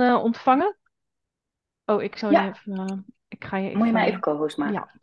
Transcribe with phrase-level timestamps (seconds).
[0.00, 0.76] eh, ontvangen?
[1.84, 2.44] Oh, ik zal Ja.
[2.44, 2.78] je even.
[2.78, 2.98] eh,
[3.28, 4.08] ik ga je Moet je mij even.
[4.18, 4.74] even co-host maken?
[4.74, 5.00] Ja.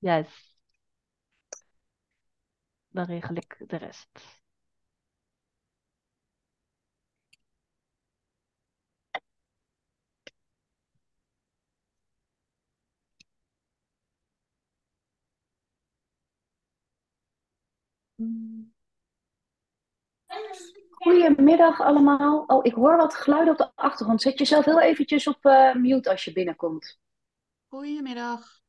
[0.00, 0.54] Yes.
[2.88, 4.40] Dan regel ik de rest.
[18.18, 18.72] Mm.
[20.94, 22.44] Goedemiddag allemaal.
[22.46, 24.22] Oh, ik hoor wat geluiden op de achtergrond.
[24.22, 26.98] Zet jezelf heel eventjes op eh, mute als je binnenkomt.
[27.68, 28.62] Goedemiddag.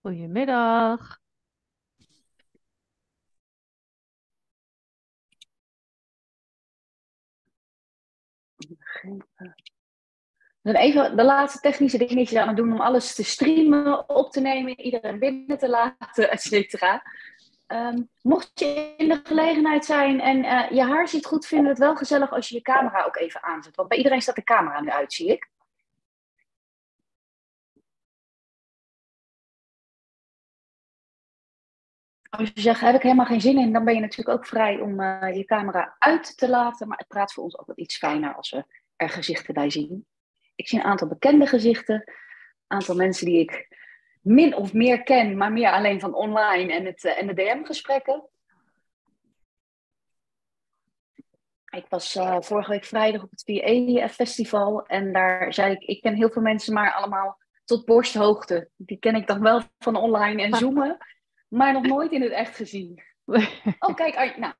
[0.00, 1.18] Goedemiddag.
[10.62, 14.40] Dan even de laatste technische dingetjes aan het doen om alles te streamen, op te
[14.40, 17.02] nemen, iedereen binnen te laten, et cetera.
[17.70, 21.72] Ehm, mocht je in de gelegenheid zijn en eh, je haar ziet goed, vinden we
[21.72, 23.76] het wel gezellig als je je camera ook even aanzet.
[23.76, 25.50] Want bij iedereen staat de camera nu uit, zie ik.
[32.30, 34.80] Als je zegt, heb ik helemaal geen zin in, dan ben je natuurlijk ook vrij
[34.80, 36.88] om eh, je camera uit te laten.
[36.88, 38.64] Maar het praat voor ons altijd iets fijner als we
[38.96, 40.06] er gezichten bij zien.
[40.54, 42.04] Ik zie een aantal bekende gezichten, een
[42.66, 43.68] aantal mensen die ik
[44.20, 48.28] min of meer ken, maar meer alleen van online en, het, eh, en de DM-gesprekken.
[51.70, 56.14] Ik was eh, vorige week vrijdag op het VA-festival en daar zei ik, ik ken
[56.14, 58.68] heel veel mensen, maar allemaal tot borsthoogte.
[58.76, 60.98] Die ken ik dan wel van online en zoomen,
[61.48, 63.02] maar nog nooit in het echt gezien.
[63.78, 64.54] Oh, kijk, nou,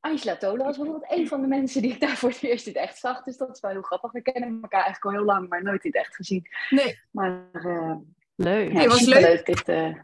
[0.00, 2.72] Angela Tolen was bijvoorbeeld een van de mensen die ik daar voor het eerst in
[2.72, 3.22] het echt zag.
[3.22, 4.12] Dus dat is wel heel grappig.
[4.12, 6.46] We kennen elkaar eigenlijk al heel lang, maar nooit in het echt gezien.
[6.70, 7.96] Nee, Maar eh,
[8.38, 8.72] Leuk.
[8.72, 9.46] ja, was superleuk.
[9.46, 9.94] Dit, eh,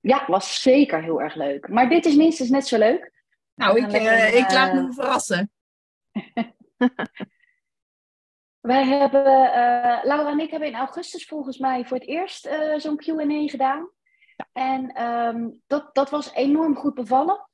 [0.00, 1.68] ja, was zeker heel erg leuk.
[1.68, 3.12] Maar dit is minstens net zo leuk.
[3.54, 5.50] nou, ik, eh, ik laat eh, me verrassen.
[8.60, 12.78] Wij hebben, eh, Laura en ik hebben in augustus volgens mij voor het eerst eh,
[12.78, 13.90] zo'n Q&A gedaan.
[14.52, 17.48] En ehm, dat, dat was enorm goed bevallen.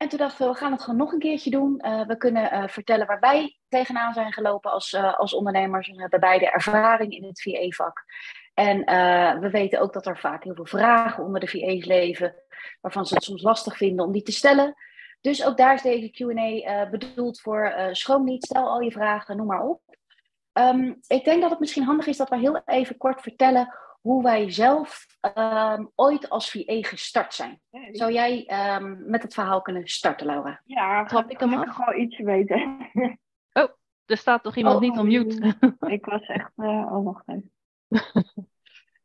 [0.00, 1.78] En toen dachten we, we gaan het gewoon nog een keertje doen.
[1.78, 5.88] Eh, we kunnen eh, vertellen waar wij tegenaan zijn gelopen als, eh, als ondernemers.
[5.88, 8.04] We hebben beide ervaring in het VA-vak.
[8.54, 12.34] En eh, we weten ook dat er vaak heel veel vragen onder de VA's leven,
[12.80, 14.74] waarvan ze het soms lastig vinden om die te stellen.
[15.20, 17.64] Dus ook daar is deze Q&A eh, bedoeld voor.
[17.64, 19.80] eh schroom niet, stel al je vragen, noem maar op.
[20.52, 24.22] Ehm, ik denk dat het misschien handig is dat we heel even kort vertellen hoe
[24.22, 27.60] wij zelf ehm, ooit als VA gestart zijn.
[27.92, 30.60] Zou jij ehm, met het verhaal kunnen starten, Laura?
[30.64, 31.74] Ja, Trap ik hem af?
[31.74, 32.76] gewoon iets weten.
[34.06, 35.56] Er staat toch iemand Oh, niet on mute?
[35.96, 36.52] ik was echt...
[36.56, 37.52] eh oh, wacht even.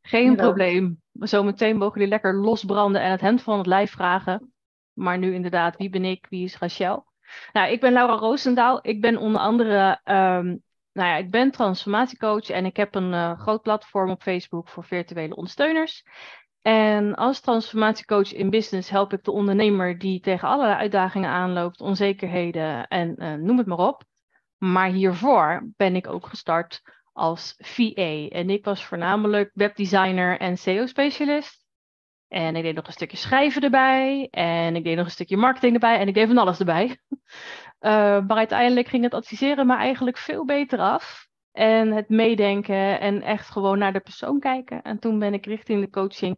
[0.01, 0.45] Geen Jawel.
[0.45, 1.01] probleem.
[1.11, 4.53] Zometeen mogen jullie lekker losbranden en het hemd van het lijf vragen.
[4.93, 6.25] Maar nu inderdaad, wie ben ik?
[6.29, 7.05] Wie is Rachel?
[7.53, 8.79] Nou, ik ben Laura Roosendaal.
[8.81, 10.45] Ik ben onder andere, ehm,
[10.91, 14.83] nou ja, ik ben transformatiecoach en ik heb een eh, groot platform op Facebook voor
[14.83, 16.03] virtuele ondersteuners.
[16.61, 22.87] En als transformatiecoach in business help ik de ondernemer die tegen allerlei uitdagingen aanloopt, onzekerheden
[22.87, 24.03] en eh, noem het maar op.
[24.57, 26.81] Maar hiervoor ben ik ook gestart
[27.15, 28.27] als VA.
[28.27, 31.65] En ik was voornamelijk webdesigner en SEO-specialist.
[32.27, 34.27] En ik deed nog een stukje schrijven erbij.
[34.31, 35.99] En ik deed nog een stukje marketing erbij.
[35.99, 36.97] En ik deed van alles erbij.
[37.79, 37.91] Eh,
[38.27, 41.27] maar uiteindelijk ging het adviseren me eigenlijk veel beter af.
[41.51, 44.81] En het meedenken en echt gewoon naar de persoon kijken.
[44.81, 46.37] En toen ben ik richting de coaching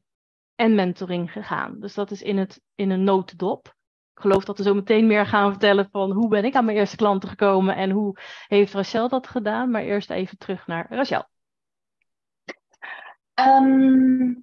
[0.55, 1.79] en mentoring gegaan.
[1.79, 3.75] Dus dat is in, het, in een notendop.
[4.17, 6.77] Ik geloof dat we zo meteen meer gaan vertellen van hoe ben ik aan mijn
[6.77, 8.17] eerste klanten gekomen en hoe
[8.47, 9.71] heeft Rachel dat gedaan.
[9.71, 11.23] Maar eerst even terug naar Rachel.
[13.33, 14.33] Ehm,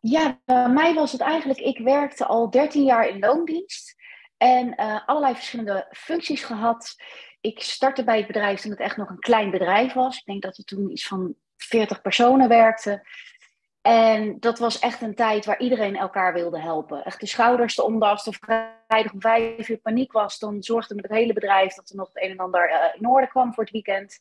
[0.00, 3.94] ja, bij mij was het eigenlijk, ik werkte al 13 jaar in loondienst
[4.36, 6.94] en eh, allerlei verschillende functies gehad.
[7.40, 10.18] Ik startte bij het bedrijf toen het echt nog een klein bedrijf was.
[10.18, 13.02] Ik denk dat er toen iets van 40 personen werkten.
[13.88, 17.04] En dat was echt een tijd waar iedereen elkaar wilde helpen.
[17.04, 18.08] Echt de schouders eronder.
[18.08, 21.96] Als er vrijdag om vijf uur paniek was, dan zorgde het hele bedrijf dat er
[21.96, 24.20] nog het een en ander eh, in orde kwam voor het weekend.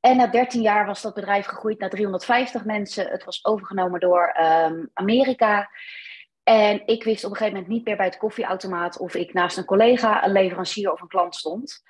[0.00, 3.06] En na 13 jaar was dat bedrijf gegroeid naar 350 mensen.
[3.06, 5.70] Het was overgenomen door ehm, Amerika.
[6.42, 9.56] En ik wist op een gegeven moment niet meer bij het koffieautomaat of ik naast
[9.56, 11.82] een collega, een leverancier of een klant stond.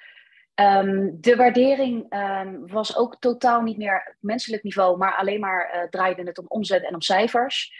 [0.54, 5.70] Ehm, de waardering ehm, was ook totaal niet meer op menselijk niveau, maar alleen maar
[5.70, 7.72] eh, draaide het om omzet en om cijfers.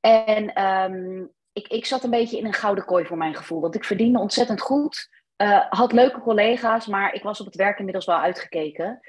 [0.00, 3.74] En ehm, ik, ik zat een beetje in een gouden kooi voor mijn gevoel, want
[3.74, 5.16] ik verdiende ontzettend goed.
[5.36, 9.00] eh, had leuke collega's, maar ik was op het werk inmiddels wel uitgekeken.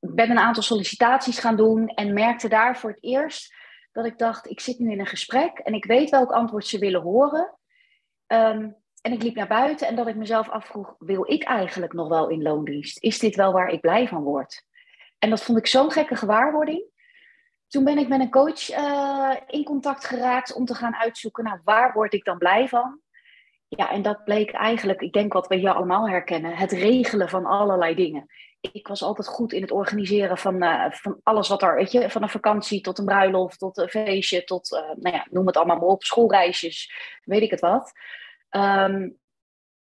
[0.00, 3.54] Ik ben een aantal sollicitaties gaan doen en merkte daar voor het eerst
[3.92, 6.78] dat ik dacht, ik zit nu in een gesprek en ik weet welk antwoord ze
[6.78, 7.58] willen horen.
[8.26, 8.70] Ehm,
[9.08, 12.28] En ik liep naar buiten en dat ik mezelf afvroeg, wil ik eigenlijk nog wel
[12.28, 13.02] in loondienst?
[13.02, 14.64] Is dit wel waar ik blij van word?
[15.18, 16.84] En dat vond ik zo'n gekke gewaarwording.
[17.68, 21.60] Toen ben ik met een coach uh, in contact geraakt om te gaan uitzoeken, nou,
[21.64, 23.00] waar word ik dan blij van?
[23.68, 27.46] Ja, en dat bleek eigenlijk, ik denk wat we hier allemaal herkennen, het regelen van
[27.46, 28.26] allerlei dingen.
[28.60, 32.10] Ik was altijd goed in het organiseren van, uh, van alles wat er, weet je,
[32.10, 35.56] van een vakantie tot een bruiloft, tot een feestje, tot, uh, nou ja, noem het
[35.56, 36.92] allemaal maar op, schoolreisjes,
[37.24, 37.92] weet ik het wat.
[38.50, 39.18] Um,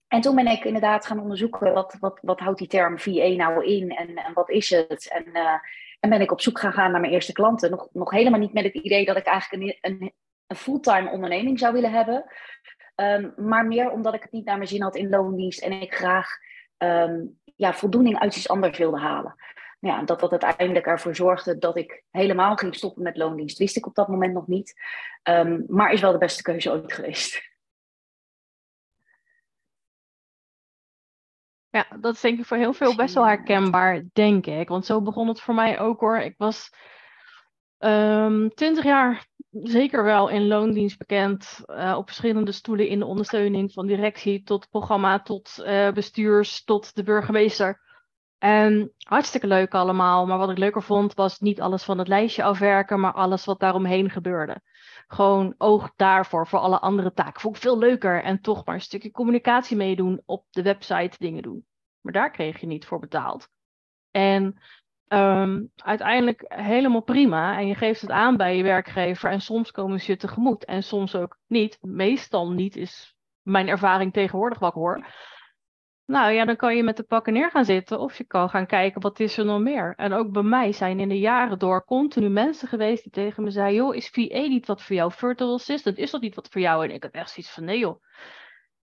[0.09, 3.65] en toen ben ik inderdaad gaan onderzoeken, wat, wat, wat houdt die term VA nou
[3.65, 5.09] in en, en wat is het?
[5.09, 5.53] En, uh,
[6.01, 7.71] en ben ik op zoek gegaan naar mijn eerste klanten.
[7.71, 10.12] Nog, nog helemaal niet met het idee dat ik eigenlijk een, een,
[10.47, 12.25] een fulltime onderneming zou willen hebben.
[12.97, 15.95] Um, maar meer omdat ik het niet naar mijn zin had in loondienst en ik
[15.95, 16.29] graag
[16.79, 19.35] um, ja, voldoening uit iets anders wilde halen.
[19.81, 23.77] Nou ja, dat dat uiteindelijk ervoor zorgde dat ik helemaal ging stoppen met loondienst, wist
[23.77, 24.75] ik op dat moment nog niet.
[25.67, 27.54] Maar is wel de beste keuze ooit geweest.
[31.75, 34.69] Ja, dat is denk ik voor heel veel best wel herkenbaar, denk ik.
[34.69, 36.19] Want zo begon het voor mij ook hoor.
[36.19, 36.71] Ik was
[37.79, 41.61] um, twintig jaar zeker wel in loondienst bekend.
[41.67, 46.94] Uh, op verschillende stoelen in de ondersteuning van directie tot programma, tot uh, bestuurs, tot
[46.94, 47.81] de burgemeester.
[48.38, 50.26] En hartstikke leuk allemaal.
[50.26, 53.61] Maar wat ik leuker vond, was niet alles van het lijstje afwerken, maar alles wat
[53.61, 54.61] daaromheen gebeurde.
[55.06, 57.41] Gewoon oog daarvoor, voor alle andere taken.
[57.41, 58.23] Vond ik veel leuker.
[58.23, 61.67] En toch maar een stukje communicatie meedoen, op de website dingen doen.
[62.01, 63.49] Maar daar kreeg je niet voor betaald.
[64.11, 64.59] En
[65.09, 67.59] um, uiteindelijk helemaal prima.
[67.59, 69.31] En je geeft het aan bij je werkgever.
[69.31, 70.65] En soms komen ze je tegemoet.
[70.65, 71.79] En soms ook niet.
[71.81, 75.07] Meestal niet is mijn ervaring tegenwoordig wat hoor.
[76.06, 77.99] Nou ja, dan kan je met de pakken neer gaan zitten.
[77.99, 79.95] Of je kan gaan kijken wat is er nog meer.
[79.97, 83.51] En ook bij mij zijn in de jaren door continu mensen geweest die tegen me
[83.51, 85.12] zeiden: joh, is VA niet wat voor jou?
[85.12, 86.85] Virtual Assistant, is dat niet wat voor jou?
[86.85, 88.03] En ik had echt zoiets van: nee joh.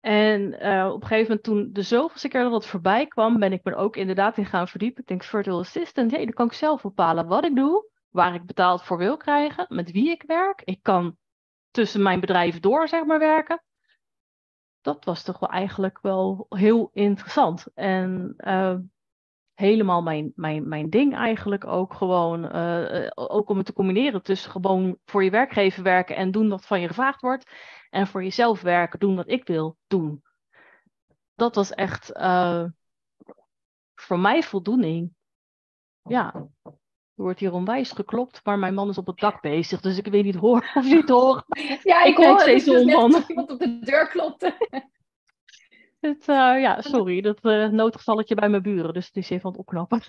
[0.00, 3.52] En uh, op een gegeven moment toen de zoveelste keer dat het voorbij kwam, ben
[3.52, 5.00] ik me ook inderdaad in gaan verdiepen.
[5.00, 8.46] Ik denk virtual assistant, hey, dan kan ik zelf bepalen wat ik doe, waar ik
[8.46, 10.62] betaald voor wil krijgen, met wie ik werk.
[10.64, 11.16] Ik kan
[11.70, 13.62] tussen mijn bedrijven door, zeg maar, werken.
[14.86, 17.66] Dat was toch wel eigenlijk wel heel interessant.
[17.74, 18.76] En uh,
[19.54, 22.56] helemaal mijn, mijn, mijn ding eigenlijk ook gewoon.
[22.56, 26.66] Uh, ook om het te combineren tussen gewoon voor je werkgever werken en doen wat
[26.66, 27.50] van je gevraagd wordt.
[27.90, 30.22] En voor jezelf werken, doen wat ik wil doen.
[31.34, 32.64] Dat was echt uh,
[33.94, 35.14] voor mij voldoening.
[36.02, 36.48] Ja,
[37.16, 40.06] er wordt hier onwijs geklopt, maar mijn man is op het dak bezig, dus ik
[40.06, 41.44] weet niet hoor of niet hoor.
[41.82, 44.54] Ja, ik, ik hoor steeds dus om iemand op de deur klopte.
[46.00, 49.50] Het, uh, ja, sorry, dat uh, noodgevalletje bij mijn buren, dus het is even aan
[49.50, 50.02] het opknappen.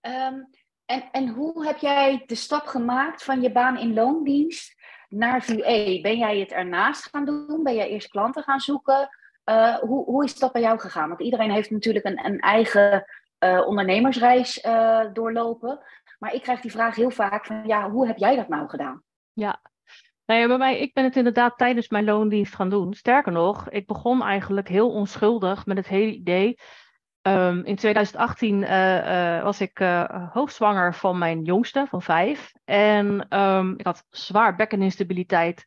[0.00, 0.48] Um,
[0.84, 4.74] en, en hoe heb jij de stap gemaakt van je baan in loondienst
[5.08, 6.00] naar VA?
[6.00, 7.62] Ben jij het ernaast gaan doen?
[7.62, 9.08] Ben jij eerst klanten gaan zoeken?
[9.44, 11.08] Uh, hoe, hoe is dat bij jou gegaan?
[11.08, 13.04] Want iedereen heeft natuurlijk een, een eigen
[13.44, 15.80] uh, ondernemersreis uh, doorlopen.
[16.18, 19.02] Maar ik krijg die vraag heel vaak van, ja, hoe heb jij dat nou gedaan?
[19.32, 19.60] Ja,
[20.30, 22.94] nou bij mij, ik ben het inderdaad tijdens mijn loondienst gaan doen.
[22.94, 26.58] Sterker nog, ik begon eigenlijk heel onschuldig met het hele idee.
[27.22, 32.52] Um, in 2018 uh, uh, was ik uh, hoogzwanger van mijn jongste, van vijf.
[32.64, 35.64] En um, ik had zwaar bekkeninstabiliteit.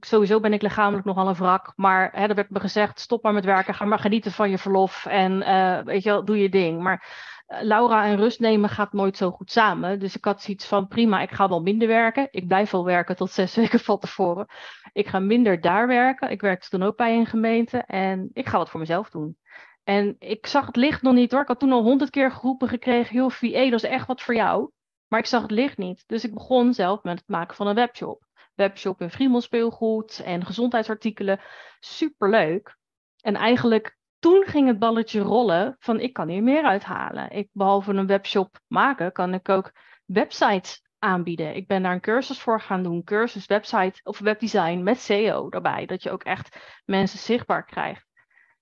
[0.00, 1.72] Sowieso ben ik lichamelijk nogal een wrak.
[1.76, 3.74] Maar hè, er werd me gezegd, stop maar met werken.
[3.74, 5.06] Ga maar genieten van je verlof.
[5.06, 5.38] En
[5.84, 6.82] weet je wel, doe je ding.
[6.82, 7.06] Maar
[7.46, 9.98] Laura en rust nemen gaat nooit zo goed samen.
[9.98, 12.28] Dus ik had zoiets van, prima, ik ga wel minder werken.
[12.30, 14.46] Ik blijf wel werken tot zes weken van tevoren.
[14.92, 16.30] Ik ga minder daar werken.
[16.30, 17.78] Ik werkte toen ook bij een gemeente.
[17.78, 19.36] En ik ga wat voor mezelf doen.
[19.84, 21.40] En ik zag het licht nog niet hoor.
[21.40, 24.34] Ik had toen al honderd keer geroepen gekregen, joh, VA, dat is echt wat voor
[24.34, 24.70] jou.
[25.08, 26.04] Maar ik zag het licht niet.
[26.06, 28.23] Dus ik begon zelf met het maken van een webshop.
[28.54, 31.40] Webshop in Friemel speelgoed en gezondheidsartikelen.
[31.80, 32.76] Superleuk.
[33.20, 37.30] En eigenlijk toen ging het balletje rollen van ik kan hier meer uithalen.
[37.30, 39.72] Ik, behalve een webshop maken, kan ik ook
[40.04, 41.54] websites aanbieden.
[41.54, 43.04] Ik ben daar een cursus voor gaan doen.
[43.04, 45.86] Cursus website of webdesign met SEO daarbij.
[45.86, 48.06] Dat je ook echt mensen zichtbaar krijgt.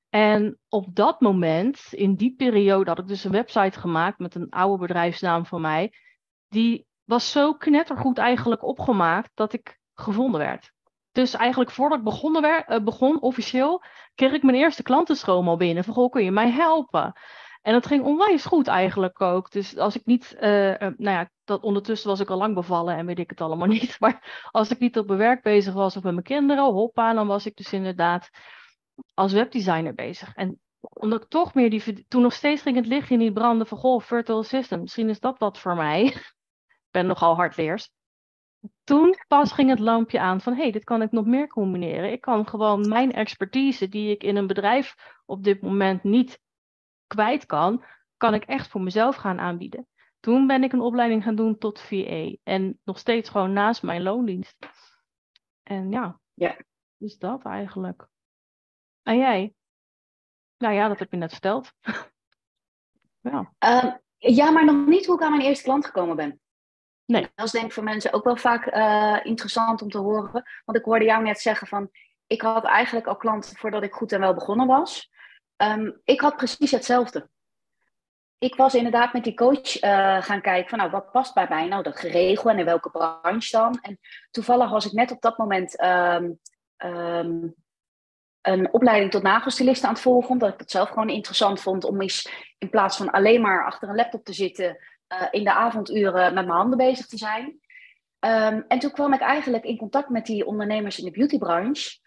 [0.08, 4.50] En op dat moment, in die periode, had ik dus een website gemaakt met een
[4.50, 5.92] oude bedrijfsnaam van mij.
[6.48, 10.72] Die was zo knettergoed eigenlijk opgemaakt dat ik gevonden werd.
[11.12, 13.82] Dus eigenlijk voordat ik begonnen werd, uh, begon officieel,
[14.14, 15.84] kreeg ik mijn eerste klantenstroom al binnen.
[15.84, 17.12] Van, goh, kun je mij helpen?
[17.62, 19.50] En dat ging onwijs goed eigenlijk ook.
[19.50, 22.96] Dus als ik niet, uh, uh, nou ja, dat, ondertussen was ik al lang bevallen
[22.96, 23.96] en weet ik het allemaal niet.
[24.00, 27.26] Maar als ik niet op mijn werk bezig was of met mijn kinderen, hoppa, dan
[27.26, 28.30] was ik dus inderdaad
[29.14, 30.34] als webdesigner bezig.
[30.34, 32.06] En omdat ik toch meer die.
[32.08, 33.78] Toen nog steeds ging het lichtje niet branden van.
[33.78, 34.82] Goh, Virtual Assistant.
[34.82, 36.02] Misschien is dat wat voor mij.
[36.86, 37.90] ik ben nogal hardleers.
[38.84, 42.12] Toen pas ging het lampje aan van hé, hey, dit kan ik nog meer combineren.
[42.12, 44.94] Ik kan gewoon mijn expertise die ik in een bedrijf
[45.26, 46.40] op dit moment niet
[47.06, 47.84] kwijt kan,
[48.16, 49.86] kan ik echt voor mezelf gaan aanbieden.
[50.20, 54.02] Toen ben ik een opleiding gaan doen tot VA en nog steeds gewoon naast mijn
[54.02, 54.56] loondienst.
[55.62, 56.56] En ja, ja.
[56.96, 58.08] dus dat eigenlijk.
[59.02, 59.54] En jij?
[60.58, 61.72] Nou ja, dat heb je net verteld.
[63.30, 63.52] ja.
[63.64, 66.41] Uh, ja, maar nog niet hoe ik aan mijn eerste klant gekomen ben.
[67.12, 67.30] Nee.
[67.34, 70.44] Dat is denk ik voor mensen ook wel vaak uh, interessant om te horen.
[70.64, 71.90] Want ik hoorde jou net zeggen van,
[72.26, 75.10] ik had eigenlijk al klanten voordat ik goed en wel begonnen was.
[75.56, 77.28] Um, ik had precies hetzelfde.
[78.38, 81.66] Ik was inderdaad met die coach uh, gaan kijken van, nou, wat past bij mij?
[81.66, 83.78] Nou, dat geregeld en in welke branche dan?
[83.82, 83.98] En
[84.30, 86.38] toevallig was ik net op dat moment um,
[86.76, 87.54] um,
[88.40, 92.00] een opleiding tot nagelstylist aan het volgen, omdat ik het zelf gewoon interessant vond om
[92.00, 94.78] eens in plaats van alleen maar achter een laptop te zitten,
[95.12, 97.44] uh, in de avonduren met mijn handen bezig te zijn.
[98.24, 101.98] Um, en toen kwam ik eigenlijk in contact met die ondernemers in de beautybranche.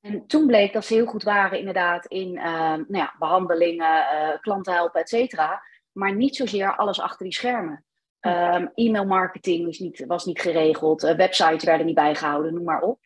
[0.00, 2.42] En toen bleek dat ze heel goed waren inderdaad in uh,
[2.72, 5.62] nou ja, behandelingen, uh, klanten helpen, et cetera.
[5.92, 7.84] Maar niet zozeer alles achter die schermen.
[8.20, 12.98] Um, e-mail marketing was niet, was niet geregeld, websites werden niet bijgehouden, noem maar op.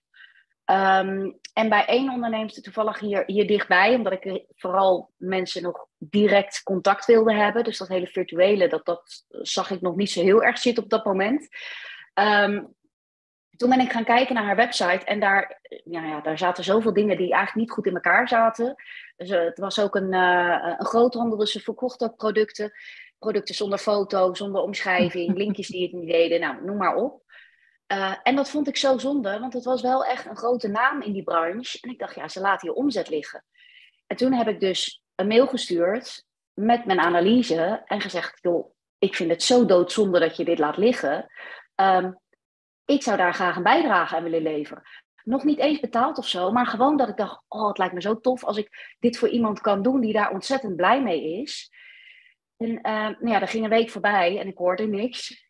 [0.71, 6.63] Um, en bij één onderneemster toevallig hier, hier dichtbij, omdat ik vooral mensen nog direct
[6.63, 7.65] contact wilde hebben.
[7.65, 10.91] Dus dat hele virtuele, dat, dat zag ik nog niet zo heel erg zitten op
[10.91, 11.49] dat moment.
[12.15, 12.75] Um,
[13.57, 16.93] toen ben ik gaan kijken naar haar website en daar, ja, ja, daar zaten zoveel
[16.93, 18.75] dingen die eigenlijk niet goed in elkaar zaten.
[19.17, 22.73] Dus, uh, het was ook een, uh, een groothandel, dus ze verkocht ook producten.
[23.19, 27.23] Producten zonder foto, zonder omschrijving, linkjes die het niet deden, nou, noem maar op.
[27.93, 31.03] Uh, en dat vond ik zo zonde, want het was wel echt een grote naam
[31.03, 31.79] in die branche.
[31.81, 33.45] En ik dacht, ja, ze laten hier omzet liggen.
[34.07, 38.41] En toen heb ik dus een mail gestuurd met mijn analyse en gezegd,
[38.99, 41.31] ik vind het zo doodzonde dat je dit laat liggen.
[41.75, 42.19] Um,
[42.85, 44.83] ik zou daar graag een bijdrage aan willen leveren.
[45.23, 48.01] Nog niet eens betaald of zo, maar gewoon dat ik dacht, oh, het lijkt me
[48.01, 51.71] zo tof als ik dit voor iemand kan doen die daar ontzettend blij mee is.
[52.57, 55.45] En uh, nou ja, er ging een week voorbij en ik hoorde niks.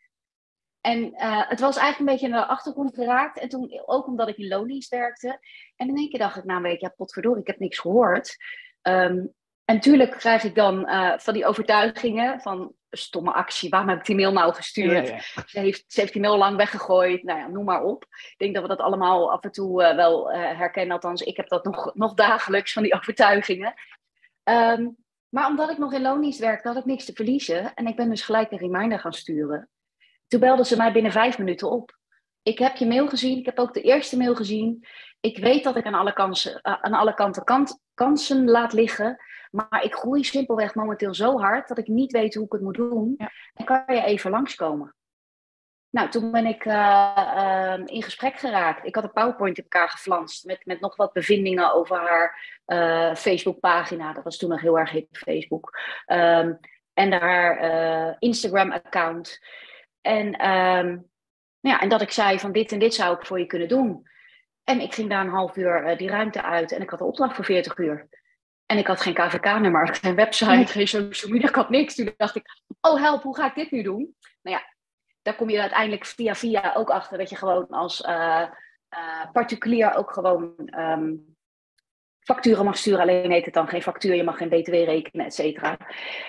[0.85, 3.39] En uh, het was eigenlijk een beetje naar de achtergrond geraakt.
[3.39, 5.39] En toen ook omdat ik in loondienst werkte.
[5.77, 8.37] En in één keer dacht ik na een week, ja potverdorie, ik heb niks gehoord.
[8.83, 9.33] Um,
[9.65, 14.05] en tuurlijk krijg ik dan uh, van die overtuigingen van stomme actie, waarom heb ik
[14.05, 15.09] die mail nou gestuurd?
[15.09, 15.43] Ja, ja.
[15.47, 18.03] Ze, heeft, ze heeft die mail lang weggegooid, nou ja, noem maar op.
[18.03, 21.37] Ik denk dat we dat allemaal af en toe uh, wel uh, herkennen, althans ik
[21.37, 23.75] heb dat nog, nog dagelijks van die overtuigingen.
[24.45, 24.97] Um,
[25.29, 27.75] maar omdat ik nog in loondienst werkte, had ik niks te verliezen.
[27.75, 29.69] En ik ben dus gelijk een reminder gaan sturen.
[30.29, 31.99] Toen belden ze mij binnen vijf minuten op.
[32.43, 34.87] Ik heb je mail gezien, ik heb ook de eerste mail gezien.
[35.21, 39.19] Ik weet dat ik aan alle, kansen, uh, aan alle kanten kant, kansen laat liggen.
[39.51, 42.75] Maar ik groei simpelweg momenteel zo hard dat ik niet weet hoe ik het moet
[42.75, 43.15] doen.
[43.19, 43.31] Ja.
[43.55, 44.95] En kan je even langskomen?
[45.91, 48.87] Nou, toen ben ik uh, uh, in gesprek geraakt.
[48.87, 53.15] Ik had een PowerPoint in elkaar geflanst met, met nog wat bevindingen over haar uh,
[53.15, 54.13] Facebookpagina.
[54.13, 55.79] Dat was toen nog heel erg hip, Facebook.
[56.07, 56.59] Um,
[56.93, 59.41] en haar Instagram-account.
[60.05, 61.11] En, um,
[61.61, 64.09] ja, en dat ik zei van dit en dit zou ik voor je kunnen doen.
[64.65, 67.35] En ik ging daar een half uur die ruimte uit en ik had de opdracht
[67.35, 68.09] voor 40 uur.
[68.67, 71.95] En ik had geen KVK-nummer, geen website, geen social media, ik had niks.
[71.95, 72.45] Toen dacht ik,
[72.81, 74.17] oh help, hoe ga ik dit nu doen?
[74.43, 74.75] Nou ja,
[75.23, 78.49] daar kom je uiteindelijk via via ook achter dat je gewoon als uh,
[78.91, 81.34] uh, particulier ook gewoon um,
[82.25, 83.01] facturen mag sturen.
[83.01, 85.77] Alleen heet het dan geen factuur, je mag geen btw rekenen, et cetera.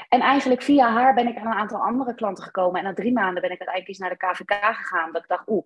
[0.10, 2.80] En eigenlijk via haar ben ik aan een aantal andere klanten gekomen.
[2.80, 5.12] En na drie maanden ben ik uiteindelijk eens naar de KVK gegaan.
[5.12, 5.66] Dat ik dacht, oeh,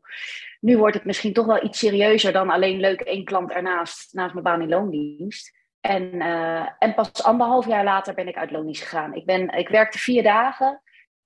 [0.59, 4.33] nu wordt het misschien toch wel iets serieuzer dan alleen leuk één klant ernaast, naast
[4.33, 5.57] mijn baan in loondienst.
[5.79, 9.13] En, uh, en pas anderhalf jaar later ben ik uit loondienst gegaan.
[9.13, 10.81] Ik, ben, ik werkte vier dagen.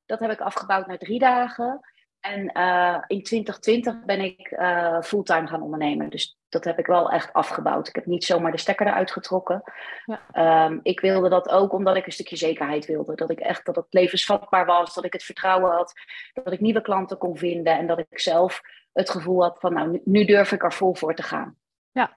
[0.06, 1.80] Dat heb ik afgebouwd naar drie dagen.
[2.20, 6.10] En uh, in 2020 ben ik uh, fulltime gaan ondernemen.
[6.10, 7.88] Dus dat heb ik wel echt afgebouwd.
[7.88, 9.64] Ik heb niet zomaar de stekker eruit getrokken.
[10.06, 10.66] Ja.
[10.66, 13.16] Um, ik wilde dat ook omdat ik een stukje zekerheid wilde.
[13.16, 14.94] Dat ik echt dat het levensvatbaar was.
[14.94, 15.94] Dat ik het vertrouwen had.
[16.34, 17.78] Dat ik nieuwe klanten kon vinden.
[17.78, 18.62] En dat ik zelf
[18.94, 21.58] het gevoel had van nou, nu, durf ik er vol voor te gaan.
[21.92, 22.16] Ja,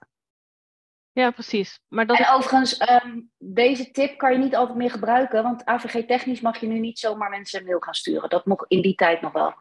[1.13, 1.81] ja, precies.
[1.89, 6.41] Maar dat en overigens, um, deze tip kan je niet altijd meer gebruiken, want AVG-technisch
[6.41, 8.29] mag je nu niet zomaar mensen een mail gaan sturen.
[8.29, 9.55] Dat mocht in die tijd nog wel.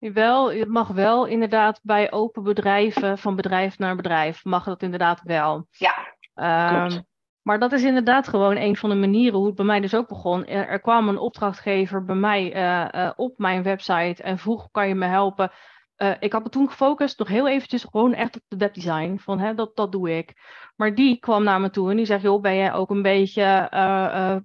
[0.00, 5.20] Wel, het mag wel inderdaad bij open bedrijven, van bedrijf naar bedrijf, mag dat inderdaad
[5.22, 5.66] wel.
[5.70, 7.04] Ja, um,
[7.42, 10.08] maar dat is inderdaad gewoon een van de manieren hoe het bij mij dus ook
[10.08, 10.46] begon.
[10.46, 14.88] Er, er kwam een opdrachtgever bij mij uh, uh, op mijn website en vroeg, kan
[14.88, 15.50] je me helpen?
[15.96, 19.16] Uh, ik had me toen gefocust nog heel eventjes gewoon echt op de webdesign.
[19.16, 20.32] Van hè, dat, dat doe ik.
[20.76, 23.68] Maar die kwam naar me toe en die zegt, joh, ben jij ook een beetje,
[23.74, 24.36] uh,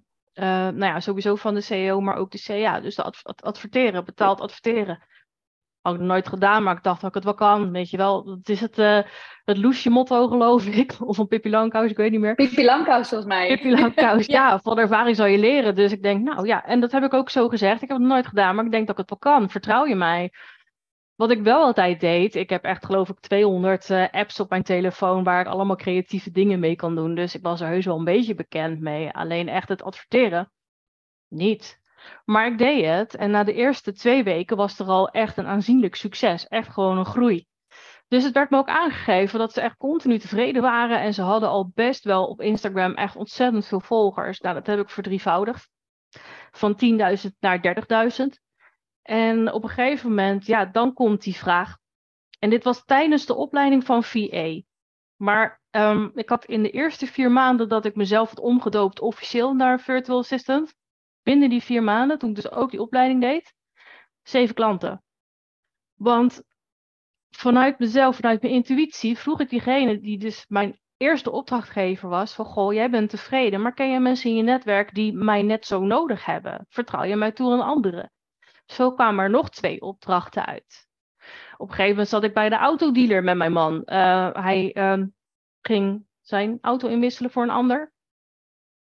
[0.44, 2.80] nou ja, sowieso van de CEO, maar ook de CA.
[2.80, 5.04] Dus de adv adverteren, betaald adverteren.
[5.86, 7.72] Had ik nog nooit gedaan, maar ik dacht dat ik het wel kan.
[7.72, 9.00] Weet je wel, het is het, uh,
[9.44, 10.96] het loesje motto geloof ik.
[11.00, 12.36] Of een Pippi Langkous, ik weet niet meer.
[12.36, 13.48] Pippi Langkous volgens mij.
[13.48, 14.50] Pippi Langkous, ja.
[14.50, 14.60] ja.
[14.60, 15.76] Van ervaring zal je leren.
[15.76, 17.82] Dus ik denk, nou ja, en dat heb ik ook zo gezegd.
[17.82, 19.50] Ik heb het nooit gedaan, maar ik denk dat ik het wel kan.
[19.50, 20.32] Vertrouw je mij?
[21.16, 24.64] Wat ik wel altijd deed, ik heb echt geloof ik 200 uh, apps op mijn
[24.64, 27.16] telefoon waar ik allemaal creatieve dingen mee kan doen.
[27.16, 29.12] Dus ik was er heus wel een beetje bekend mee.
[29.12, 30.52] Alleen echt het adverteren,
[31.28, 31.84] niet.
[32.26, 35.46] Maar ik deed het en na de eerste twee weken was er al echt een
[35.46, 36.48] aanzienlijk succes.
[36.48, 37.48] Echt gewoon een groei.
[38.08, 41.00] Dus het werd me ook aangegeven dat ze echt continu tevreden waren.
[41.00, 44.40] En ze hadden al best wel op Instagram echt ontzettend veel volgers.
[44.40, 45.70] Nou, dat heb ik verdrievoudigd.
[46.52, 47.76] Van 10.000 naar
[48.22, 48.26] 30.000.
[49.02, 51.78] En op een gegeven moment, ja, dan komt die vraag.
[52.40, 54.62] En dit was tijdens de opleiding van VA.
[55.16, 59.54] Maar um, ik had in de eerste vier maanden dat ik mezelf had omgedoopt officieel
[59.54, 60.76] naar virtual assistant.
[61.26, 63.54] Binnen die vier maanden, toen ik dus ook die opleiding deed,
[64.24, 65.04] zeven klanten.
[65.96, 66.44] Want
[67.30, 72.46] vanuit mezelf, vanuit mijn intuïtie, vroeg ik diegene die dus mijn eerste opdrachtgever was: van
[72.46, 75.80] goh, jij bent tevreden, maar ken je mensen in je netwerk die mij net zo
[75.80, 76.66] nodig hebben?
[76.70, 78.12] Vertrouw je mij toe aan anderen?
[78.66, 80.88] Zo kwamen er nog twee opdrachten uit.
[81.58, 83.74] Op een gegeven moment zat ik bij de autodealer met mijn man.
[83.86, 85.04] Uh, hij uh,
[85.62, 87.94] ging zijn auto inwisselen voor een ander.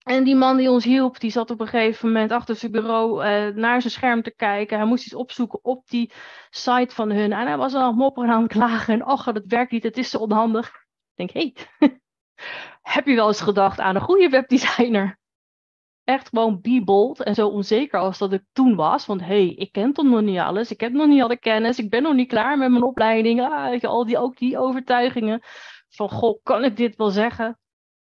[0.04, 3.24] En die man die ons hielp, die zat op een gegeven moment achter zijn bureau
[3.24, 4.78] uh, naar zijn scherm te kijken.
[4.78, 6.12] Hij moest iets opzoeken op die
[6.50, 7.32] site van hun.
[7.32, 8.94] En hij was al mopperen aan het klagen.
[8.94, 10.66] En ach, dat werkt niet, het is zo onhandig.
[11.14, 11.98] Ik denk, hé, hey,
[12.94, 15.18] heb je wel eens gedacht aan een goede webdesigner?
[16.04, 19.06] echt gewoon be en zo onzeker als dat ik toen was.
[19.06, 20.70] Want hé, hey, ik ken toch nog niet alles.
[20.70, 21.78] Ik heb nog niet alle kennis.
[21.78, 23.40] Ik ben nog niet klaar met mijn opleiding.
[23.40, 25.40] Ah, al die, ook die overtuigingen
[25.88, 27.58] van, goh, kan ik dit wel zeggen?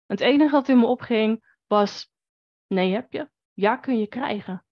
[0.06, 2.10] Het enige wat in me opging was,
[2.66, 3.28] nee heb je.
[3.52, 4.64] Ja kun je krijgen.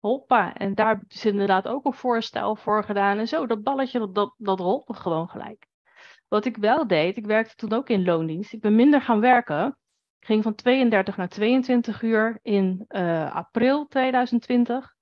[0.00, 0.54] Hoppa.
[0.54, 3.18] En daar is inderdaad ook een voorstel voor gedaan.
[3.18, 5.66] En zo, dat balletje, dat, dat, rolde gewoon gelijk.
[6.28, 8.52] Wat ik wel deed, ik werkte toen ook in loondienst.
[8.52, 9.76] Ik ben minder gaan werken
[10.24, 14.94] ging van 32 naar 22 uur in uh, april 2020.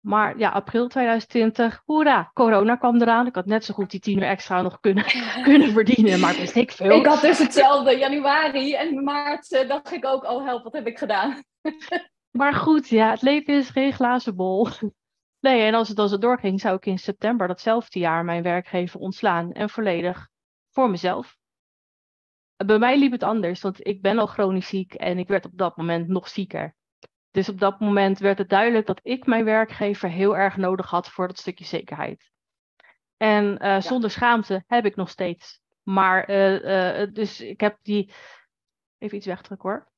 [0.00, 3.26] Maar ja, april 2020, hoera, corona kwam eraan.
[3.26, 5.04] Ik had net zo goed die 10 uur extra nog kunnen,
[5.42, 6.90] kunnen verdienen, maar wist ik veel.
[6.90, 10.86] Ik had dus hetzelfde, januari en maart uh, dacht ik ook, oh help, wat heb
[10.86, 11.42] ik gedaan?
[12.40, 14.68] maar goed, ja, het leven is geen glazen bol.
[15.40, 19.00] Nee, en als het, als het doorging, zou ik in september datzelfde jaar mijn werkgever
[19.00, 20.28] ontslaan en volledig
[20.70, 21.38] voor mezelf
[22.66, 25.52] bij mij liep het anders, want ik ben al chronisch ziek en ik werd op
[25.54, 26.74] dat moment nog zieker.
[27.30, 31.08] Dus op dat moment werd het duidelijk dat ik mijn werkgever heel erg nodig had
[31.08, 32.30] voor dat stukje zekerheid.
[33.16, 35.60] En uh, zonder schaamte heb ik nog steeds.
[35.82, 38.12] Maar, uh, uh, dus ik heb die.
[38.98, 39.88] Even iets wegdrukken hoor.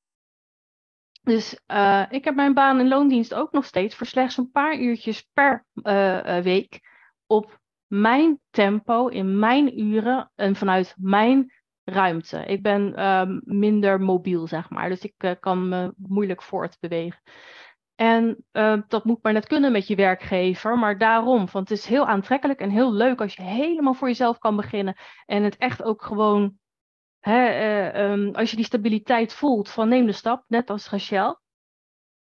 [1.23, 1.53] Dus
[2.11, 5.67] ik heb mijn baan in loondienst ook nog steeds voor slechts een paar uurtjes per
[6.43, 6.81] week.
[7.27, 11.53] Op mijn tempo, in mijn uren en vanuit mijn
[11.85, 12.45] ruimte.
[12.45, 14.89] Ik ben um, minder mobiel, zeg maar.
[14.89, 17.21] Dus ik uh, kan me moeilijk voortbewegen.
[17.95, 20.79] En uh, dat moet maar net kunnen met je werkgever.
[20.79, 24.39] Maar daarom, want het is heel aantrekkelijk en heel leuk als je helemaal voor jezelf
[24.39, 24.97] kan beginnen.
[25.27, 26.59] En het echt ook gewoon,
[27.21, 27.49] hè,
[27.95, 31.41] uh, um, als je die stabiliteit voelt van neem de stap, net als Rachel.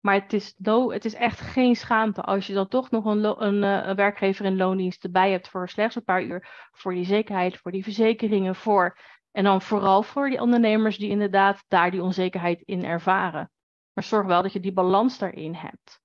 [0.00, 3.24] Maar het is, no, het is echt geen schaamte als je dan toch nog een,
[3.24, 6.68] een, een werkgever in loondienst erbij hebt voor slechts een paar uur.
[6.72, 8.98] Voor die zekerheid, voor die verzekeringen, voor
[9.32, 13.50] en dan vooral voor die ondernemers die inderdaad daar die onzekerheid in ervaren.
[13.92, 16.00] Maar zorg wel dat je die balans daarin hebt.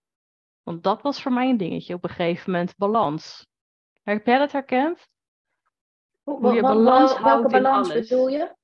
[0.64, 3.48] Want dat was voor mij een dingetje op een gegeven moment, balans.
[4.04, 5.08] Heb jij dat herkend?
[6.24, 8.56] Hoe je balans houdt welke balans bedoel je?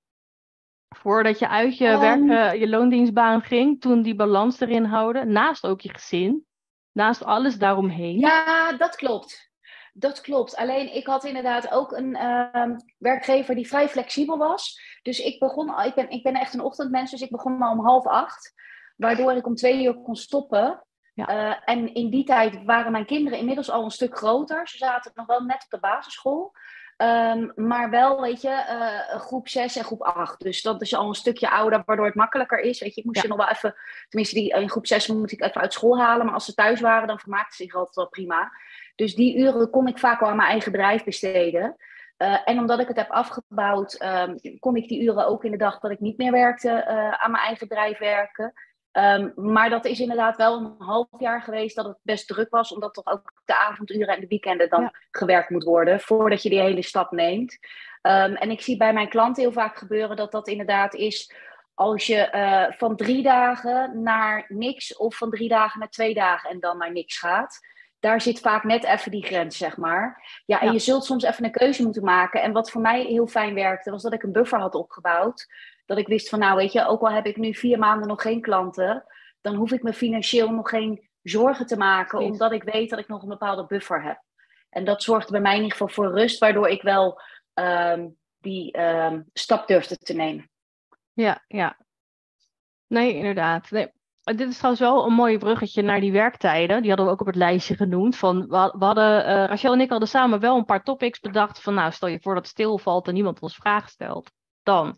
[0.95, 5.65] Voordat je uit je, um, werk, je loondienstbaan ging, toen die balans erin houden, naast
[5.65, 6.45] ook je gezin,
[6.91, 8.19] naast alles daaromheen.
[8.19, 9.52] Ja, dat klopt.
[9.95, 10.55] Dat klopt.
[10.55, 14.81] Alleen ik had inderdaad ook een uh, werkgever die vrij flexibel was.
[15.01, 17.85] Dus ik begon, ik ben, ik ben echt een ochtendmens, dus ik begon al om
[17.85, 18.53] half acht.
[18.95, 20.83] Waardoor ik om twee uur kon stoppen.
[21.13, 21.29] Ja.
[21.29, 24.67] Uh, en in die tijd waren mijn kinderen inmiddels al een stuk groter.
[24.67, 26.53] Ze zaten nog wel net op de basisschool.
[26.97, 30.39] Um, maar wel, weet je, uh, groep 6 en groep 8.
[30.39, 32.79] Dus dat is al een stukje ouder, waardoor het makkelijker is.
[32.79, 33.23] Weet je, ik moest ja.
[33.23, 33.75] je nog wel even,
[34.09, 36.25] tenminste, die, in groep 6 moet ik even uit school halen.
[36.25, 38.51] Maar als ze thuis waren, dan vermaakten ze zich altijd wel prima.
[38.95, 41.75] Dus die uren kon ik vaak wel aan mijn eigen bedrijf besteden.
[42.17, 45.57] Uh, en omdat ik het heb afgebouwd, um, kon ik die uren ook in de
[45.57, 48.53] dag dat ik niet meer werkte uh, aan mijn eigen bedrijf werken.
[48.91, 52.73] Um, maar dat is inderdaad wel een half jaar geweest dat het best druk was,
[52.73, 54.93] omdat toch ook de avonduren en de weekenden dan ja.
[55.11, 57.57] gewerkt moet worden voordat je die hele stap neemt.
[58.01, 61.33] Um, en ik zie bij mijn klanten heel vaak gebeuren dat dat inderdaad is
[61.73, 66.49] als je uh, van drie dagen naar niks of van drie dagen naar twee dagen
[66.49, 67.59] en dan naar niks gaat.
[68.03, 70.23] Daar zit vaak net even die grens, zeg maar.
[70.45, 70.71] Ja, en Ja.
[70.73, 72.41] je zult soms even een keuze moeten maken.
[72.41, 75.47] En wat voor mij heel fijn werkte, was dat ik een buffer had opgebouwd.
[75.85, 78.21] Dat ik wist van, nou weet je, ook al heb ik nu vier maanden nog
[78.21, 79.03] geen klanten,
[79.41, 82.31] dan hoef ik me financieel nog geen zorgen te maken, Precies.
[82.31, 84.21] omdat ik weet dat ik nog een bepaalde buffer heb.
[84.69, 87.21] En dat zorgde bij mij in ieder geval voor rust, waardoor ik wel
[87.53, 90.49] ehm, die ehm, stap durfde te nemen.
[91.13, 91.77] Ja, ja.
[92.87, 93.71] Nee, inderdaad.
[93.71, 93.91] Nee.
[94.23, 96.79] Dit is trouwens wel een mooi bruggetje naar die werktijden.
[96.79, 98.15] Die hadden we ook op het lijstje genoemd.
[98.17, 101.19] Van, we, had- we hadden, eh, Rachel en ik hadden samen wel een paar topics
[101.19, 101.61] bedacht.
[101.61, 104.31] Van nou, stel je voor dat het stilvalt en niemand ons vragen stelt.
[104.63, 104.97] Dan,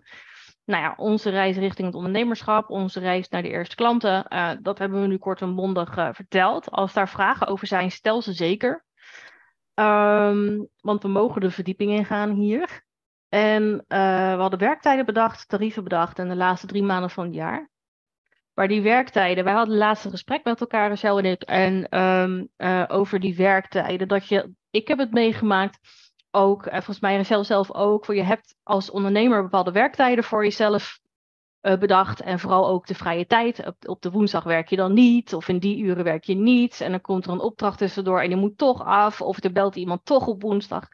[0.65, 2.69] nou ja, onze reis richting het ondernemerschap.
[2.69, 4.27] Onze reis naar de eerste klanten.
[4.27, 6.71] eh, dat hebben we nu kort en bondig eh, verteld.
[6.71, 8.85] Als daar vragen over zijn, stel ze zeker.
[9.73, 12.83] Ehm, want we mogen de verdieping ingaan hier.
[13.29, 17.69] En we hadden werktijden bedacht, tarieven bedacht en de laatste drie maanden van het jaar.
[18.55, 22.45] Maar die werktijden, wij hadden het laatste gesprek met elkaar, Rachel en ik, en ehm,
[22.55, 24.07] eh, over die werktijden.
[24.07, 25.79] Dat je, ik heb het meegemaakt,
[26.35, 30.43] ook, en volgens mij Rachel zelf ook, voor je hebt als ondernemer bepaalde werktijden voor
[30.43, 30.99] jezelf
[31.59, 32.21] eh, bedacht.
[32.21, 33.65] En vooral ook de vrije tijd.
[33.67, 36.81] Op, op de woensdag werk je dan niet, of in die uren werk je niet.
[36.81, 39.75] En dan komt er een opdracht tussendoor en die moet toch af, of er belt
[39.75, 40.87] iemand toch op woensdag.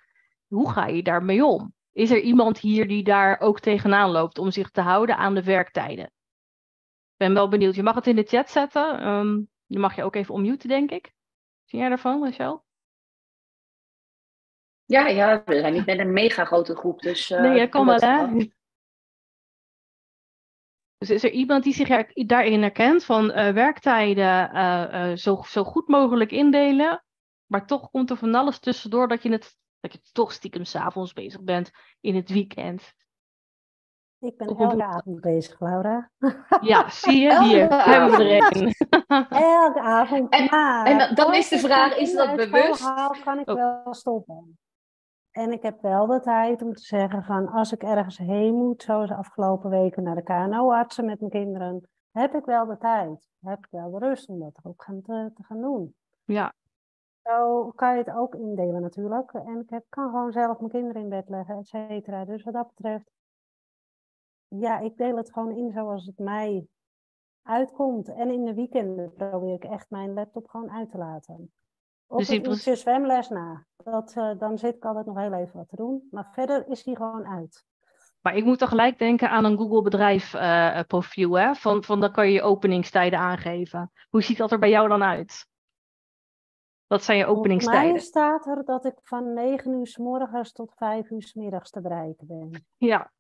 [0.48, 1.74] Hoe ga je daarmee om?
[1.92, 5.44] Is er iemand hier die daar ook tegenaan loopt om zich te houden aan de
[5.44, 6.12] werktijden?
[7.22, 7.76] Ik ben wel benieuwd.
[7.76, 9.00] Je mag het in de chat zetten.
[9.00, 11.14] Ehm je mag je ook even onmuten, denk ik.
[11.66, 12.66] Zie jij daarvan, Rachel?
[14.86, 17.30] Ja, ja, we zijn niet met een mega grote groep, dus...
[17.30, 18.28] eh, nee, ik kan wel, hè?
[20.98, 25.88] Dus is er iemand die zich daarin herkent van eh, werktijden eh, zo, zo goed
[25.88, 27.06] mogelijk indelen,
[27.46, 31.14] maar toch komt er van alles tussendoor dat je het dat je toch stiekem s'avonds
[31.14, 32.94] bezig bent in het weekend.
[34.22, 36.10] Ik ben elke avond bezig, Laura.
[36.62, 37.44] Ja, zie je?
[37.44, 38.74] Hier hebben we er een.
[39.30, 40.30] Elke avond.
[40.34, 42.84] En- maar en dan- is de vraag, is dat bewust?
[42.84, 43.56] haal, kan ik Oh.
[43.56, 44.58] wel stoppen.
[45.32, 48.82] En ik heb wel de tijd om te zeggen van als ik ergens heen moet,
[48.84, 53.30] zoals de afgelopen weken naar de KNO-artsen met mijn kinderen, heb ik wel de tijd.
[53.42, 55.96] Heb ik wel de rust om dat ook gaan te, te gaan doen.
[56.26, 56.54] Ja,
[57.24, 59.34] Zo kan je het ook indelen natuurlijk.
[59.34, 62.26] En ik heb, kan gewoon zelf mijn kinderen in bed leggen, et cetera.
[62.26, 63.10] Dus wat dat betreft,
[64.60, 66.68] ja, ik deel het gewoon in zoals het mij
[67.44, 68.08] uitkomt.
[68.08, 71.52] En in de weekenden probeer ik echt mijn laptop gewoon uit te laten.
[72.08, 73.66] Op Dus dus het uurtje zwemles na.
[73.84, 76.08] Dat, eh, dan zit ik altijd nog heel even wat te doen.
[76.12, 77.66] Maar verder is die gewoon uit.
[78.22, 81.56] maar ik moet dan gelijk denken aan een Google bedrijf eh, eh, profiel, hè?
[81.56, 83.92] Van, van dan kan je je openingstijden aangeven.
[84.10, 85.48] Hoe ziet dat er bij jou dan uit?
[86.88, 88.02] Wat zijn je Volgens mij openingstijden?
[88.02, 91.82] staat er dat ik van 9 uur s morgens tot 5 uur s middags te
[91.82, 92.66] bereiken ben.
[92.78, 93.12] Ja.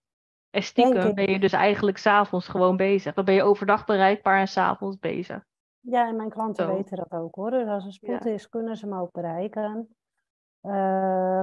[0.51, 3.13] En stiekem ben je dus eigenlijk s'avonds gewoon bezig.
[3.13, 5.45] Dan ben je overdag bereikbaar en s'avonds bezig.
[5.79, 6.75] Ja, en mijn klanten Zo.
[6.75, 7.51] weten dat ook hoor.
[7.51, 8.29] Dus als er spoed Ja.
[8.29, 9.95] is, kunnen ze me ook bereiken.
[10.61, 10.71] Eh,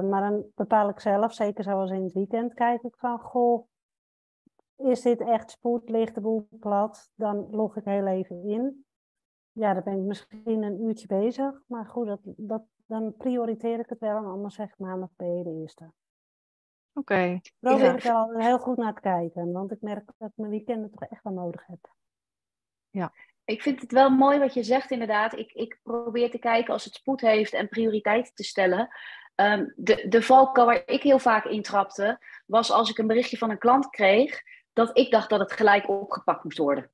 [0.01, 3.67] maar dan bepaal ik zelf, zeker zoals in het weekend, kijk ik van, goh,
[4.75, 7.11] is dit echt spoed, ligt de boel plat?
[7.15, 8.85] Dan log ik heel even in.
[9.51, 11.61] Ja, dan ben ik misschien een uurtje bezig.
[11.67, 14.17] Maar goed, dat, dat, dan prioriteer ik het wel.
[14.17, 15.91] En anders zeg ik maandag ben je de eerste.
[16.99, 17.39] Oké.
[17.59, 17.95] Probeer Ja.
[17.95, 19.51] ik wel altijd heel goed naar te kijken.
[19.51, 21.89] Want ik merk dat ik mijn weekenden toch echt wel nodig heb.
[23.45, 25.37] Ik vind het wel mooi wat je zegt, inderdaad.
[25.37, 28.89] Ik, ik probeer te kijken als het spoed heeft en prioriteiten te stellen.
[29.35, 33.49] Ehm, de, de valkuil waar ik heel vaak intrapte, was als ik een berichtje van
[33.49, 34.41] een klant kreeg,
[34.73, 36.91] dat ik dacht dat het gelijk opgepakt moest worden.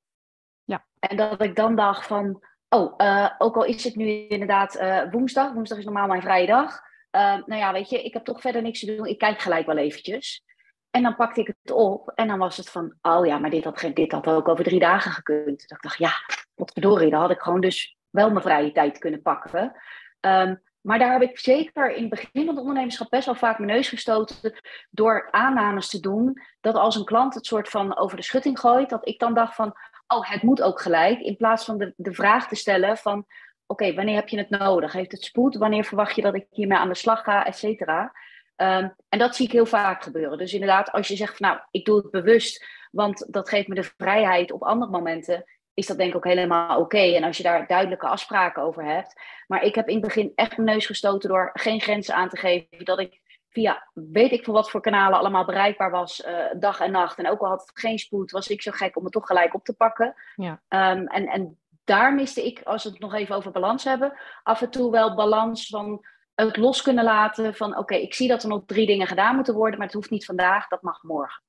[0.63, 0.85] Ja.
[0.99, 5.11] En dat ik dan dacht van, oh, eh, ook al is het nu inderdaad eh,
[5.11, 6.81] woensdag, woensdag is normaal mijn vrije dag.
[7.15, 9.65] Ehm, nou ja, weet je, ik heb toch verder niks te doen, ik kijk gelijk
[9.65, 10.43] wel eventjes.
[10.89, 13.63] En dan pakte ik het op en dan was het van, oh ja, maar dit
[13.63, 15.67] had, dit had ook over drie dagen gekund.
[15.67, 16.11] Dat ik dacht, ja,
[16.55, 19.75] wat verdorie, dan had ik gewoon dus wel mijn vrije tijd kunnen pakken.
[20.19, 23.57] Ehm, maar daar heb ik zeker in het begin van het ondernemerschap best wel vaak
[23.59, 24.53] mijn neus gestoten
[24.89, 26.41] door aannames te doen.
[26.61, 29.55] Dat als een klant het soort van over de schutting gooit, dat ik dan dacht
[29.55, 29.73] van,
[30.07, 31.19] oh, het moet ook gelijk.
[31.19, 33.25] In plaats van de, de vraag te stellen van,
[33.67, 34.93] oké, wanneer heb je het nodig?
[34.93, 35.55] Heeft het spoed?
[35.55, 38.13] Wanneer verwacht je dat ik hiermee aan de slag ga, et cetera?
[38.55, 40.37] Ehm, en dat zie ik heel vaak gebeuren.
[40.37, 43.75] Dus inderdaad, als je zegt van, nou, ik doe het bewust, want dat geeft me
[43.75, 46.97] de vrijheid op andere momenten, is dat denk ik ook helemaal oké.
[46.97, 49.21] En als je daar duidelijke afspraken over hebt.
[49.47, 52.37] Maar ik heb in het begin echt mijn neus gestoten door geen grenzen aan te
[52.37, 52.85] geven.
[52.85, 56.91] Dat ik via weet ik veel wat voor kanalen allemaal bereikbaar was, eh, dag en
[56.91, 57.17] nacht.
[57.17, 59.53] En ook al had het geen spoed, was ik zo gek om het toch gelijk
[59.53, 60.15] op te pakken.
[60.35, 60.61] Ja.
[60.67, 64.61] Ehm, en, en daar miste ik, als we het nog even over balans hebben, af
[64.61, 67.55] en toe wel balans van het los kunnen laten.
[67.55, 70.09] Van oké, ik zie dat er nog drie dingen gedaan moeten worden, maar het hoeft
[70.09, 71.43] niet vandaag, dat mag morgen.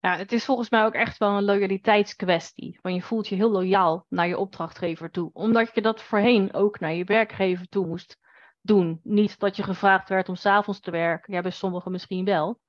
[0.00, 2.78] Ja, het is volgens mij ook echt wel een loyaliteitskwestie.
[2.82, 5.30] Want je voelt je heel loyaal naar je opdrachtgever toe.
[5.32, 8.18] Omdat je dat voorheen ook naar je werkgever toe moest
[8.60, 9.00] doen.
[9.02, 11.34] Niet dat je gevraagd werd om s'avonds te werken.
[11.34, 12.60] Ja, bij sommigen misschien wel.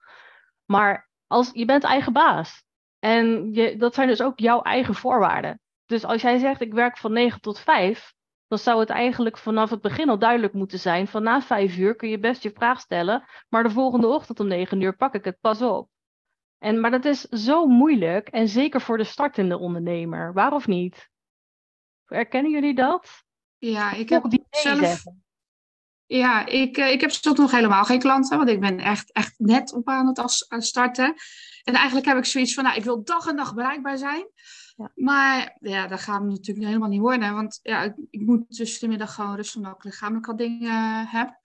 [0.65, 2.63] Maar als, je bent eigen baas.
[2.99, 5.59] En je, dat zijn dus ook jouw eigen voorwaarden.
[5.91, 8.13] Dus als jij zegt ik werk van 9 tot 5,
[8.47, 11.07] dan zou het eigenlijk vanaf het begin al duidelijk moeten zijn.
[11.07, 14.47] Van na 5 uur kun je best je vraag stellen, maar de volgende ochtend om
[14.47, 15.89] 9 uur pak ik het pas op.
[16.57, 20.33] En, maar dat is zo moeilijk en zeker voor de startende ondernemer.
[20.33, 21.09] Waar of niet?
[22.05, 23.23] Herkennen jullie dat?
[23.57, 24.79] Ja, ik heb die zelf...
[24.79, 25.23] zeggen.
[26.05, 29.33] Ja, ik, eh, ik heb zelf nog helemaal geen klanten, want ik ben echt, echt
[29.37, 31.15] net op aan het het starten.
[31.63, 34.25] En eigenlijk heb ik zoiets van, nou, ik wil dag en dag bereikbaar zijn.
[34.95, 37.33] Maar ja, dat gaat me natuurlijk helemaal niet worden.
[37.33, 40.69] Want ja, ik, ik moet tussen de middag gewoon rustig omdat ik lichamelijk al dingen
[40.69, 41.39] eh, heb.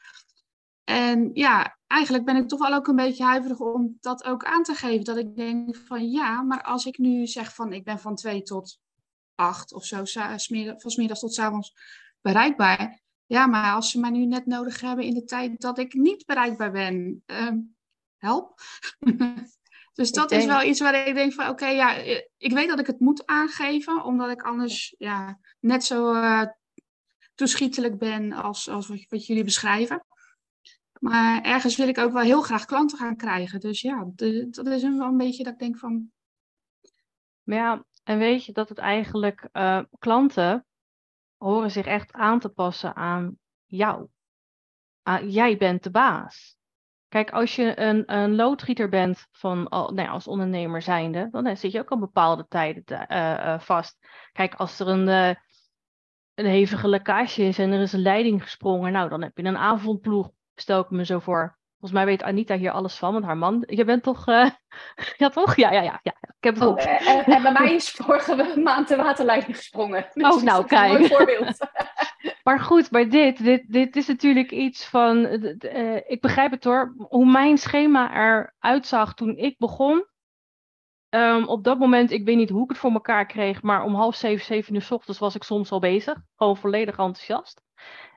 [0.84, 4.62] En ja, eigenlijk ben ik toch wel ook een beetje huiverig om dat ook aan
[4.62, 5.04] te geven.
[5.04, 8.42] Dat ik denk van ja, maar als ik nu zeg van ik ben van twee
[8.42, 8.78] tot
[9.34, 11.74] acht of zo, van 's middags tot avonds
[12.20, 13.00] bereikbaar.
[13.26, 16.26] Ja, maar als ze mij nu net nodig hebben in de tijd dat ik niet
[16.26, 17.58] bereikbaar ben, ehm,
[18.16, 18.60] help.
[19.96, 22.78] dus dat is wel iets waar ik denk van oké, ja, eh, ik weet dat
[22.78, 26.42] ik het moet aangeven, omdat ik anders ja, net zo eh,
[27.34, 30.04] toeschietelijk ben als, als wat, wat jullie beschrijven.
[31.00, 33.60] Maar ergens wil ik ook wel heel graag klanten gaan krijgen.
[33.60, 36.10] Dus ja, de- dat is een- wel een beetje dat ik denk van,
[37.42, 40.66] Maar ja, en weet je dat het eigenlijk eh, klanten
[41.36, 44.08] horen zich echt aan te passen aan jou.
[45.26, 46.55] Jij bent de baas.
[47.16, 51.46] Kijk, als je een, een loodgieter bent van, al- nou ja, als ondernemer zijnde, dan
[51.46, 53.98] eh, zit je ook al bepaalde tijden te- eh, eh, vast.
[54.32, 55.08] Kijk, als er een,
[56.34, 59.56] een hevige lekkage is en er is een leiding gesprongen, nou, dan heb je een
[59.56, 61.58] avondploeg, stel ik me zo voor.
[61.78, 64.24] Volgens mij weet Anita hier alles van, want haar man, je bent toch,
[65.22, 65.56] ja toch?
[65.56, 66.14] Ja, ja, ja, ja.
[66.38, 67.26] Ik heb het Oh, goed.
[67.26, 70.06] en, bij mij is vorige maand de waterleiding gesprongen.
[70.12, 71.06] Dus Oh, nou, is een mooi kijk.
[71.12, 71.58] voorbeeld.
[72.46, 75.24] Maar goed, maar dit, dit, dit is natuurlijk iets van.
[75.26, 76.94] eh, ik begrijp het hoor.
[76.98, 80.06] Hoe mijn schema eruit zag toen ik begon.
[81.08, 83.94] Ehm, op dat moment, ik weet niet hoe ik het voor elkaar kreeg, maar om
[83.94, 86.22] half zeven, zeven uur s ochtends was ik soms al bezig.
[86.36, 87.62] Gewoon volledig enthousiast.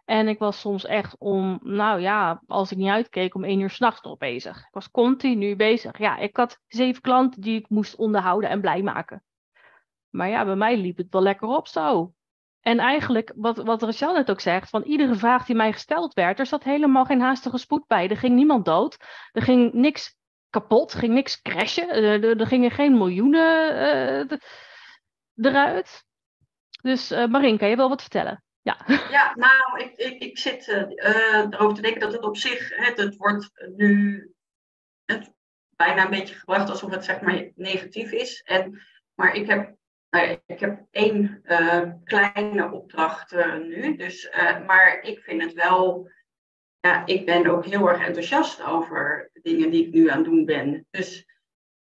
[0.06, 3.70] En ik was soms echt om, nou ja, als ik niet uitkeek, om één uur
[3.70, 4.58] s'nachts nog bezig.
[4.58, 5.98] Ik was continu bezig.
[5.98, 9.24] Ja, ik had zeven klanten die ik moest onderhouden en blij maken.
[10.10, 12.14] Maar ja, bij mij liep het wel lekker op zo.
[12.62, 16.40] En eigenlijk, wat, wat Rachel net ook zegt, van iedere vraag die mij gesteld werd,
[16.40, 18.10] er zat helemaal geen haastige spoed bij.
[18.10, 18.98] Er ging niemand dood.
[19.32, 20.18] Er ging niks
[20.50, 21.90] kapot, ging niks crashen.
[21.90, 23.76] Er, er, er gingen geen miljoenen
[24.30, 24.38] eh,
[25.36, 26.04] eruit.
[26.82, 28.44] Dus uh, Marinka, je wil wat vertellen?
[28.62, 28.78] Ja.
[29.12, 33.16] Ja, nou, ik, ik, ik zit erover te denken dat het op zich, het, het
[33.16, 34.34] wordt nu
[35.06, 35.34] het,
[35.76, 38.42] bijna een beetje gebracht alsof het zeg maar negatief is.
[38.42, 38.82] En,
[39.16, 39.76] maar ik heb,
[40.10, 44.30] nou ik heb één uh, kleine opdracht uh, nu, dus,
[44.66, 46.10] maar ik vind het wel,
[46.80, 50.26] ja, ik ben ook heel erg enthousiast over de dingen die ik nu aan het
[50.26, 50.88] doen ben.
[50.92, 51.28] Dus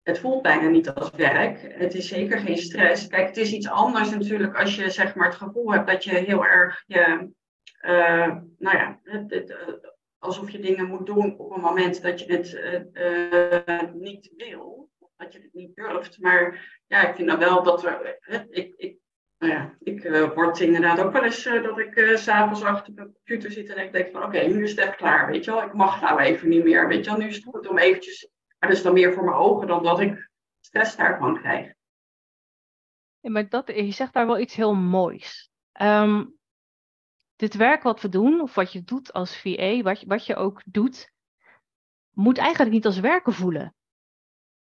[0.03, 1.75] het voelt bijna niet als werk.
[1.79, 3.07] Het is zeker geen stress.
[3.07, 6.15] Kijk, het is iets anders natuurlijk als je zeg maar het gevoel hebt dat je
[6.15, 7.31] heel erg je,
[7.83, 9.57] uh, nou ja, het,
[10.19, 15.39] alsof je dingen moet doen op een moment dat je het niet wil, dat je
[15.39, 16.21] het niet durft.
[16.21, 18.19] Maar ja, ik vind dan wel dat er,
[18.51, 18.97] ik, ik,
[19.39, 23.53] nou ja, ik word inderdaad ook wel eens dat ik s s'avonds achter de computer
[23.53, 25.63] zit en ik denk van oké, nu is het echt klaar, weet je wel.
[25.63, 27.21] Ik mag nou even niet meer, weet je wel.
[27.21, 29.83] Nu is het goed om eventjes maar dat is dan meer voor mijn ogen dan
[29.83, 31.75] dat ik stress daarvan krijg.
[33.21, 35.51] Maar dat, je zegt daar wel iets heel moois.
[35.81, 36.39] Um,
[37.37, 40.63] dit werk wat we doen, of wat je doet als VA, wat wat je ook
[40.67, 41.13] doet,
[42.11, 43.76] moet eigenlijk niet als werken voelen.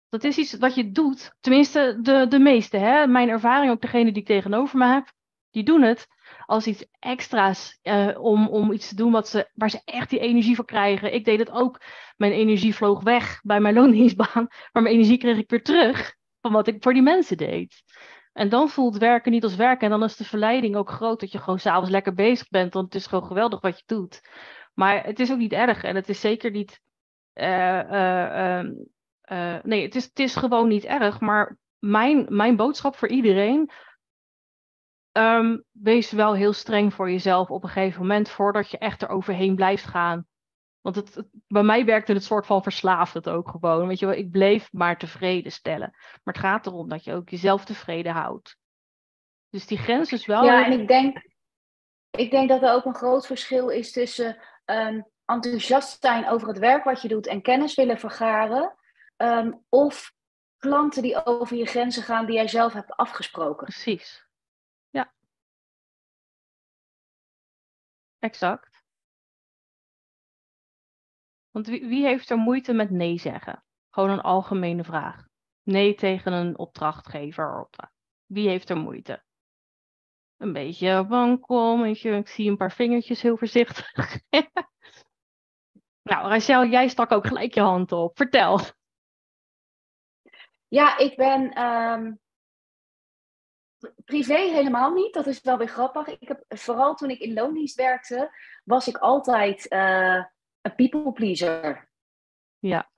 [0.08, 2.76] Dat is iets wat je doet, tenminste de, de meeste.
[2.76, 3.06] Hè?
[3.06, 5.12] Mijn ervaring, ook degene die ik tegenover me heb,
[5.50, 6.06] die doen het
[6.46, 10.18] als iets extra's uh, om, om iets te doen wat ze, waar ze echt die
[10.18, 11.14] energie van krijgen.
[11.14, 11.80] Ik deed het ook.
[12.16, 16.52] Mijn energie vloog weg bij mijn loondienstbaan, maar mijn energie kreeg ik weer terug van
[16.52, 17.82] wat ik voor die mensen deed.
[18.32, 19.84] En dan voelt werken niet als werken.
[19.84, 22.74] En dan is de verleiding ook groot dat je gewoon s'avonds lekker bezig bent.
[22.74, 24.20] Want het is gewoon geweldig wat je doet.
[24.74, 25.82] Maar het is ook niet erg.
[25.82, 26.80] En het is zeker niet.
[27.34, 28.64] Uh, uh,
[29.62, 31.20] nee, het is, het is gewoon niet erg.
[31.20, 33.70] Maar mijn, mijn boodschap voor iedereen
[35.18, 39.08] Um, wees wel heel streng voor jezelf op een gegeven moment voordat je echt er
[39.08, 40.26] overheen blijft gaan.
[40.80, 43.86] Want het, het, bij mij werkte het soort van verslaafd het ook gewoon.
[43.86, 45.90] Weet je wel, ik bleef maar tevreden stellen.
[45.92, 48.56] Maar het gaat erom dat je ook jezelf tevreden houdt.
[49.50, 50.44] Dus die grens is wel.
[50.44, 51.26] Ja, en ik denk,
[52.10, 56.58] ik denk dat er ook een groot verschil is tussen um, enthousiast zijn over het
[56.58, 58.76] werk wat je doet en kennis willen vergaren.
[59.16, 60.14] Um, of
[60.56, 63.66] klanten die over je grenzen gaan die jij zelf hebt afgesproken.
[63.66, 64.26] Precies.
[64.90, 65.12] Ja.
[68.18, 68.84] Exact.
[71.50, 73.64] Want wie, wie heeft er moeite met nee zeggen?
[73.90, 75.26] Gewoon een algemene vraag.
[75.62, 77.60] Nee tegen een opdrachtgever.
[77.60, 77.92] opdracht.
[78.26, 79.24] Wie heeft er moeite?
[80.36, 83.92] Een beetje wankel, ik zie een paar vingertjes heel voorzichtig.
[86.10, 88.16] nou, Rachel, jij stak ook gelijk je hand op.
[88.16, 88.60] Vertel.
[90.68, 92.12] Ja, ik ben ehm,
[94.04, 95.14] privé helemaal niet.
[95.14, 96.18] Dat is wel weer grappig.
[96.18, 98.30] Ik heb, vooral toen ik in loondienst werkte,
[98.64, 100.24] was ik altijd eh,
[100.60, 101.88] een people pleaser.
[102.58, 102.90] Ja.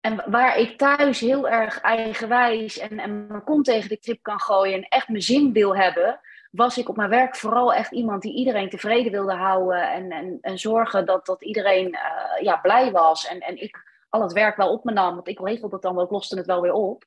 [0.00, 4.40] En waar ik thuis heel erg eigenwijs en, en mijn kont tegen de trip kan
[4.40, 8.22] gooien en echt mijn zin wil hebben, was ik op mijn werk vooral echt iemand
[8.22, 12.90] die iedereen tevreden wilde houden en, en, en zorgen dat, dat iedereen uh, ja, blij
[12.90, 13.26] was.
[13.26, 15.94] En, en ik al het werk wel op me nam, want ik regelde het dan
[15.94, 17.04] wel, ik loste het wel weer op.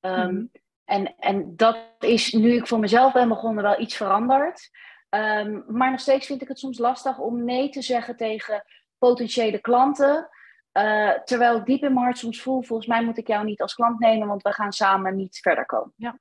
[0.00, 0.50] Um, mm.
[0.84, 4.70] en, en dat is nu ik voor mezelf ben begonnen wel iets veranderd.
[5.10, 8.64] Um, maar nog steeds vind ik het soms lastig om nee te zeggen tegen
[8.98, 10.28] potentiële klanten.
[10.72, 13.60] Uh, terwijl ik diep in mijn hart soms voel, volgens mij moet ik jou niet
[13.60, 15.92] als klant nemen, want we gaan samen niet verder komen.
[15.96, 16.18] Ja.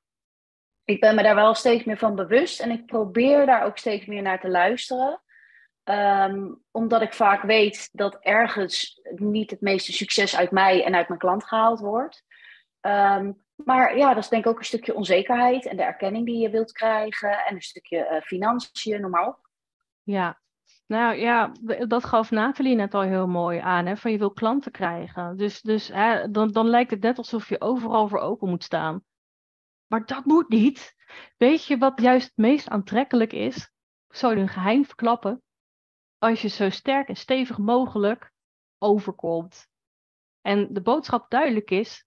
[0.84, 4.06] Ik ben me daar wel steeds meer van bewust en ik probeer daar ook steeds
[4.06, 5.22] meer naar te luisteren.
[5.90, 11.08] Um, omdat ik vaak weet dat ergens niet het meeste succes uit mij en uit
[11.08, 12.24] mijn klant gehaald wordt.
[12.82, 16.38] Um, maar ja, dat is denk ik ook een stukje onzekerheid en de erkenning die
[16.38, 19.50] je wilt krijgen en een stukje uh, financiën, noem maar op.
[20.04, 20.40] Ja,
[20.88, 21.52] nou ja,
[21.88, 25.38] dat gaf Nathalie net al heel mooi aan, hè, van je wil klanten krijgen.
[25.38, 29.04] Dus, dus hè, dan, dan lijkt het net alsof je overal voor open moet staan.
[29.88, 30.96] Maar dat moet niet.
[31.38, 33.72] Weet je wat juist het meest aantrekkelijk is?
[34.08, 35.42] Zou je een geheim verklappen?
[36.18, 38.32] Als je zo sterk en stevig mogelijk
[38.78, 39.68] overkomt.
[40.42, 42.06] En de boodschap duidelijk is: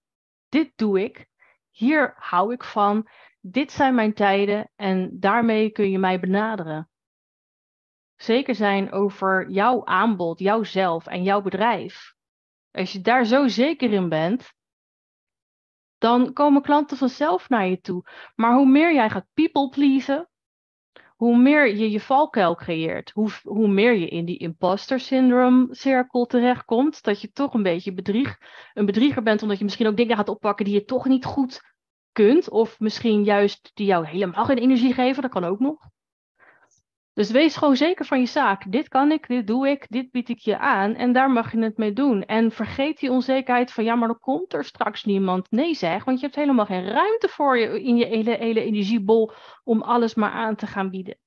[0.49, 1.27] dit doe ik,
[1.69, 3.07] hier hou ik van,
[3.39, 6.91] dit zijn mijn tijden en daarmee kun je mij benaderen
[8.23, 12.15] zeker zijn over jouw aanbod, jouzelf en jouw bedrijf.
[12.71, 14.53] Als je daar zo zeker in bent,
[15.97, 18.09] dan komen klanten vanzelf naar je toe.
[18.35, 20.29] Maar hoe meer jij gaat people pleasen,
[21.21, 26.25] hoe meer je je valkuil creëert, hoe, hoe meer je in die imposter syndrome cirkel
[26.25, 28.37] terechtkomt, dat je toch een beetje bedrieg,
[28.73, 31.61] een bedrieger bent, omdat je misschien ook dingen gaat oppakken die je toch niet goed
[32.11, 35.89] kunt, of misschien juist die jou helemaal geen energie geven, dat kan ook nog.
[37.13, 38.71] Dus wees gewoon zeker van je zaak.
[38.71, 41.59] Dit kan ik, dit doe ik, dit bied ik je aan en daar mag je
[41.59, 42.25] het mee doen.
[42.25, 45.51] En vergeet die onzekerheid van ja, maar dan komt er straks niemand.
[45.51, 49.31] Nee zeg, want je hebt helemaal geen ruimte voor je in je hele, hele energiebol
[49.63, 51.17] om alles maar aan te gaan bieden.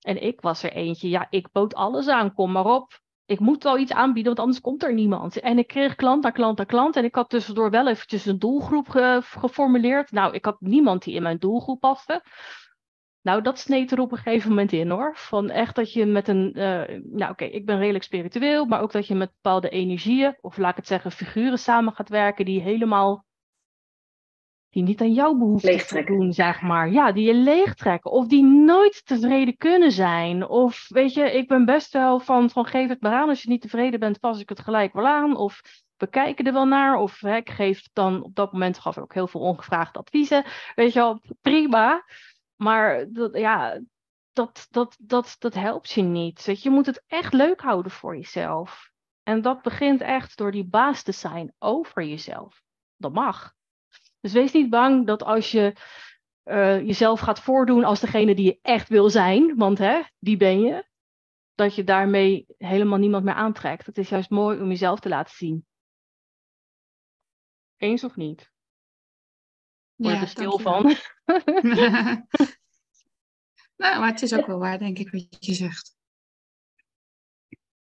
[0.00, 3.00] En ik was er eentje, ja, ik bood alles aan, kom maar op.
[3.24, 5.40] Ik moet wel iets aanbieden, want anders komt er niemand.
[5.40, 6.96] En ik kreeg klant na klant na klant.
[6.96, 10.10] En ik had tussendoor wel eventjes een doelgroep ge geformuleerd.
[10.10, 12.22] Nou, ik had niemand die in mijn doelgroep paste.
[13.26, 15.16] Nou, dat sneed er op een gegeven moment in hoor.
[15.16, 18.92] Van echt dat je met een, uh, nou oké, ik ben redelijk spiritueel, maar ook
[18.92, 22.60] dat je met bepaalde energieën, of laat ik het zeggen, figuren samen gaat werken die
[22.60, 23.24] helemaal,
[24.70, 26.90] die niet aan jouw behoeften doen, zeg maar.
[26.90, 28.10] Ja, die je leegtrekken.
[28.10, 30.48] Of die nooit tevreden kunnen zijn.
[30.48, 33.28] Of weet je, ik ben best wel van, van geef het maar aan.
[33.28, 35.36] Als je niet tevreden bent, pas ik het gelijk wel aan.
[35.36, 35.60] Of
[35.96, 36.96] we kijken er wel naar.
[36.96, 40.44] Of hè, ik geef dan, op dat moment gaf ik ook heel veel ongevraagde adviezen.
[40.74, 42.04] Weet je wel, prima.
[42.56, 43.80] Maar dat, ja,
[44.32, 46.60] dat, dat, dat, dat helpt je niet.
[46.62, 48.90] Je, moet het echt leuk houden voor jezelf.
[49.22, 52.62] En dat begint echt door die baas te zijn over jezelf.
[52.96, 53.54] Dat mag.
[54.20, 55.76] Dus wees niet bang dat als je
[56.44, 60.60] uh, jezelf gaat voordoen als degene die je echt wil zijn, want hè, die ben
[60.60, 60.86] je,
[61.54, 63.86] dat je daarmee helemaal niemand meer aantrekt.
[63.86, 65.66] Het is juist mooi om jezelf te laten zien.
[67.76, 68.54] Eens of niet?
[69.96, 70.82] Word je er stil van?
[73.76, 75.94] nou, maar het is ook wel waar, denk ik, wat je zegt.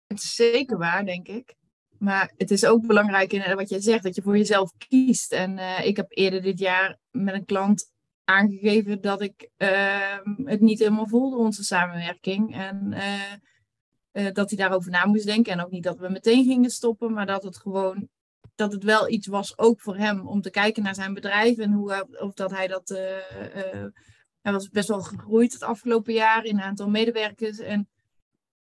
[0.08, 1.56] Het is zeker waar, denk ik.
[1.98, 5.32] Maar het is ook belangrijk in wat je zegt, dat je voor jezelf kiest.
[5.32, 7.92] En uh, ik heb eerder dit jaar met een klant
[8.24, 12.56] aangegeven dat ik uh, het niet helemaal voelde, onze samenwerking.
[12.56, 12.94] En
[14.12, 15.54] uh, dat hij daarover na moest denken.
[15.54, 18.10] En ook niet dat we meteen gingen stoppen, maar dat het gewoon
[18.60, 21.72] dat het wel iets was ook voor hem om te kijken naar zijn bedrijf en
[21.72, 22.90] hoe of dat hij dat.
[22.90, 23.00] Uh,
[23.56, 23.86] uh,
[24.42, 27.60] hij was best wel gegroeid het afgelopen jaar in aantal medewerkers.
[27.60, 27.90] En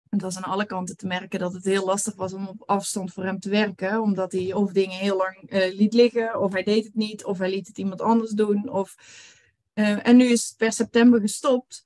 [0.10, 3.14] het was aan alle kanten te merken dat het heel lastig was om op afstand
[3.14, 4.02] voor hem te werken.
[4.02, 7.38] Omdat hij of dingen heel lang uh, liet liggen, of hij deed het niet, of
[7.38, 8.70] hij liet het iemand anders doen.
[8.70, 8.96] Of,
[9.74, 11.86] en nu is het per september gestopt.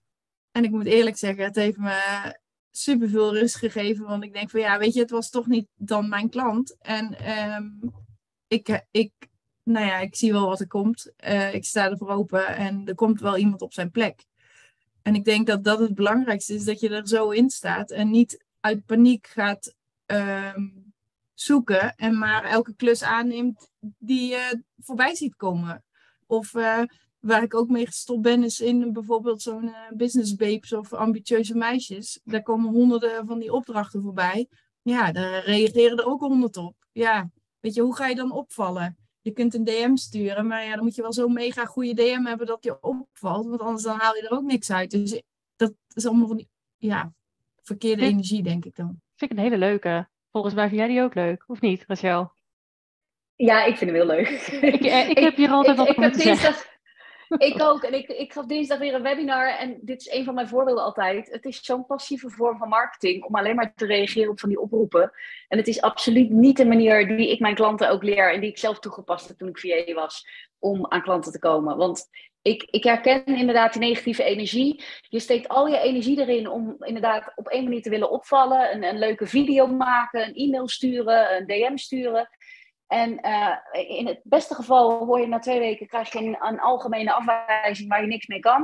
[0.52, 2.36] En ik moet eerlijk zeggen, het heeft me
[2.78, 4.06] super veel rust gegeven.
[4.06, 6.78] Want ik denk van ja, weet je, het was toch niet dan mijn klant.
[6.80, 7.80] En um,
[8.48, 9.12] ik, ik
[9.68, 11.12] nou ja, ik zie wel wat er komt.
[11.16, 14.26] Eh, ik sta ervoor open en er komt wel iemand op zijn plek.
[15.02, 18.10] En ik denk dat dat het belangrijkste is, dat je er zo in staat en
[18.10, 19.76] niet uit paniek gaat
[20.06, 20.68] ehm,
[21.34, 25.84] zoeken en maar elke klus aanneemt die je voorbij ziet komen.
[26.26, 26.82] Of eh,
[27.28, 31.56] waar ik ook mee gestopt ben, is in bijvoorbeeld zo'n uh, business babes of ambitieuze
[31.56, 32.20] meisjes.
[32.24, 34.48] Daar komen honderden van die opdrachten voorbij.
[34.82, 36.76] Ja, daar reageren er ook honderd op.
[36.92, 38.98] Ja, weet je, hoe ga je dan opvallen?
[39.22, 42.24] Je kunt een DM sturen, maar ja, dan moet je wel zo'n mega goede DM
[42.24, 43.48] hebben dat je opvalt.
[43.48, 44.92] Want anders dan haal je er ook niks uit.
[44.92, 45.22] Dus
[45.56, 47.14] dat is allemaal van die, ja,
[47.62, 49.02] verkeerde energie, denk ik dan.
[49.16, 50.10] Vind ik een hele leuke.
[50.32, 52.32] Volgens mij vind jij die ook leuk, of niet, Rachel?
[53.36, 54.28] Ja, ik vind hem heel leuk.
[54.62, 56.77] Ik, eh, ik heb hier altijd wat over te zeggen.
[57.38, 57.84] Ik ook.
[57.84, 59.58] En ik, ik gaf dinsdag weer een webinar.
[59.58, 61.32] En dit is een van mijn voorbeelden altijd.
[61.32, 64.60] Het is zo'n passieve vorm van marketing om alleen maar te reageren op van die
[64.60, 65.12] oproepen.
[65.48, 68.50] En het is absoluut niet de manier die ik mijn klanten ook leer en die
[68.50, 70.28] ik zelf toegepast heb toen ik VA was
[70.60, 71.78] om aan klanten te komen.
[71.78, 72.10] Want
[72.42, 74.84] ik, ik herken inderdaad die negatieve energie.
[75.02, 78.74] Je steekt al je energie erin om inderdaad op één manier te willen opvallen.
[78.74, 82.30] Een, een leuke video maken, een e-mail sturen, een DM sturen.
[82.88, 83.56] En uh,
[83.98, 88.02] in het beste geval hoor je na twee weken krijg je een, algemene afwijzing waar
[88.02, 88.62] je niks mee kan.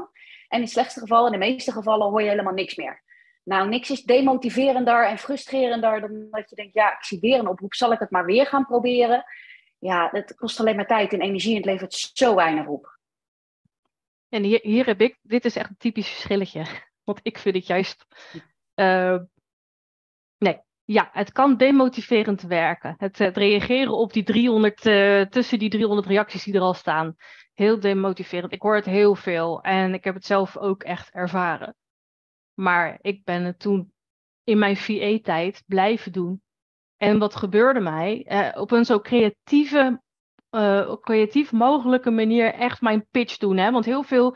[0.47, 3.03] En in het slechtste geval, in de meeste gevallen, hoor je helemaal niks meer.
[3.43, 7.47] Nou, niks is demotiverender en frustrerender dan dat je denkt, ja, ik zie weer een
[7.47, 9.25] oproep, zal ik het maar weer gaan proberen?
[9.79, 12.97] Ja, het kost alleen maar tijd en energie en het levert zo weinig op.
[14.29, 16.65] En hier, heb ik, dit is echt een typisch verschilletje.
[17.03, 18.05] Want ik vind het juist,
[18.75, 19.19] nee,
[20.85, 22.95] ja, het kan demotiverend werken.
[22.97, 27.15] Het, het reageren op die 300, uh, tussen die 300 reacties die er al staan.
[27.53, 28.53] Heel demotiverend.
[28.53, 31.75] Ik hoor het heel veel en ik heb het zelf ook echt ervaren.
[32.53, 33.93] Maar ik ben het toen
[34.43, 36.41] in mijn VA-tijd blijven doen.
[36.97, 38.25] En wat gebeurde mij?
[38.29, 40.01] Uh, op een zo creatieve,
[41.01, 43.57] creatief mogelijke manier echt mijn pitch doen.
[43.57, 43.71] Hè?
[43.71, 44.35] Want heel veel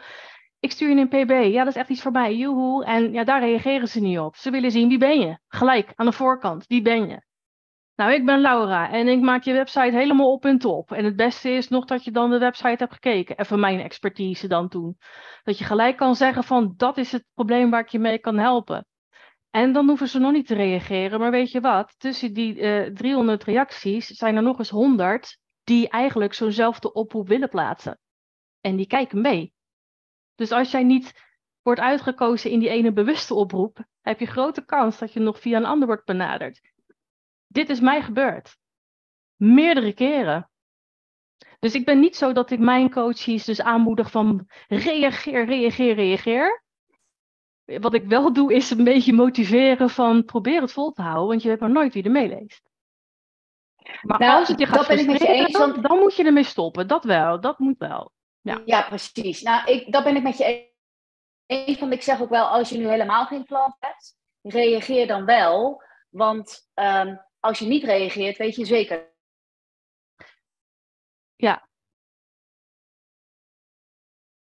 [0.67, 1.53] ik stuur je een pb.
[1.53, 2.35] Ja, dat is echt iets voor mij.
[2.35, 2.85] Joehoe.
[2.85, 4.35] En ja, daar reageren ze niet op.
[4.35, 5.37] Ze willen zien wie ben je.
[5.47, 6.67] Gelijk, aan de voorkant.
[6.67, 7.25] Wie ben je?
[7.95, 10.91] Nou, ik ben Laura en ik maak je website helemaal op en top.
[10.91, 13.37] En het beste is nog dat je dan de website hebt gekeken.
[13.37, 14.97] Even mijn expertise dan toen.
[15.43, 18.37] Dat je gelijk kan zeggen van dat is het probleem waar ik je mee kan
[18.37, 18.85] helpen.
[19.49, 21.19] En dan hoeven ze nog niet te reageren.
[21.19, 21.95] Maar weet je wat?
[21.97, 27.27] Tussen die uh, eh, 300 reacties zijn er nog eens 100 die eigenlijk zo'nzelfde oproep
[27.27, 27.99] willen plaatsen.
[28.61, 29.55] En die kijken mee.
[30.37, 31.25] Dus als jij niet
[31.61, 35.57] wordt uitgekozen in die ene bewuste oproep, heb je grote kans dat je nog via
[35.57, 36.61] een ander wordt benaderd.
[37.47, 38.57] Dit is mij gebeurd.
[39.35, 40.49] Meerdere keren.
[41.59, 46.63] Dus ik ben niet zo dat ik mijn coaches dus aanmoedig van reageer, reageer, reageer.
[47.63, 51.41] Wat ik wel doe is een beetje motiveren van probeer het vol te houden, want
[51.41, 52.69] je weet maar nooit wie er meeleest.
[54.01, 56.87] Maar nou, als het je gaat frustreren, dan, dan moet je ermee stoppen.
[56.87, 58.11] Dat wel, dat moet wel.
[58.47, 59.41] Ja, ja precies.
[59.41, 60.73] Nou, ik, dat ben ik met je
[61.45, 61.79] eens.
[61.79, 65.83] Want ik zeg ook wel, als je nu helemaal geen plan hebt, reageer dan wel.
[66.09, 69.15] Want um, als je niet reageert, weet je zeker.
[71.35, 71.67] Ja.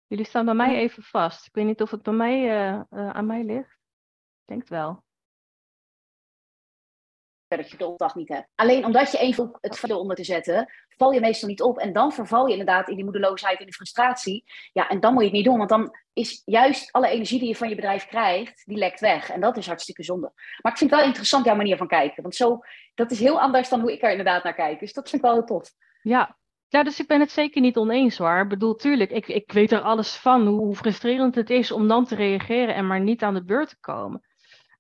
[0.06, 1.46] Jullie staan bij mij even vast.
[1.46, 3.72] Ik weet niet of het bij mij, uh, uh, aan mij ligt.
[3.72, 5.04] Ik denk het wel
[7.56, 8.48] dat je de opdracht niet hebt.
[8.54, 11.78] Alleen omdat je even het verder onder te zetten, val je meestal niet op.
[11.78, 14.44] En dan verval je inderdaad in die moedeloosheid en die frustratie.
[14.72, 17.48] Ja, en dan moet je het niet doen, want dan is juist alle energie die
[17.48, 19.30] je van je bedrijf krijgt, die lekt weg.
[19.30, 20.32] En dat is hartstikke zonde.
[20.62, 22.22] Maar ik vind het wel interessant jouw manier van kijken.
[22.22, 22.58] Want zo,
[22.94, 24.80] dat is heel anders dan hoe ik er inderdaad naar kijk.
[24.80, 25.70] Dus dat vind ik wel heel tof.
[26.02, 26.36] Ja,
[26.72, 28.40] ja, dus ik ben het zeker niet oneens hoor.
[28.40, 32.04] Ik bedoel, tuurlijk, ik, ik weet er alles van hoe frustrerend het is om dan
[32.04, 34.22] te reageren en maar niet aan de beurt te komen.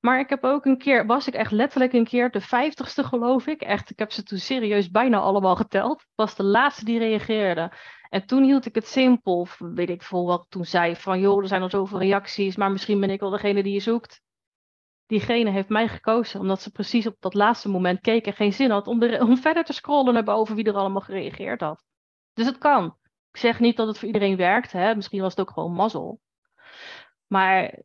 [0.02, 3.46] Maar ik heb ook een keer, was ik echt letterlijk een keer de vijftigste geloof
[3.46, 3.60] ik.
[3.60, 6.04] Echt, ik heb ze toen serieus bijna allemaal geteld.
[6.14, 7.72] was de laatste die reageerde.
[8.08, 10.96] En toen hield ik het simpel, weet ik veel wat toen zei.
[10.96, 13.80] Van joh, er zijn al zoveel reacties, maar misschien ben ik wel degene die je
[13.80, 14.20] zoekt.
[15.06, 18.70] Diegene heeft mij gekozen, omdat ze precies op dat laatste moment keek en geen zin
[18.70, 21.84] had om, om verder te scrollen naar boven wie er allemaal gereageerd had.
[22.32, 22.96] Dus het kan.
[23.30, 24.94] Ik zeg niet dat het voor iedereen werkt, hè?
[24.94, 26.20] misschien was het ook gewoon mazzel.
[27.26, 27.82] Maar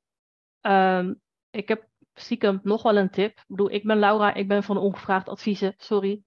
[0.62, 1.88] um, ik heb
[2.20, 3.38] stiekem nog wel een tip.
[3.38, 6.22] Ik bedoel, ik ben Laura, ik ben van ongevraagd adviezen, sorry.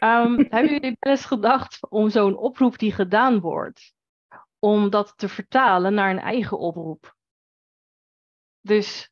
[0.00, 3.94] um, hebben jullie wel eens gedacht om zo'n oproep die gedaan wordt,
[4.58, 7.16] om dat te vertalen naar een eigen oproep?
[8.60, 9.10] Dus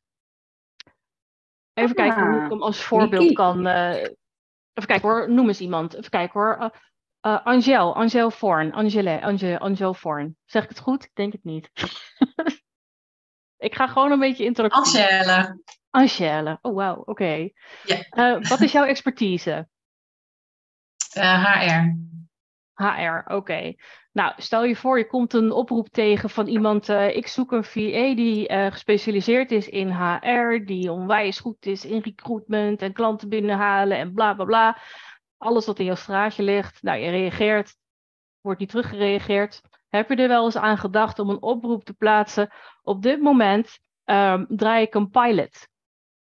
[1.73, 3.67] even kijken hoe ik hem als voorbeeld kan.
[3.67, 3.93] Uh,
[4.73, 5.93] even kijken hoor, noem eens iemand.
[5.93, 6.57] Even kijken hoor.
[6.59, 6.69] Uh,
[7.25, 10.37] uh, Angel, Angel Forn, Angele, Angel, Angel Forn.
[10.45, 11.03] Zeg ik het goed?
[11.03, 11.71] Ik denk het niet.
[13.63, 15.19] Ik ga gewoon een beetje introduceren.
[15.19, 15.61] Angèle.
[15.89, 16.57] Angèle.
[16.61, 16.95] Oh, wauw.
[17.05, 17.49] Oké.
[17.83, 18.05] Ja.
[18.11, 19.67] Uh, wat is jouw expertise?
[21.17, 21.95] Uh, HR.
[22.73, 23.73] HR, oké.
[24.11, 27.63] Nou, stel je voor, je komt een oproep tegen van iemand, uh, ik zoek een
[27.63, 33.29] VA die uh, gespecialiseerd is in HR, die onwijs goed is in recruitment en klanten
[33.29, 34.77] binnenhalen en bla bla bla.
[35.37, 36.81] Alles wat in jouw straatje ligt.
[36.81, 37.75] Nou, je reageert,
[38.41, 39.61] wordt niet teruggereageerd.
[39.95, 42.49] Heb je er wel eens aan gedacht om een oproep te plaatsen?
[42.81, 45.67] Op dit moment um, draai ik een pilot.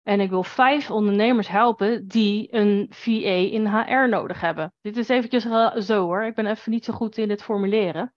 [0.03, 4.73] En ik wil vijf ondernemers helpen die een VA in HR nodig hebben.
[4.81, 5.43] Dit is eventjes
[5.85, 6.23] zo hoor.
[6.23, 8.13] Ik ben even niet zo goed in het formuleren.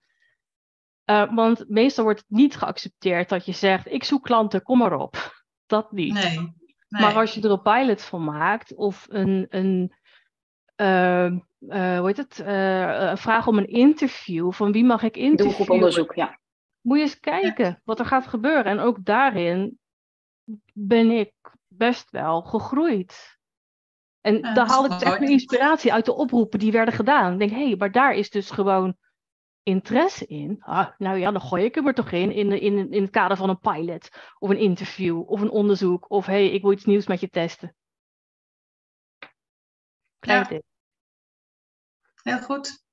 [1.05, 4.93] Uh, want meestal wordt het niet geaccepteerd dat je zegt: Ik zoek klanten, kom maar
[4.93, 5.41] op.
[5.65, 6.13] Dat niet.
[6.13, 6.51] Nee, nee.
[6.87, 9.93] Maar als je er een pilot van maakt of een, een
[10.75, 12.39] uh, uh, hoe heet het?
[12.45, 15.55] een vraag om een interview van wie mag ik interviewen?
[15.55, 16.39] Doelgroeponderzoek, ja.
[16.81, 17.81] Moet je eens kijken ja.
[17.83, 18.65] wat er gaat gebeuren.
[18.65, 19.79] En ook daarin
[20.73, 21.33] ben ik
[21.67, 23.37] best wel gegroeid.
[24.21, 27.33] En ja, daar haal ik echt mijn inspiratie uit de oproepen die werden gedaan.
[27.33, 28.97] Ik denk, hé, hey, maar daar is dus gewoon
[29.63, 30.57] interesse in.
[30.59, 33.37] Ah, nou ja, dan gooi ik hem er toch in, in, in, in het kader
[33.37, 34.09] van een pilot,
[34.39, 37.29] of een interview, of een onderzoek, of hé, hey, ik wil iets nieuws met je
[37.29, 37.75] testen.
[40.19, 40.45] Klein ja.
[40.45, 40.63] tip.
[42.23, 42.83] Heel goed.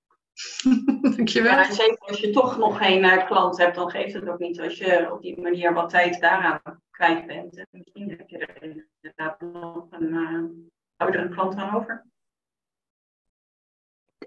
[1.16, 1.52] Dankjewel.
[1.52, 4.60] Ja, zeker als je toch nog geen uh, klant hebt, dan geeft het ook niet
[4.60, 7.56] als je op die manier wat tijd daaraan kwijt bent.
[7.56, 10.44] En misschien heb je er inderdaad nog een uh,
[10.96, 12.06] oudere klant aan over.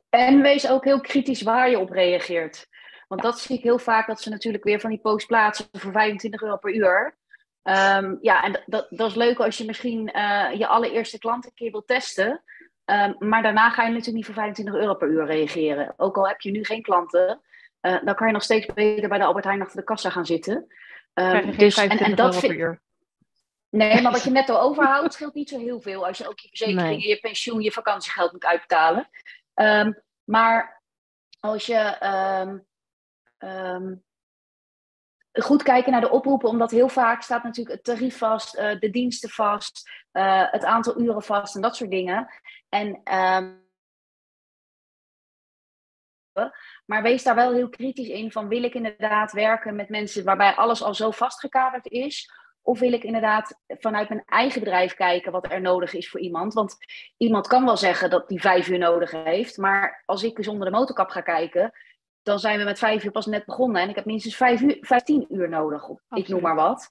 [0.10, 2.68] En wees ook heel kritisch waar je op reageert.
[3.08, 5.92] Want dat zie ik heel vaak, dat ze natuurlijk weer van die post plaatsen voor
[5.92, 7.18] 25 euro per uur.
[7.64, 11.54] Um, ja, en dat, dat is leuk als je misschien uh, je allereerste klant een
[11.54, 12.44] keer wil testen.
[12.86, 15.94] Um, maar daarna ga je natuurlijk niet voor 25 euro per uur reageren.
[15.98, 17.42] Ook al heb je nu geen klanten,
[17.82, 20.26] uh, dan kan je nog steeds beter bij de Albert Heijn achter de kassa gaan
[20.26, 20.68] zitten.
[21.14, 22.52] Um, dus, en, en dat vind...
[22.52, 22.82] per uur.
[23.70, 26.48] Nee, maar wat je netto overhoudt scheelt niet zo heel veel als je ook je
[26.48, 27.08] verzekeringen, nee.
[27.08, 29.10] je pensioen, je vakantiegeld moet uitbetalen.
[29.56, 30.82] Um, maar
[31.40, 31.98] als je
[35.42, 38.90] goed kijken naar de oproepen, omdat heel vaak staat natuurlijk het tarief vast, uh, de
[38.90, 42.28] diensten vast, uh, het aantal uren vast en dat soort dingen.
[42.74, 43.02] En,
[46.86, 50.54] maar wees daar wel heel kritisch in van wil ik inderdaad werken met mensen waarbij
[50.54, 52.32] alles al zo vastgekaderd is?
[52.62, 56.54] Of wil ik inderdaad vanuit mijn eigen bedrijf kijken wat er nodig is voor iemand?
[56.54, 56.78] Want
[57.18, 59.58] iemand kan wel zeggen dat die vijf uur nodig heeft.
[59.58, 61.72] Maar als ik eens onder de motorkap ga kijken,
[62.22, 63.82] dan zijn we met vijf uur pas net begonnen.
[63.82, 65.88] En ik heb minstens vijf uur, vijftien uur nodig.
[65.88, 66.88] Of ik noem maar wat.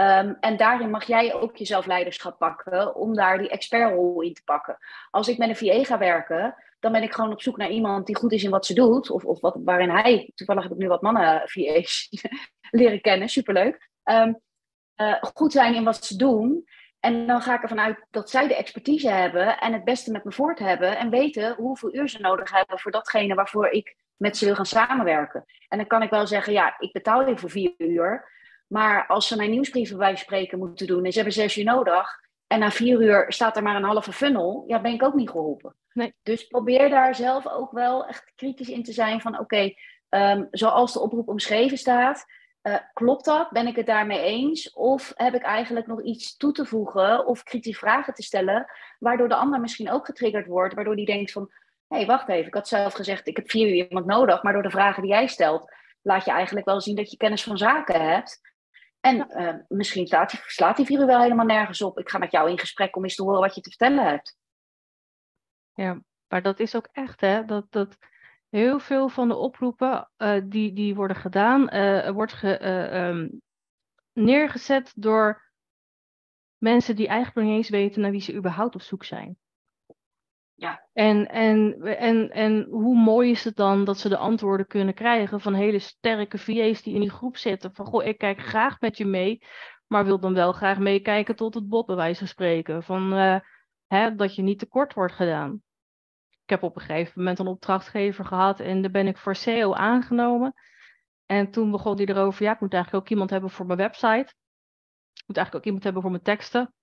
[0.00, 4.42] Um, en daarin mag jij ook jezelf leiderschap pakken om daar die expertrol in te
[4.44, 4.78] pakken.
[5.10, 8.06] Als ik met een VA ga werken, dan ben ik gewoon op zoek naar iemand
[8.06, 9.10] die goed is in wat ze doet.
[9.10, 12.08] Of, of wat, waarin hij, toevallig heb ik nu wat mannen VA's
[12.70, 13.88] leren kennen, superleuk.
[14.04, 14.40] Um,
[14.96, 16.64] uh, goed zijn in wat ze doen.
[17.00, 20.24] En dan ga ik ervan uit dat zij de expertise hebben en het beste met
[20.24, 20.98] me voort hebben.
[20.98, 24.66] En weten hoeveel uur ze nodig hebben voor datgene waarvoor ik met ze wil gaan
[24.66, 25.44] samenwerken.
[25.68, 28.36] En dan kan ik wel zeggen, ja, ik betaal je voor vier uur.
[28.68, 32.20] Maar als ze mijn nieuwsbrieven bij spreken moeten doen en ze hebben zes uur nodig.
[32.46, 34.64] En na vier uur staat er maar een halve funnel.
[34.66, 35.74] Ja, ben ik ook niet geholpen.
[35.92, 36.14] Nee.
[36.22, 39.76] Dus probeer daar zelf ook wel echt kritisch in te zijn van oké, okay,
[40.08, 42.24] um, zoals de oproep omschreven staat.
[42.62, 43.50] Uh, klopt dat?
[43.50, 44.72] Ben ik het daarmee eens?
[44.72, 48.66] Of heb ik eigenlijk nog iets toe te voegen of kritische vragen te stellen,
[48.98, 51.50] waardoor de ander misschien ook getriggerd wordt, waardoor die denkt van,
[51.88, 54.52] hé, hey, wacht even, ik had zelf gezegd, ik heb vier uur iemand nodig, maar
[54.52, 57.58] door de vragen die jij stelt, laat je eigenlijk wel zien dat je kennis van
[57.58, 58.40] zaken hebt.
[59.08, 61.98] En uh, misschien die, slaat die vier uur wel helemaal nergens op.
[61.98, 64.36] Ik ga met jou in gesprek om eens te horen wat je te vertellen hebt.
[65.72, 67.66] Ja, maar dat is ook echt, hè, dat...
[67.70, 67.96] dat
[68.48, 72.64] heel veel van de oproepen uh, die, die worden gedaan, uh, wordt ge,
[72.96, 73.40] um,
[74.12, 75.52] neergezet door
[76.56, 79.38] mensen die eigenlijk nog niet eens weten naar wie ze überhaupt op zoek zijn.
[80.60, 80.88] Ja.
[80.92, 85.40] En, en, en, en hoe mooi is het dan dat ze de antwoorden kunnen krijgen
[85.40, 87.74] van hele sterke VA's die in die groep zitten.
[87.74, 89.42] Van goh, ik kijk graag met je mee,
[89.86, 92.82] maar wil dan wel graag meekijken tot het bot, bij wijze van spreken.
[92.82, 93.12] Van,
[93.86, 95.62] hè, dat je niet tekort wordt gedaan
[96.48, 99.72] ik heb op een gegeven moment een opdrachtgever gehad en daar ben ik voor SEO
[99.72, 100.54] aangenomen.
[101.26, 104.34] En toen begon die erover, ja, ik moet eigenlijk ook iemand hebben voor mijn website.
[105.12, 106.74] Ik moet eigenlijk ook iemand hebben voor mijn teksten.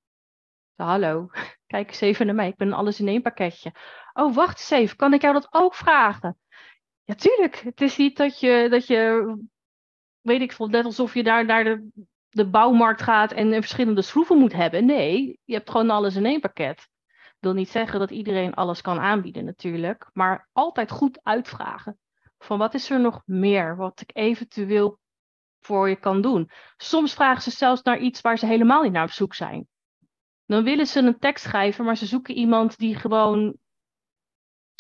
[0.76, 1.30] Hallo,
[1.68, 3.74] kijk eens even naar mij, ik ben alles in één pakketje.
[4.14, 6.38] Oh, wacht eens even, kan ik jou dat ook vragen?
[7.04, 7.56] Ja, tuurlijk.
[7.56, 9.36] Het is niet dat je, dat je
[10.22, 11.90] weet ik veel, net alsof je daar naar de,
[12.30, 14.86] de bouwmarkt gaat en verschillende schroeven moet hebben.
[14.86, 16.88] Nee, je hebt gewoon alles in één pakket
[17.46, 22.00] wil niet zeggen dat iedereen alles kan aanbieden natuurlijk, maar altijd goed uitvragen.
[22.38, 25.00] Van wat is er nog meer wat ik eventueel
[25.60, 26.50] voor je kan doen?
[26.78, 29.68] Soms vragen ze zelfs naar iets waar ze helemaal niet naar op zoek zijn.
[30.46, 33.58] Dan willen ze een tekst schrijven, maar ze zoeken iemand die gewoon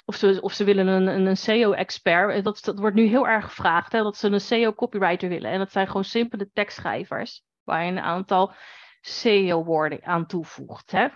[0.05, 2.43] of ze, of ze willen een, een, een SEO-expert.
[2.43, 5.51] Dat, dat wordt nu heel erg gevraagd, hè, dat ze een SEO-copywriter willen.
[5.51, 8.53] En dat zijn gewoon simpele tekstschrijvers, waar je een aantal
[9.01, 10.91] SEO-woorden aan toevoegt.
[10.91, 11.07] Hè.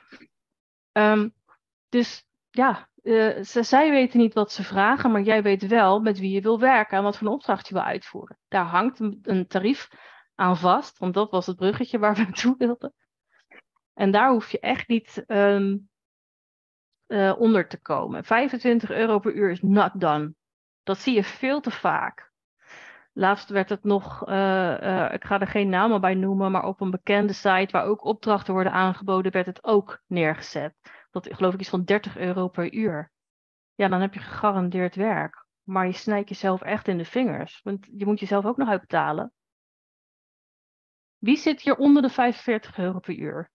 [0.91, 1.29] Ehm,
[1.89, 6.19] dus ja, uh, ze, zij weten niet wat ze vragen, maar jij weet wel met
[6.19, 8.37] wie je wil werken en wat voor een opdracht je wil uitvoeren.
[8.47, 9.89] Daar hangt een, een tarief
[10.35, 12.93] aan vast, want dat was het bruggetje waar we naartoe wilden.
[13.99, 15.89] En daar hoef je echt niet um,
[17.07, 18.23] uh, onder te komen.
[18.23, 20.33] 25 euro per uur is not done.
[20.83, 22.31] Dat zie je veel te vaak.
[23.13, 24.35] Laatst werd het nog, uh,
[24.81, 28.03] uh, ik ga er geen namen bij noemen, maar op een bekende site waar ook
[28.03, 30.75] opdrachten worden aangeboden, werd het ook neergezet.
[31.11, 33.11] Dat geloof ik is van 30 euro per uur.
[33.75, 35.45] Ja, dan heb je gegarandeerd werk.
[35.63, 37.61] Maar je snijdt jezelf echt in de vingers.
[37.63, 39.33] Want je moet jezelf ook nog uitbetalen.
[41.17, 43.49] Wie zit hier onder de 45 euro per uur?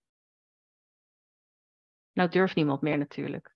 [2.14, 3.52] Nou durft niemand meer natuurlijk.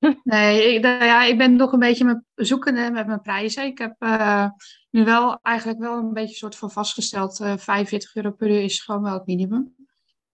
[0.24, 3.64] Nee, ik, nou ja, ik ben nog een beetje met, zoekende met mijn prijzen.
[3.64, 4.48] Ik heb uh,
[4.90, 7.40] nu wel eigenlijk wel een beetje soort van vastgesteld.
[7.40, 9.74] Uh, 45 euro per uur is gewoon wel het minimum.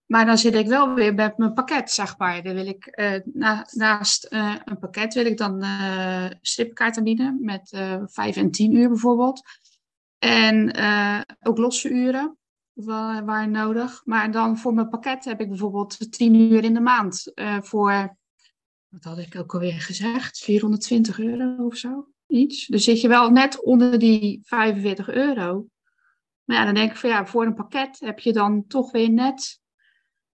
[0.05, 2.43] Maar dan zit ik wel weer met mijn pakket, zeg maar.
[2.43, 2.97] Dan wil ik
[3.33, 5.65] na, naast een pakket wil ik dan
[6.41, 7.69] stripkaart aanbieden met
[8.05, 9.41] 5 en 10 uur bijvoorbeeld.
[10.17, 10.75] En
[11.41, 12.37] ook losse uren
[12.75, 14.01] waar, waar nodig.
[14.05, 18.17] Maar dan voor mijn pakket heb ik bijvoorbeeld 10 uur in de maand voor
[18.95, 20.37] wat had ik ook alweer gezegd?
[20.37, 22.07] 420 euro of zo.
[22.27, 22.67] Iets.
[22.67, 25.67] Dus zit je wel net onder die 45 euro.
[26.43, 29.09] Maar ja, dan denk ik van ja, voor een pakket heb je dan toch weer
[29.09, 29.59] net.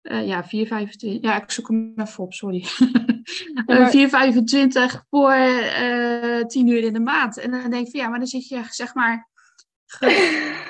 [0.01, 0.49] Uh, ja, 4,25.
[0.99, 2.65] Ja, ik zoek hem even op, sorry.
[3.55, 3.91] Ja, maar...
[5.01, 7.37] 4,25 voor uh, eh, 10 uur in de maand.
[7.37, 9.29] En dan denk ik van ja, maar dan zit je zeg maar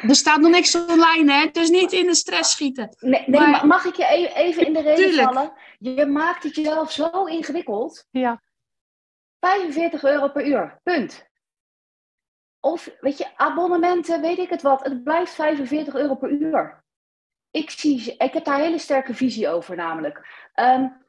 [0.09, 1.49] er staat nog niks online, hè?
[1.51, 2.95] Dus niet in de stress schieten.
[2.99, 3.67] Nee, nee maar...
[3.67, 5.53] mag ik je e-, even in de reden vallen?
[5.79, 8.07] Je maakt het jezelf zo ingewikkeld.
[8.11, 8.41] Ja.
[9.39, 11.25] 45 euro per uur, punt.
[12.59, 14.83] Of, weet je, abonnementen, weet ik het wat.
[14.83, 16.83] Het blijft 45 euro per uur.
[17.51, 20.49] Ik, zie, ik heb daar een hele sterke visie over namelijk.
[20.55, 21.05] Um,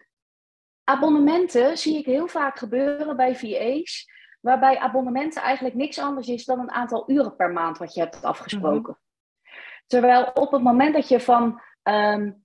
[0.84, 4.06] abonnementen zie ik heel vaak gebeuren bij VA's
[4.40, 8.24] waarbij abonnementen eigenlijk niks anders is dan een aantal uren per maand wat je hebt
[8.24, 8.98] afgesproken.
[9.86, 12.44] Terwijl op het moment dat je van um,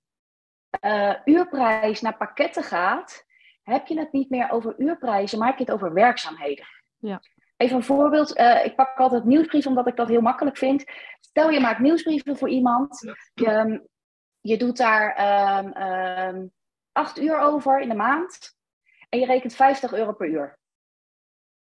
[0.84, 3.24] uh, uurprijs naar pakketten gaat,
[3.62, 6.66] heb je het niet meer over uurprijzen, maar heb je het over werkzaamheden.
[6.98, 7.20] Ja.
[7.56, 8.38] Even een voorbeeld.
[8.38, 10.84] Uh, ik pak altijd nieuwsbrieven omdat ik dat heel makkelijk vind.
[11.20, 13.14] Stel je maakt nieuwsbrieven voor iemand.
[13.34, 13.88] Je,
[14.40, 15.18] je doet daar
[15.58, 16.52] um, um,
[16.92, 18.56] acht uur over in de maand.
[19.08, 20.58] En je rekent 50 euro per uur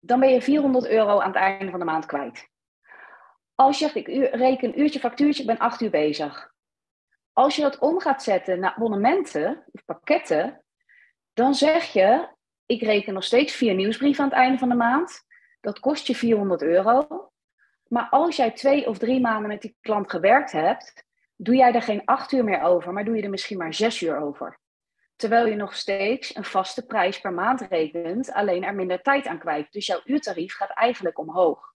[0.06, 2.48] dan ben je 400 euro aan het einde van de maand kwijt.
[3.54, 6.52] Als je zegt, ik reken uurtje factuurtje, ik ben 8 uur bezig.
[7.32, 10.64] Als je dat om gaat zetten naar abonnementen of pakketten,
[11.32, 12.28] dan zeg je,
[12.66, 15.24] ik reken nog steeds vier nieuwsbrieven aan het einde van de maand.
[15.60, 17.30] Dat kost je 400 euro.
[17.88, 21.04] Maar als jij twee of drie maanden met die klant gewerkt hebt,
[21.36, 24.00] doe jij er geen acht uur meer over, maar doe je er misschien maar zes
[24.00, 24.58] uur over.
[25.16, 29.38] Terwijl je nog steeds een vaste prijs per maand rekent, alleen er minder tijd aan
[29.38, 29.72] kwijt.
[29.72, 31.72] Dus jouw uurtarief gaat eigenlijk omhoog.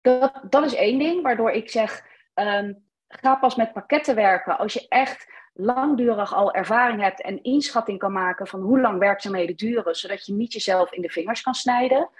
[0.00, 4.72] Dat, dat is één ding waardoor ik zeg, um, ga pas met pakketten werken als
[4.72, 9.94] je echt langdurig al ervaring hebt en inschatting kan maken van hoe lang werkzaamheden duren,
[9.94, 12.10] zodat je niet jezelf in de vingers kan snijden.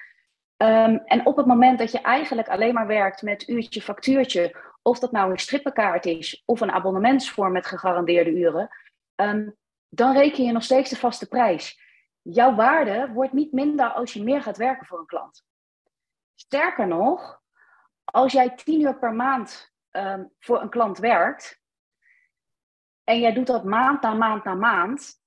[0.57, 4.99] Um, en op het moment dat je eigenlijk alleen maar werkt met uurtje factuurtje, of
[4.99, 8.69] dat nou een strippenkaart is of een abonnementsvorm met gegarandeerde uren,
[9.17, 9.57] um,
[9.95, 11.81] dan reken je nog steeds de vaste prijs.
[12.23, 15.45] Jouw waarde wordt niet minder als je meer gaat werken voor een klant.
[16.35, 17.43] Sterker nog,
[18.05, 21.61] als jij tien uur per maand um, voor een klant werkt
[23.05, 25.23] en jij doet dat maand na maand na maand,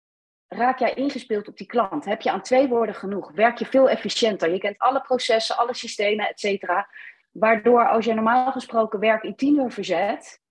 [0.47, 2.05] raak jij ingespeeld op die klant.
[2.05, 3.31] Heb je aan twee woorden genoeg?
[3.31, 4.51] Werk je veel efficiënter?
[4.51, 6.89] Je kent alle processen, alle systemen, et cetera.
[7.31, 10.41] Waardoor als je normaal gesproken werk in tien uur verzet,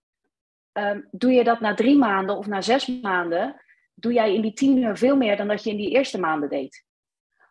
[0.73, 3.61] um, doe je dat na drie maanden of na zes maanden
[3.99, 6.49] doe jij in die tien uur veel meer dan dat je in die eerste maanden
[6.49, 6.85] deed.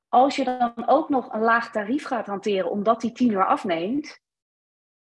[0.10, 4.20] Als je dan ook nog een laag tarief gaat hanteren omdat die tien uur afneemt,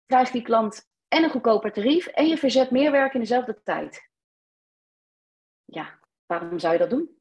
[0.05, 4.09] krijgt die klant en een goedkoper tarief en je verzet meer werk in dezelfde tijd.
[5.65, 7.17] Ja, waarom zou je dat doen?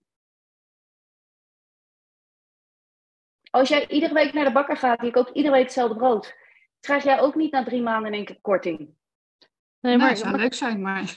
[3.50, 6.36] Als jij iedere week naar de bakker gaat, je koopt iedere week hetzelfde brood,
[6.80, 8.94] krijg jij ook niet na drie maanden in één keer korting.
[9.80, 11.14] Nee, maar het zou leuk zijn, maar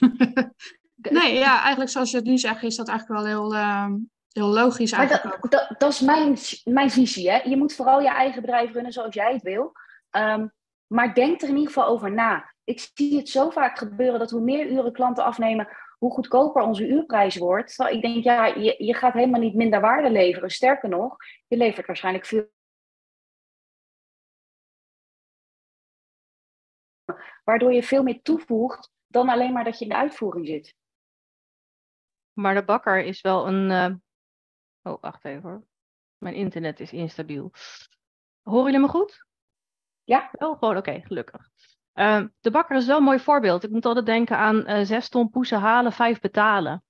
[0.96, 3.94] Nee, ja, eigenlijk zoals je het nu zegt, is dat eigenlijk wel heel, ehm,
[4.32, 4.96] heel logisch.
[4.96, 7.30] Maar dat, dat, dat, is mijn, mijn visie.
[7.30, 7.36] Hè?
[7.36, 9.72] Je moet vooral je eigen bedrijf runnen zoals jij het wil.
[10.10, 10.46] Ehm,
[10.86, 12.54] maar denk er in ieder geval over na.
[12.64, 15.68] Ik zie het zo vaak gebeuren dat hoe meer uren klanten afnemen,
[15.98, 17.78] hoe goedkoper onze uurprijs wordt.
[17.90, 20.50] Ik denk, ja, je, je gaat helemaal niet minder waarde leveren.
[20.50, 21.16] Sterker nog,
[21.46, 22.54] je levert waarschijnlijk veel
[27.44, 30.74] waardoor je veel meer toevoegt dan alleen maar dat je in de uitvoering zit.
[32.36, 33.70] Maar de bakker is wel een.
[33.70, 33.94] eh,
[34.82, 35.66] Oh, wacht even hoor.
[36.18, 37.52] Mijn internet is instabiel.
[38.42, 39.26] Horen jullie me goed?
[40.04, 40.28] Ja.
[40.32, 41.48] Wel gewoon, oké, gelukkig.
[41.92, 43.64] Ehm, de bakker is wel een mooi voorbeeld.
[43.64, 46.84] Ik moet altijd denken aan eh zes ton poesen halen, vijf betalen.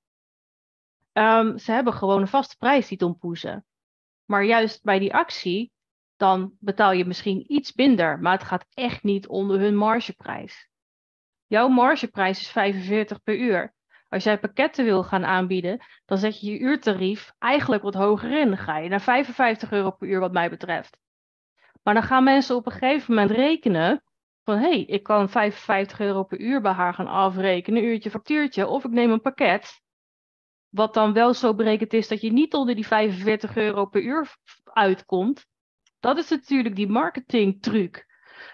[1.13, 3.67] Ehm, ze hebben gewoon een vaste prijs, die ton poesen.
[4.25, 5.73] Maar juist bij die actie,
[6.17, 10.69] dan betaal je misschien iets minder, maar het gaat echt niet onder hun margeprijs.
[11.47, 13.75] Jouw margeprijs is 45 per uur.
[14.17, 18.49] Als jij pakketten wil gaan aanbieden, dan zet je je uurtarief eigenlijk wat hoger in.
[18.49, 20.99] Dan ga je naar 55 euro per uur, wat mij betreft.
[21.83, 24.03] Maar dan gaan mensen op een gegeven moment rekenen
[24.45, 28.11] van hé, hey, ik kan 55 euro per uur bij haar gaan afrekenen, een uurtje
[28.11, 29.81] factuurtje, of ik neem een pakket.
[30.69, 34.37] Wat dan wel zo berekend is dat je niet onder die 45 euro per uur
[34.65, 35.47] uitkomt.
[36.01, 38.07] Dat is natuurlijk die marketingtruc.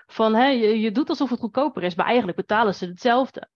[0.07, 3.51] Van hé, je, je doet alsof het goedkoper is, maar eigenlijk betalen ze hetzelfde.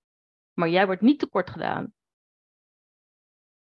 [0.54, 1.94] Maar jij wordt niet tekort gedaan.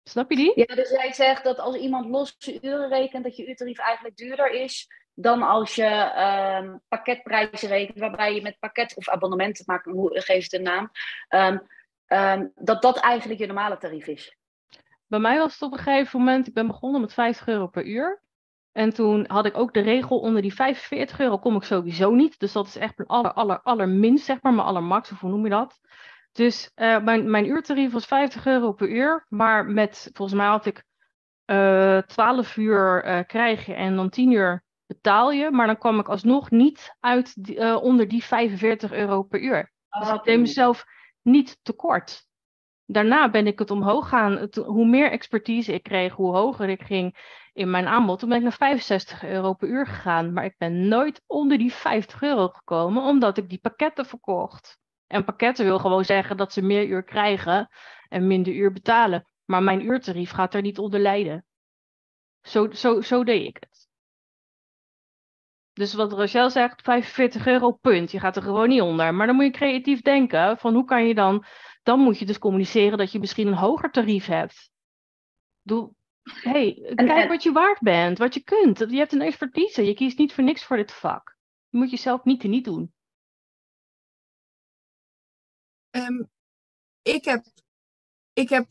[0.09, 0.53] Snap je die?
[0.55, 4.51] Ja, dus jij zegt dat als iemand losse uren rekent, dat je uurtarief eigenlijk duurder
[4.51, 4.87] is
[5.21, 10.43] dan als je ehm, pakketprijzen rekent, waarbij je met pakket of abonnementen maakt, hoe geef
[10.43, 10.91] het een naam,
[11.29, 11.59] ehm,
[12.07, 14.37] ehm, dat dat eigenlijk je normale tarief is.
[15.07, 17.85] Bij mij was het op een gegeven moment, ik ben begonnen met 50 euro per
[17.85, 18.23] uur.
[18.73, 22.39] En toen had ik ook de regel, onder die 45 euro kom ik sowieso niet.
[22.39, 25.45] Dus dat is echt mijn aller, aller, allerminst, zeg maar, mijn allermax, of hoe noem
[25.45, 25.81] je dat?
[26.39, 29.27] Dus eh, mijn, mijn uurtarief was 50 euro per uur.
[29.29, 30.85] Maar met, volgens mij had ik
[31.45, 35.51] eh 12 uur eh, krijg je en dan 10 uur betaal je.
[35.51, 39.73] Maar dan kwam ik alsnog niet uit eh, onder die 45 euro per uur.
[39.99, 40.85] Dus ik deed mezelf
[41.23, 42.27] niet tekort.
[42.87, 44.37] Daarna ben ik het omhoog gaan.
[44.37, 47.17] Het- hoe meer expertise ik kreeg, hoe hoger ik ging
[47.53, 48.19] in mijn aanbod.
[48.19, 50.33] Toen ben ik naar 65 euro per uur gegaan.
[50.33, 54.79] Maar ik ben nooit onder die 50 euro gekomen, omdat ik die pakketten verkocht.
[55.09, 57.69] En pakketten wil gewoon zeggen dat ze meer uur krijgen
[58.09, 59.29] en minder uur betalen.
[59.45, 61.45] Maar mijn uurtarief gaat er niet onder lijden.
[62.43, 63.87] Zo, zo, zo deed ik het.
[65.73, 68.11] Dus wat Rachel zegt, 45 euro punt.
[68.11, 69.15] Je gaat er gewoon niet onder.
[69.15, 71.45] Maar dan moet je creatief denken van hoe kan je dan...
[71.83, 74.71] Dan moet je dus communiceren dat je misschien een hoger tarief hebt.
[75.63, 75.93] Doe,
[76.23, 78.79] hey, En- kijk en- wat je waard bent, wat je kunt.
[78.79, 79.85] Je hebt een expertise.
[79.87, 81.37] Je kiest niet voor niks voor dit vak.
[81.69, 82.93] Je moet jezelf niet te niet doen.
[85.99, 86.23] Ehm,
[87.03, 87.45] ik heb,
[88.33, 88.67] ik heb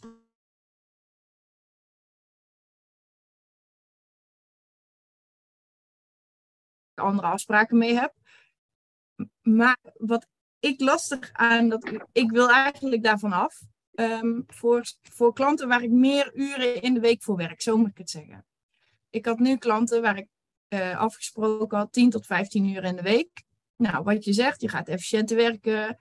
[6.93, 8.13] andere afspraken mee heb.
[9.41, 10.27] Maar wat
[10.59, 13.61] ik lastig aan dat ik wil eigenlijk daarvan af.
[13.93, 17.89] Ehm, voor, voor klanten waar ik meer uren in de week voor werk, zo moet
[17.89, 18.45] ik het zeggen.
[19.09, 20.27] Ik had nu klanten waar ik
[20.67, 23.43] eh, afgesproken had 10 tot 15 uur in de week.
[23.75, 25.99] Nou, wat je zegt, je gaat efficiënter werken.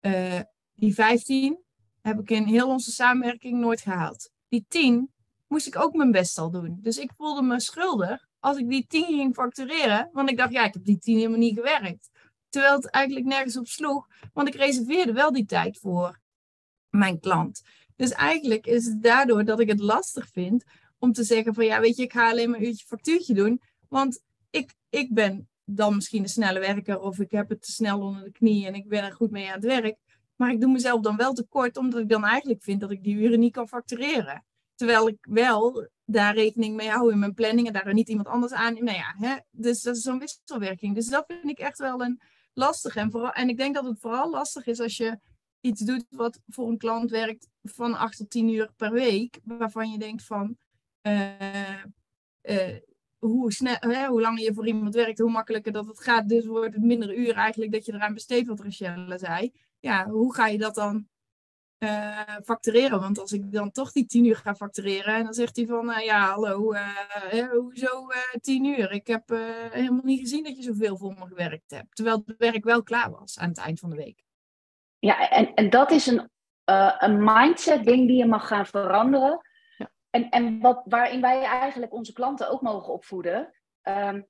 [0.00, 0.40] Eh,
[0.78, 1.58] die 15
[2.00, 4.30] heb ik in heel onze samenwerking nooit gehaald.
[4.48, 5.10] Die 10
[5.46, 6.78] moest ik ook mijn best al doen.
[6.82, 10.10] Dus ik voelde me schuldig als ik die 10 ging factureren.
[10.12, 12.10] Want ik dacht, ja, ik heb die 10 helemaal niet gewerkt.
[12.48, 14.06] Terwijl het eigenlijk nergens op sloeg.
[14.32, 16.20] Want ik reserveerde wel die tijd voor
[16.90, 17.62] mijn klant.
[17.96, 20.64] Dus eigenlijk is het daardoor dat ik het lastig vind
[20.98, 23.60] om te zeggen van ja, weet je, ik ga alleen maar een uurtje factuurtje doen.
[23.88, 28.00] Want ik, ik ben dan misschien een snelle werker of ik heb het te snel
[28.00, 29.96] onder de knie en ik ben er goed mee aan het werk.
[30.38, 33.16] Maar ik doe mezelf dan wel tekort, omdat ik dan eigenlijk vind dat ik die
[33.16, 34.44] uren niet kan factureren.
[34.74, 38.52] Terwijl ik wel daar rekening mee hou in mijn planning en daar niet iemand anders
[38.52, 38.74] aan.
[38.74, 39.36] Nou ja, hè?
[39.50, 40.94] dus dat is zo'n wisselwerking.
[40.94, 42.20] Dus dat vind ik echt wel een
[42.52, 42.96] lastig.
[42.96, 45.18] En, vooral, en ik denk dat het vooral lastig is als je
[45.60, 49.38] iets doet wat voor een klant werkt van 8 tot 10 uur per week.
[49.44, 50.56] Waarvan je denkt van
[51.00, 51.82] eh,
[52.40, 52.76] eh,
[53.18, 56.28] hoe, snel, hoe langer je voor iemand werkt, hoe makkelijker dat het gaat.
[56.28, 59.52] Dus wordt het minder uur eigenlijk dat je eraan besteedt, wat Rachelle zei.
[59.80, 61.08] Ja, hoe ga je dat dan
[61.78, 63.00] eh, factureren?
[63.00, 65.90] Want als ik dan toch die 10 uur ga factureren en dan zegt hij van,
[65.90, 68.92] eh, ja, hallo, eh, hè, hoezo eh 10 uur?
[68.92, 69.38] Ik heb eh,
[69.70, 71.96] helemaal niet gezien dat je zoveel voor me gewerkt hebt.
[71.96, 74.22] Terwijl het werk wel klaar was aan het eind van de week.
[74.98, 76.30] Ja, en, en dat is een,
[76.64, 79.40] eh, een mindset ding die je mag gaan veranderen.
[79.76, 79.90] Ja.
[80.10, 83.54] En, en wat, waarin wij eigenlijk onze klanten ook mogen opvoeden.
[83.82, 84.22] Ehm,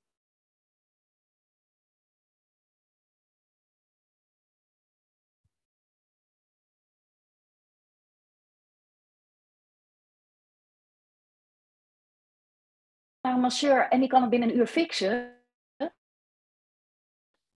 [13.33, 15.37] een masseur en die kan het binnen een uur fixen.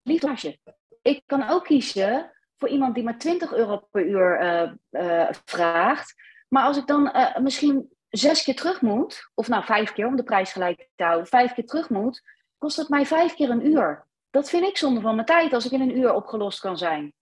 [0.02, 0.58] Liefde.
[1.02, 6.16] Ik kan ook kiezen voor iemand die maar 20 euro per uur eh, eh, vraagt.
[6.48, 10.16] Maar als ik dan eh, misschien zes keer terug moet, of nou vijf keer om
[10.16, 12.22] de prijs gelijk te houden, vijf keer terug moet,
[12.58, 14.08] kost het mij vijf keer een uur.
[14.30, 17.14] Dat vind ik zonde van mijn tijd als ik in een uur opgelost kan zijn.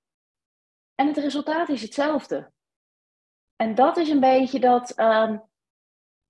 [0.96, 2.52] En het resultaat is hetzelfde.
[3.56, 4.92] En dat is een beetje dat.
[4.92, 5.38] ehm,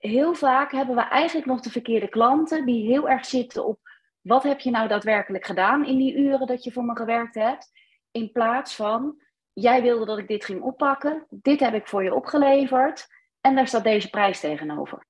[0.02, 3.80] heel vaak hebben we eigenlijk nog de verkeerde klanten die heel erg zitten op
[4.22, 7.72] wat heb je nou daadwerkelijk gedaan in die uren dat je voor me gewerkt hebt.
[8.12, 9.22] In plaats van
[9.54, 13.08] jij wilde dat ik dit ging oppakken, dit heb ik voor je opgeleverd
[13.42, 15.06] en daar staat deze prijs tegenover.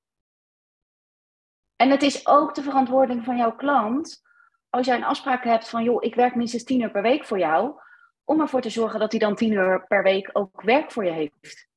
[1.75, 4.21] En het is ook de verantwoording van jouw klant,
[4.69, 7.39] als jij een afspraak hebt van joh, ik werk minstens 10 uur per week voor
[7.39, 7.79] jou,
[8.23, 11.11] om ervoor te zorgen dat hij dan 10 uur per week ook werk voor je
[11.11, 11.69] heeft.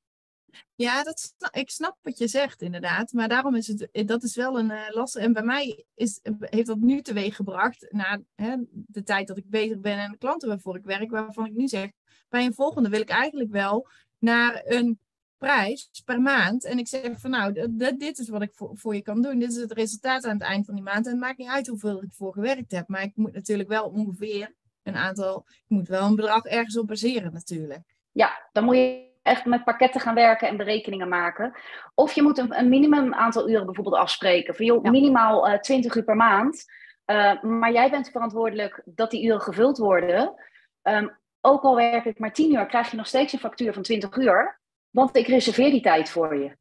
[0.74, 3.12] Ja, dat, ik snap wat je zegt, inderdaad.
[3.12, 5.22] Maar daarom is het, dat is wel een eh lastig.
[5.22, 9.50] En bij mij is, heeft dat nu teweeg gebracht, na hè, de tijd dat ik
[9.50, 11.90] bezig ben en de klanten waarvoor ik werk, waarvan ik nu zeg,
[12.28, 13.88] bij een volgende wil ik eigenlijk wel
[14.18, 14.98] naar een
[15.38, 16.64] prijs per maand.
[16.64, 19.38] En ik zeg van nou, dit is wat ik voor, voor je kan doen.
[19.38, 21.07] Dit is het resultaat aan het eind van die maand.
[21.07, 22.88] En het maakt niet uit hoeveel ik voor gewerkt heb.
[22.88, 26.86] Maar ik moet natuurlijk wel ongeveer een aantal, ik moet wel een bedrag ergens op
[26.86, 27.82] baseren natuurlijk.
[28.12, 31.54] Ja, dan moet je echt met pakketten gaan werken en berekeningen maken.
[31.94, 34.54] Of je moet een, een minimum aantal uren bijvoorbeeld afspreken.
[34.54, 34.90] Van joh, Ja.
[34.90, 36.64] minimaal eh 20 uur per maand.
[37.04, 40.34] Eh, maar jij bent verantwoordelijk dat die uren gevuld worden.
[40.82, 41.08] Ehm,
[41.40, 44.16] ook al werk ik maar 10 uur, krijg je nog steeds een factuur van 20
[44.16, 44.60] uur.
[44.90, 46.56] Want ik reserveer die tijd voor je.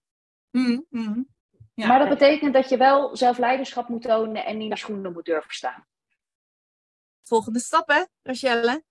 [0.50, 1.22] Mhm, mhm.
[1.74, 1.88] Ja.
[1.88, 5.26] Maar dat betekent dat je wel zelf leiderschap moet tonen en in de schoenen moet
[5.26, 5.86] durven staan.
[7.24, 8.84] Volgende stap hè, Rachelle?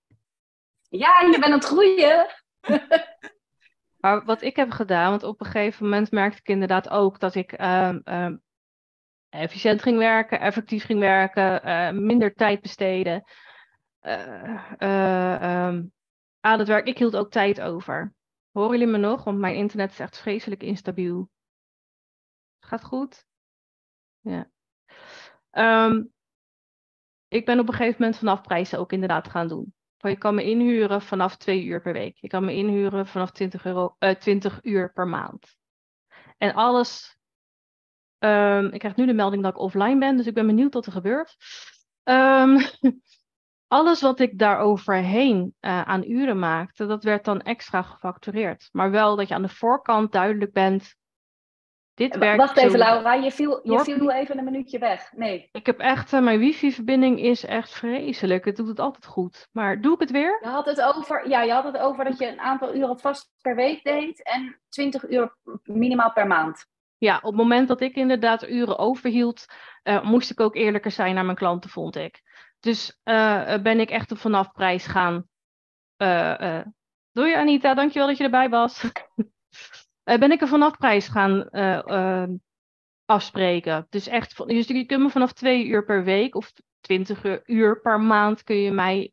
[0.88, 2.26] Ja, je bent aan het groeien.
[4.02, 7.34] Maar wat ik heb gedaan, want op een gegeven moment merkte ik inderdaad ook dat
[7.34, 8.36] ik ehm, ehm,
[9.28, 13.24] efficiënt ging werken, effectief ging werken, eh, minder tijd besteden
[14.00, 15.84] ehm,
[16.40, 16.86] aan het werk.
[16.86, 18.14] Ik hield ook tijd over.
[18.50, 19.24] Horen jullie me nog?
[19.24, 21.28] Want mijn internet is echt vreselijk instabiel.
[22.60, 23.26] Gaat goed?
[24.20, 24.50] Ja.
[27.28, 29.74] Ik ben op een gegeven moment vanaf prijzen ook inderdaad gaan doen.
[30.02, 32.16] Maar je kan me inhuren vanaf twee uur per week.
[32.16, 35.56] Je kan me inhuren vanaf 20, euro, eh, 20 uur per maand.
[36.38, 37.16] En alles.
[38.18, 40.86] ehm, ik krijg nu de melding dat ik offline ben, dus ik ben benieuwd wat
[40.86, 41.36] er gebeurt.
[42.02, 42.58] Ehm,
[43.66, 48.68] alles wat ik daar overheen eh, aan uren maakte, dat werd dan extra gefactureerd.
[48.72, 50.94] Maar wel dat je aan de voorkant duidelijk bent.
[51.94, 52.76] Dit werkt Wacht even, zo.
[52.76, 53.14] Laura.
[53.14, 55.12] Je viel, je Hoor- viel even een minuutje weg.
[55.12, 55.48] Nee.
[55.52, 58.44] Ik heb echt, eh, mijn wifi-verbinding is echt vreselijk.
[58.44, 59.48] Het doet het altijd goed.
[59.52, 60.38] Maar doe ik het weer?
[60.42, 63.30] Je had, het over, ja, je had het over dat je een aantal uren vast
[63.40, 66.66] per week deed en 20 uur minimaal per maand.
[66.98, 69.46] Ja, op het moment dat ik inderdaad uren overhield,
[69.82, 72.22] eh, moest ik ook eerlijker zijn naar mijn klanten, vond ik.
[72.60, 75.28] Dus eh, eh, ben ik echt op vanaf prijs gaan.
[75.96, 76.66] eh eh
[77.12, 78.82] doei Anita, dankjewel dat je erbij was.
[80.04, 82.30] Eh, ben ik er vanaf prijs gaan eh, eh,
[83.04, 83.86] afspreken.
[83.88, 88.42] Dus echt, je kunt me vanaf twee uur per week of 20 uur- per maand
[88.42, 89.12] kun je mij,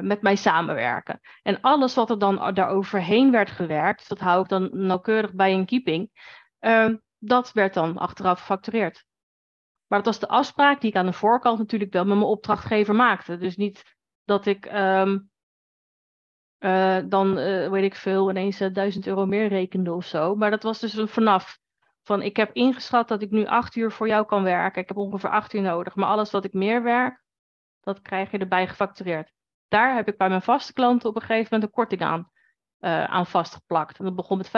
[0.00, 1.20] met mij samenwerken.
[1.42, 5.66] En alles wat er dan daaroverheen werd gewerkt, dat hou ik dan nauwkeurig bij in
[5.66, 6.10] keeping.
[6.58, 9.04] Ehm, dat werd dan achteraf gefactureerd.
[9.86, 12.94] Maar dat was de afspraak die ik aan de voorkant natuurlijk wel met mijn opdrachtgever
[12.94, 13.36] maakte.
[13.36, 15.18] Dus niet dat ik ehm,
[16.60, 20.34] eh, dan, eh, weet ik veel, ineens eh, 1000 euro meer rekende of zo.
[20.34, 21.58] Maar dat was dus vanaf.
[22.02, 24.82] Van ik heb ingeschat dat ik nu acht uur voor jou kan werken.
[24.82, 25.94] Ik heb ongeveer acht uur nodig.
[25.94, 27.22] Maar alles wat ik meer werk,
[27.80, 29.32] dat krijg je erbij gefactureerd.
[29.68, 32.30] Daar heb ik bij mijn vaste klanten op een gegeven moment een korting aan
[32.80, 33.98] eh, aan vastgeplakt.
[33.98, 34.50] En dat begon met 5%,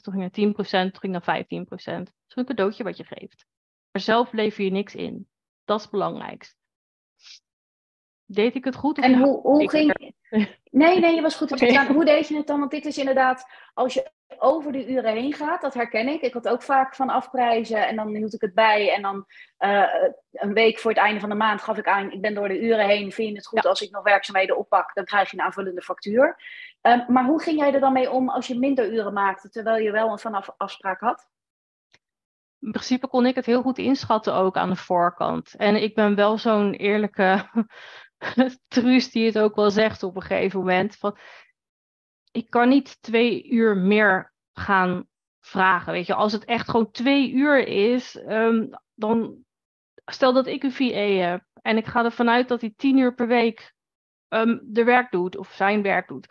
[0.00, 2.04] toen ging het 10%, toen ging naar 15%.
[2.04, 3.46] Dat is een cadeautje wat je geeft.
[3.90, 5.28] Maar zelf lever je niks in.
[5.64, 6.61] Dat is het belangrijkst.
[8.32, 8.98] Deed ik het goed?
[8.98, 9.92] Of En hoe, hoe ging.
[10.70, 11.48] Nee, nee, je was goed.
[11.48, 11.86] Verstaan.
[11.86, 12.58] Hoe deed je het dan?
[12.58, 16.20] Want dit is inderdaad, als je over de uren heen gaat, dat herken ik.
[16.20, 18.94] Ik had ook vaak van afprijzen en dan hield ik het bij.
[18.94, 19.26] En dan
[19.56, 19.94] eh,
[20.32, 22.60] een week voor het einde van de maand gaf ik aan, ik ben door de
[22.60, 23.12] uren heen.
[23.12, 24.94] Vind je het goed als ik nog werkzaamheden oppak?
[24.94, 26.36] Dan krijg je een aanvullende factuur.
[26.80, 29.84] Ehm, maar hoe ging jij er dan mee om als je minder uren maakte, terwijl
[29.84, 31.30] je wel een vanaf afspraak had?
[32.62, 35.54] in principe kon ik het heel goed inschatten ook aan de voorkant.
[35.54, 37.50] En ik ben wel zo'n eerlijke
[38.68, 40.96] truus die het ook wel zegt op een gegeven moment.
[40.96, 41.18] Van,
[42.30, 45.06] ik kan niet twee uur meer gaan
[45.40, 45.92] vragen.
[45.92, 49.44] Weet je, als het echt gewoon twee uur is, ehm, dan
[50.04, 53.14] stel dat ik een VA heb en ik ga ervan uit dat hij tien uur
[53.14, 53.74] per week
[54.28, 56.26] ehm, de werk doet of zijn werk doet.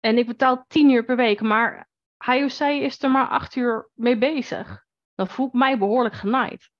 [0.00, 3.56] En ik betaal tien uur per week, maar hij of zij is er maar acht
[3.56, 4.84] uur mee bezig
[5.14, 6.70] dan voel ik mij behoorlijk genaaid.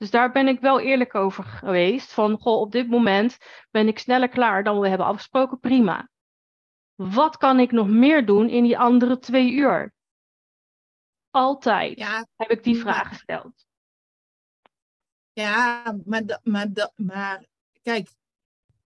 [0.00, 2.12] Dus daar ben ik wel eerlijk over geweest.
[2.12, 3.36] Van, goh, op dit moment
[3.70, 5.58] ben ik sneller klaar dan we hebben afgesproken.
[5.58, 6.08] Prima.
[6.94, 9.92] Wat kan ik nog meer doen in die andere twee uur?
[11.30, 13.66] Altijd Ja, heb ik die maar- vraag gesteld.
[15.32, 17.44] Ja, maar, maar, maar
[17.82, 18.10] kijk,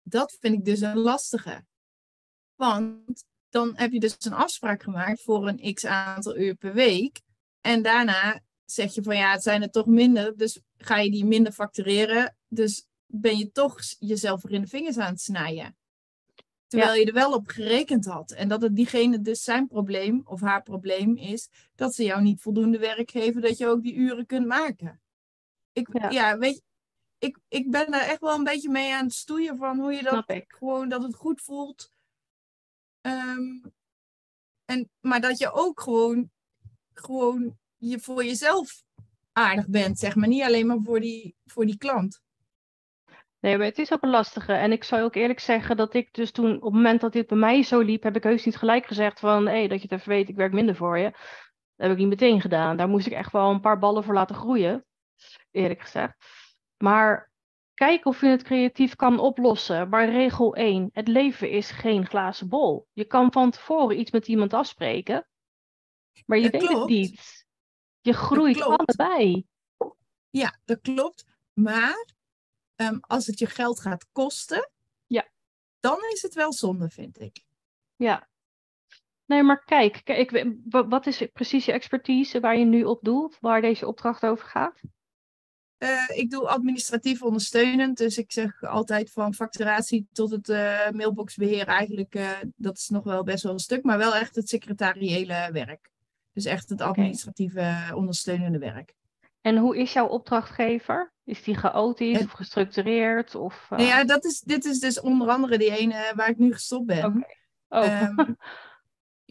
[0.03, 1.64] dat vind ik dus een lastige.
[2.55, 7.20] Want dan heb je dus een afspraak gemaakt voor een x aantal uur per week.
[7.61, 8.40] En daarna
[8.73, 10.37] zeg je van ja, het zijn er toch minder.
[10.37, 12.37] Dus ga je die minder factureren.
[12.49, 15.77] Dus ben je toch jezelf er in de vingers aan het snijden.
[16.66, 18.31] Terwijl je er wel op gerekend had.
[18.31, 22.41] En dat het diegene dus zijn probleem of haar probleem is dat ze jou niet
[22.41, 25.01] voldoende werk geven dat je ook die uren kunt maken.
[25.73, 26.11] Ik, Ja.
[26.11, 26.39] ja.
[26.39, 26.62] weet je,
[27.18, 30.03] ik, ik ben daar echt wel een beetje mee aan het stoeien van hoe je
[30.03, 31.93] dat gewoon dat het goed voelt.
[33.01, 33.66] Ehm,
[34.64, 36.31] en, maar dat je ook gewoon,
[36.93, 38.83] gewoon je voor jezelf
[39.33, 40.28] aardig bent, zeg maar.
[40.28, 42.22] Niet alleen maar voor die, voor die klant.
[43.41, 44.53] Nee, maar het is ook een lastige.
[44.53, 47.26] En ik zou ook eerlijk zeggen dat ik dus toen, op het moment dat dit
[47.26, 49.99] bij mij zo liep, heb ik heus niet gelijk gezegd van, hé, dat je het
[49.99, 51.11] even weet, ik werk minder voor je.
[51.11, 52.76] Dat heb ik niet meteen gedaan.
[52.76, 54.85] Daar moest ik echt wel een paar ballen voor laten groeien,
[55.51, 56.14] eerlijk gezegd.
[56.76, 57.31] Maar
[57.74, 59.89] kijk of je het creatief kan oplossen.
[59.89, 62.87] Maar regel 1, het leven is geen glazen bol.
[62.93, 65.28] Je kan van tevoren iets met iemand afspreken,
[66.26, 67.39] maar je Dat weet het niet.
[68.01, 69.46] Je groeit allebei.
[70.30, 71.24] Ja, dat klopt.
[71.53, 72.07] Maar
[72.74, 74.70] ehm, als het je geld gaat kosten,
[75.07, 75.28] Ja.
[75.80, 77.44] dan is het wel zonde, vind ik.
[77.96, 78.28] Ja.
[79.24, 83.36] Nee, maar kijk, kijk ik, wat is precies je expertise waar je nu op doelt,
[83.40, 84.80] waar deze opdracht over gaat?
[85.76, 91.66] Eh, ik doe administratief ondersteunend, dus ik zeg altijd van facturatie tot het eh, mailboxbeheer
[91.66, 95.48] eigenlijk, eh, dat is nog wel best wel een stuk, maar wel echt het secretariële
[95.53, 95.90] werk.
[96.43, 98.95] Dus echt het administratieve eh, ondersteunende werk.
[99.41, 101.12] En hoe is jouw opdrachtgever?
[101.24, 103.34] Is die chaotisch Het- of gestructureerd?
[103.34, 106.38] Of, eh, Nou ja, dat is, dit is dus onder andere die ene waar ik
[106.38, 107.05] nu gestopt ben.
[107.05, 107.24] Oké.
[107.68, 108.14] Oh, Ehm,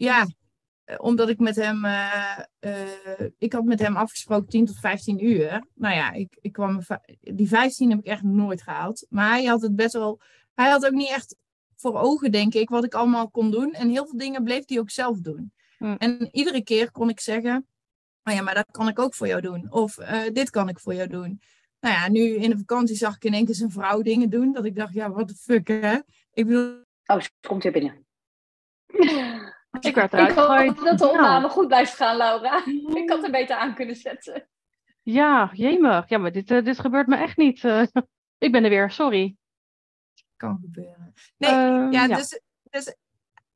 [0.08, 0.26] ja,
[0.84, 2.88] eh, omdat ik met hem, eh, eh,
[3.38, 5.66] ik had met hem afgesproken 10 tot 15 uur.
[5.74, 6.80] Nou ja, ik, ik kwam,
[7.20, 9.06] die 15 heb ik echt nooit gehaald.
[9.08, 10.20] Maar hij had het best wel,
[10.54, 11.36] hij had ook niet echt
[11.76, 13.72] voor ogen, denk ik, wat ik allemaal kon doen.
[13.72, 15.52] En heel veel dingen bleef hij ook zelf doen.
[15.80, 15.96] Hmm.
[15.98, 17.66] En iedere keer kon ik zeggen,
[18.24, 19.66] oh ja, maar dat kan ik ook voor jou doen.
[19.72, 21.40] Of eh, dit kan ik voor jou doen.
[21.80, 24.52] Nou ja, nu in de vakantie zag ik in één keer zijn vrouw dingen doen.
[24.52, 25.94] Dat ik dacht, ja, wat de fuck, hè?
[26.32, 28.06] Ik bedoel, Oh, ze komt weer binnen.
[29.80, 30.76] ik werd Ik eruit hoop gegooid.
[30.76, 32.64] dat de Nou, opname goed blijft gaan, Laura.
[32.94, 34.48] Ik had er beter aan kunnen zetten.
[35.02, 36.08] Ja, jemig.
[36.08, 37.64] Ja, maar dit, eh, dit gebeurt me echt niet.
[37.64, 37.82] eh.
[38.38, 39.36] ik ben er weer, sorry.
[40.36, 41.12] kan gebeuren.
[41.36, 42.94] Nee, Ehm, ja, Dus, dus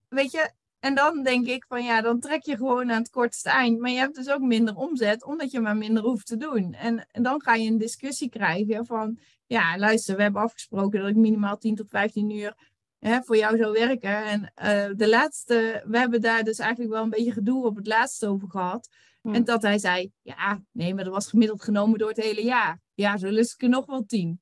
[0.09, 0.51] weet je,
[0.85, 3.78] en dan denk ik van ja, dan trek je gewoon aan het kortste eind.
[3.78, 6.72] Maar je hebt dus ook minder omzet, omdat je maar minder hoeft te doen.
[6.72, 11.09] En, en dan ga je een discussie krijgen van ja, luister, we hebben afgesproken dat
[11.09, 12.55] ik minimaal 10 tot 15 uur
[12.99, 14.24] hè, voor jou zou werken.
[14.24, 17.87] En eh, de laatste, we hebben daar dus eigenlijk wel een beetje gedoe op het
[17.87, 18.89] laatste over gehad.
[19.22, 19.35] Hm.
[19.35, 22.80] En dat hij zei, ja, nee, maar dat was gemiddeld genomen door het hele jaar.
[22.95, 24.41] Ja, zo lust ik er nog wel tien.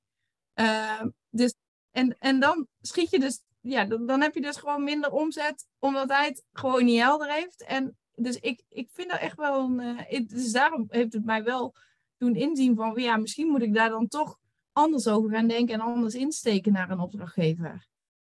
[0.54, 1.54] Ehm, dus,
[1.90, 5.66] en, en dan schiet je dus, ja, dan, dan heb je dus gewoon minder omzet,
[5.78, 7.64] omdat hij het gewoon niet helder heeft.
[7.64, 11.42] En dus ik, ik vind dat echt wel een, het- dus daarom heeft het mij
[11.42, 11.74] wel
[12.16, 14.38] doen inzien van, ja, misschien moet ik daar dan toch
[14.72, 17.86] anders over gaan denken en anders insteken naar een opdrachtgever.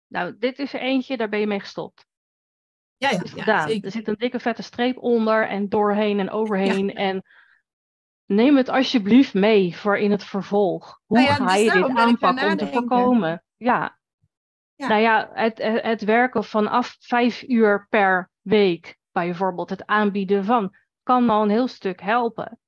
[0.07, 2.07] Nou, dit is er eentje, daar ben je mee gestopt.
[2.97, 3.86] Ja, ja, zeker.
[3.86, 6.93] Er zit een dikke vette streep onder en doorheen en overheen.
[6.93, 7.23] En
[8.25, 11.01] neem het alsjeblieft mee voor in het vervolg.
[11.05, 13.43] Hoe Nou ja, ga dus je dit aanpakken om te voorkomen?
[13.57, 13.99] Ja.
[14.88, 21.30] Nou ja, het, het, werken vanaf vijf uur per week, bijvoorbeeld het aanbieden van, kan
[21.30, 22.59] al een heel stuk helpen.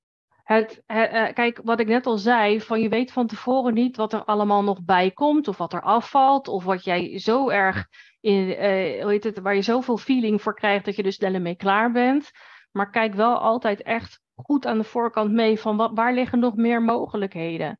[0.44, 4.14] Het, eh, kijk, wat ik net al zei, van je weet van tevoren niet wat
[4.14, 7.88] er allemaal nog bij komt, of wat er afvalt, of wat jij zo erg
[8.20, 11.40] in, eh, hoe heet het, waar je zoveel feeling voor krijgt dat je dus snel
[11.40, 12.32] mee klaar bent.
[12.72, 16.56] Maar kijk wel altijd echt goed aan de voorkant mee van wat, waar liggen nog
[16.56, 17.80] meer mogelijkheden.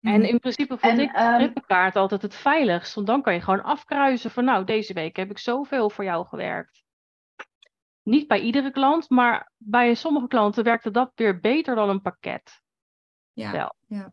[0.00, 1.12] En in principe vond En, ik
[1.54, 5.16] de ehm, altijd het veiligst, want dan kan je gewoon afkruisen van nou, deze week
[5.16, 6.82] heb ik zoveel voor jou gewerkt.
[8.02, 12.62] Niet bij iedere klant, maar bij sommige klanten werkte dat weer beter dan een pakket.
[13.32, 13.74] Ja, wel.
[13.86, 14.12] ja.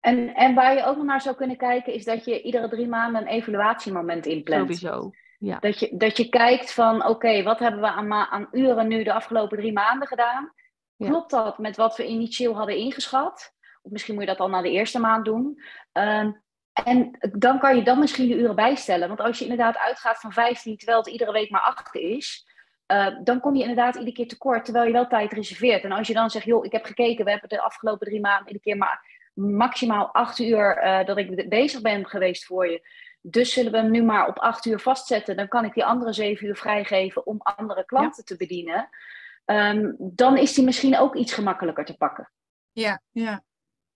[0.00, 2.88] En, en waar je ook nog naar zou kunnen kijken, is dat je iedere drie
[2.88, 4.60] maanden een evaluatiemoment inplant.
[4.60, 5.10] Sowieso.
[5.38, 5.58] Ja.
[5.58, 9.12] Dat je, dat je kijkt van, oké, wat hebben we aan, aan uren nu de
[9.12, 10.52] afgelopen drie maanden gedaan?
[10.96, 11.08] Ja.
[11.08, 13.54] Klopt dat met wat we initieel hadden ingeschat?
[13.90, 15.62] Misschien moet je dat al na de eerste maand doen.
[15.92, 16.32] Ehm,
[16.84, 19.08] en dan kan je dan misschien de uren bijstellen.
[19.08, 22.46] Want als je inderdaad uitgaat van 15, terwijl het iedere week maar 8 is,
[22.86, 25.84] eh, dan kom je inderdaad iedere keer tekort, terwijl je wel tijd reserveert.
[25.84, 28.46] En als je dan zegt, joh, ik heb gekeken, we hebben de afgelopen drie maanden
[28.46, 32.88] iedere keer maar maximaal 8 uur eh, dat ik bezig ben geweest voor je.
[33.20, 35.36] Dus zullen we hem nu maar op 8 uur vastzetten.
[35.36, 38.88] Dan kan ik die andere 7 uur vrijgeven om andere klanten te bedienen.
[39.44, 42.30] Ehm, dan is die misschien ook iets gemakkelijker te pakken.
[42.72, 43.42] Ja, ja.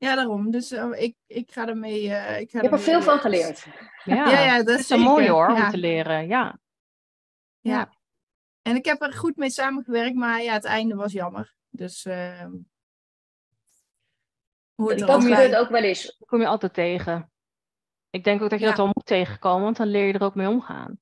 [0.02, 0.50] Ja, daarom.
[0.50, 2.14] Dus eh, ik, ik ga ermee.
[2.14, 3.66] eh ik ga Je hebt er veel van eh, geleerd.
[4.04, 6.26] Ja, Ja, ja, dat het is zo mooi hoor, om te leren.
[6.26, 6.58] Ja.
[7.60, 7.92] Ja.
[8.62, 11.54] En ik heb er goed mee samengewerkt, maar ja, het einde was jammer.
[11.70, 12.04] Dus.
[12.04, 12.52] ehm
[14.74, 15.30] hoort er Dat ook bij.
[15.30, 16.02] gebeurt ook wel eens.
[16.18, 17.32] Dat kom je altijd tegen.
[18.10, 18.70] Ik denk ook dat je Ja.
[18.70, 21.00] dat wel moet tegenkomen, want dan leer je er ook mee omgaan.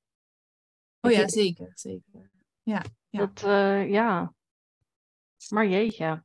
[1.01, 1.71] Oh ja, zeker.
[1.73, 2.29] zeker.
[2.63, 2.83] Ja.
[3.09, 4.33] Dat, eh, ja.
[5.49, 6.23] Maar jeetje.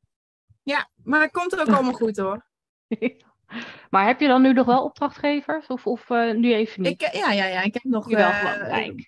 [0.63, 2.46] Ja, maar het komt ook allemaal goed hoor.
[3.91, 5.67] maar heb je dan nu nog wel opdrachtgevers?
[5.67, 7.03] Of, of eh, nu even niet?
[7.03, 8.11] Ik, eh, ja, ja, ja, ik heb nog.
[8.11, 9.05] Jawel, eh, gewoon.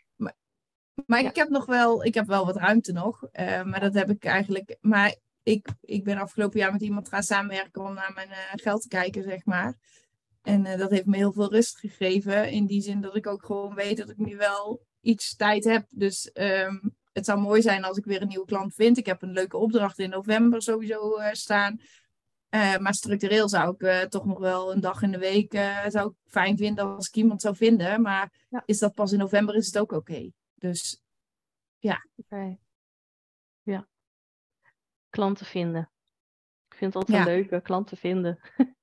[1.07, 1.29] Maar Ja.
[1.29, 3.23] ik heb nog wel, ik heb wel wat ruimte nog.
[3.65, 4.77] maar dat heb ik eigenlijk.
[4.81, 8.89] Maar ik, ik ben afgelopen jaar met iemand gaan samenwerken om naar mijn geld te
[8.89, 9.77] kijken, zeg maar.
[10.43, 12.51] En dat heeft me heel veel rust gegeven.
[12.51, 15.87] In die zin dat ik ook gewoon weet dat ik nu wel iets tijd heb.
[15.91, 16.77] Dus ehm,
[17.13, 18.99] het zou mooi zijn als ik weer een nieuwe klant vind.
[18.99, 21.81] Ik heb een leuke opdracht in november sowieso staan.
[22.49, 25.85] Eh, maar structureel zou ik eh, toch nog wel een dag in de week eh,
[25.89, 28.03] zou ik fijn vinden als ik iemand zou vinden.
[28.03, 28.63] Maar Ja.
[28.65, 30.31] is dat pas in november, is het ook oké.
[30.55, 31.03] Dus
[32.17, 32.57] Oké.
[33.63, 33.87] Ja.
[35.11, 35.91] Klanten vinden.
[36.69, 37.25] Ik vind het altijd Ja.
[37.25, 38.39] wel leuk, hè, klanten vinden.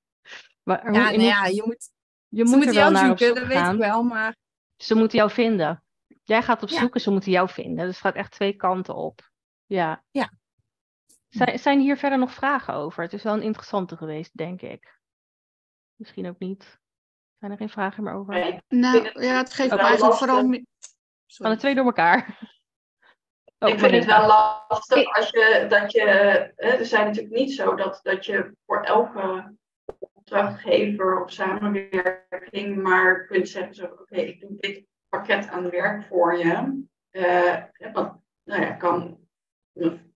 [0.64, 1.92] maar ja, nou ja, je moet,
[2.28, 4.04] je ze moet er wel jou op zoeken, zoek dat weet ik wel.
[4.04, 4.36] Maar
[4.78, 5.84] Ze moeten jou vinden.
[6.24, 6.80] Jij gaat op Ja.
[6.80, 7.86] zoek en ze moeten jou vinden.
[7.86, 9.32] Dus het gaat echt twee kanten op.
[9.66, 10.04] Ja.
[10.12, 10.32] Ja.
[11.36, 13.04] Zijn, zijn hier verder nog vragen over?
[13.04, 15.00] Het is wel een interessante geweest, denk ik.
[15.96, 16.80] Misschien ook niet.
[17.40, 18.34] Zijn er geen vragen meer over?
[18.34, 18.62] Nee.
[18.68, 20.28] Nou, ja, het geeft wel me eigenlijk lastig.
[20.28, 20.64] vooral...
[21.28, 22.28] Van de twee door elkaar.
[23.60, 26.02] Oh, ik vind het wel lastig als je dat je.
[26.56, 29.56] Hè, er zijn natuurlijk niet zo dat, dat je voor elke
[30.14, 36.38] opdrachtgever of samenwerking maar kunt zeggen: zo, oké, ik doe dit pakket aan werk voor
[36.38, 36.84] je.
[37.10, 39.20] Eh, hè, want nou ja, kan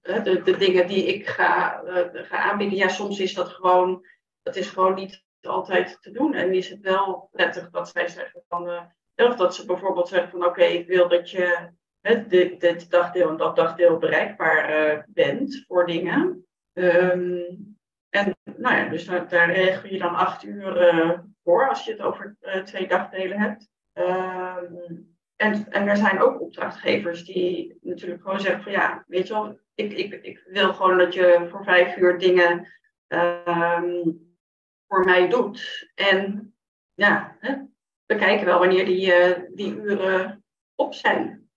[0.02, 4.06] de, dingen die ik ga, eh, ga aanbieden, ja, soms is dat gewoon,
[4.42, 6.34] dat is gewoon niet altijd te doen.
[6.34, 10.30] En is het wel prettig dat zij zeggen van, eh, of dat ze bijvoorbeeld zeggen
[10.30, 11.70] van, oké, ik wil dat je
[12.02, 16.46] hè, dit, dagdeel en dat dagdeel bereikbaar eh, bent voor dingen.
[16.74, 17.42] Ehm,
[18.10, 22.38] en nou ja, dus daar, regel je dan acht uur voor als je het over
[22.64, 23.70] twee dagdelen hebt.
[23.94, 24.74] Ehm,
[25.36, 29.60] en, en er zijn ook opdrachtgevers die natuurlijk gewoon zeggen van ja, weet je wel,
[29.80, 32.68] ik, ik, wil gewoon dat je voor vijf uur dingen
[33.08, 34.12] ehm,
[34.88, 35.90] voor mij doet.
[35.96, 36.54] En
[36.94, 37.56] ja, hè,
[38.06, 40.44] we kijken wel wanneer die, eh, die uren
[40.76, 41.50] op zijn.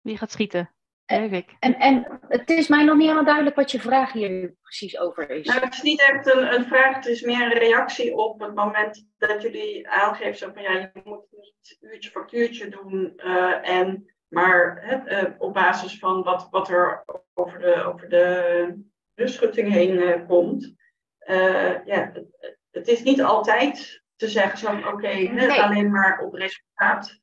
[0.00, 0.77] Wie gaat schieten?
[1.08, 1.56] Eh, Weet ik.
[1.58, 5.30] En, en het is mij nog niet helemaal duidelijk wat je vraag hier precies over
[5.30, 5.46] is.
[5.46, 8.54] Nou, het is niet echt een, een vraag, het is meer een reactie op het
[8.54, 13.12] moment dat jullie aangeven zo van ja, je moet niet uurtje factuurtje doen.
[13.16, 17.04] eh, en, maar hè, eh, op basis van wat, wat er
[17.34, 18.82] over de, over de,
[19.14, 20.74] de schutting heen eh, komt.
[21.18, 25.50] Eh, ja, het, het is niet altijd te zeggen zo van oké, Nee.
[25.62, 27.20] alleen maar op resultaat.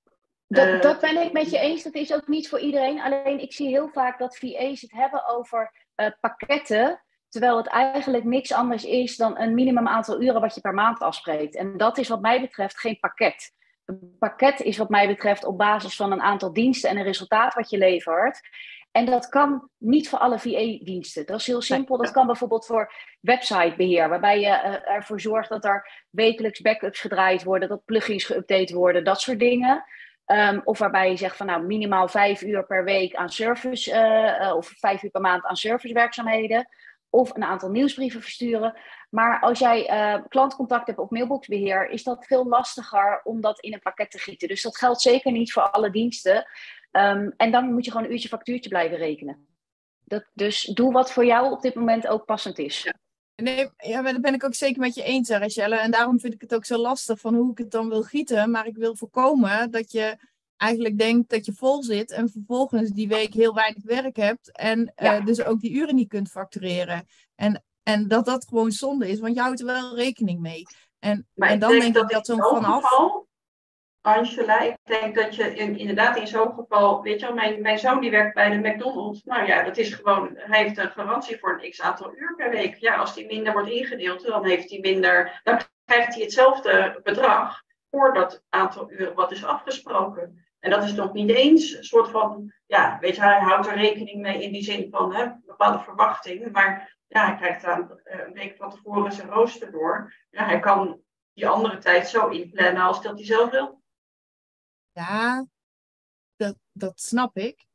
[0.48, 1.84] Dat, Eh, dat ben ik met je eens.
[1.84, 3.02] Dat is ook niet voor iedereen.
[3.02, 7.04] Alleen ik zie heel vaak dat VA's het hebben over eh, pakketten.
[7.30, 11.00] Terwijl het eigenlijk niks anders is dan een minimum aantal uren wat je per maand
[11.00, 11.56] afspreekt.
[11.56, 13.52] En dat is wat mij betreft geen pakket.
[13.86, 17.54] Een pakket is wat mij betreft op basis van een aantal diensten en een resultaat
[17.54, 18.40] wat je levert.
[18.92, 21.26] En dat kan niet voor alle VA-diensten.
[21.26, 21.98] Dat is heel simpel.
[21.98, 27.44] Dat kan bijvoorbeeld voor websitebeheer, waarbij je eh, ervoor zorgt dat er wekelijks backups gedraaid
[27.44, 29.84] worden, dat plugins geüpdate worden, dat soort dingen.
[30.26, 34.48] Um, of waarbij je zegt van nou minimaal vijf uur per week aan service uh,
[34.48, 36.68] uh, of vijf uur per maand aan servicewerkzaamheden.
[37.10, 38.78] Of een aantal nieuwsbrieven versturen.
[39.10, 43.74] Maar als jij uh, klantcontact hebt op mailboxbeheer, is dat veel lastiger om dat in
[43.74, 44.48] een pakket te gieten.
[44.48, 46.48] Dus dat geldt zeker niet voor alle diensten.
[46.92, 49.48] Um, en dan moet je gewoon een uurtje factuurtje blijven rekenen.
[50.04, 52.84] Dat, dus doe wat voor jou op dit moment ook passend is.
[52.84, 52.94] Ja.
[53.36, 55.76] Nee, ja, maar dat ben ik ook zeker met je eens, Rachelle.
[55.76, 58.52] En daarom vind ik het ook zo lastig van hoe ik het dan wil gieten.
[58.52, 60.18] Maar ik wil voorkomen dat je
[60.58, 64.52] eigenlijk denkt dat je vol zit en vervolgens die week heel weinig werk hebt.
[64.52, 65.20] En ja.
[65.20, 67.06] uh, dus ook die uren niet kunt factureren.
[67.36, 70.64] En, en dat dat gewoon zonde is, want je houdt er wel rekening mee.
[71.00, 72.84] En, maar en dan denk, denk, dat ik dat zo'n zo'n vanaf...
[72.84, 73.25] Geval,
[74.06, 77.80] Angela, ik denk dat je in, inderdaad in zo'n geval, weet je wel, mijn, mijn
[77.80, 79.24] zoon die werkt bij de McDonald's.
[79.24, 82.50] Nou ja, dat is gewoon, hij heeft een garantie voor een x aantal uur per
[82.50, 82.76] week.
[82.76, 87.64] Ja, als die minder wordt ingedeeld, dan heeft hij minder, dan krijgt hij hetzelfde bedrag
[87.90, 90.46] voor dat aantal uren wat is afgesproken.
[90.60, 93.78] En dat is nog niet eens een soort van, ja, weet je, hij houdt er
[93.78, 96.52] rekening mee in die zin van hè, bepaalde verwachting.
[96.52, 100.14] Maar ja, hij krijgt aan een week van tevoren zijn rooster door.
[100.30, 101.00] Ja, hij kan
[101.34, 103.84] die andere tijd zo inplannen als dat hij zelf wil.
[104.96, 105.46] Ja,
[106.36, 107.66] dat, dat snap ik.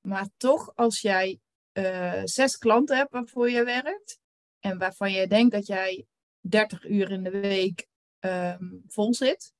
[0.00, 1.40] Maar toch, als jij
[1.72, 4.18] eh, zes klanten hebt waarvoor je werkt.
[4.60, 6.06] En waarvan je denkt dat jij
[6.40, 7.86] 30 uur in de week
[8.18, 9.52] ehm, vol zit.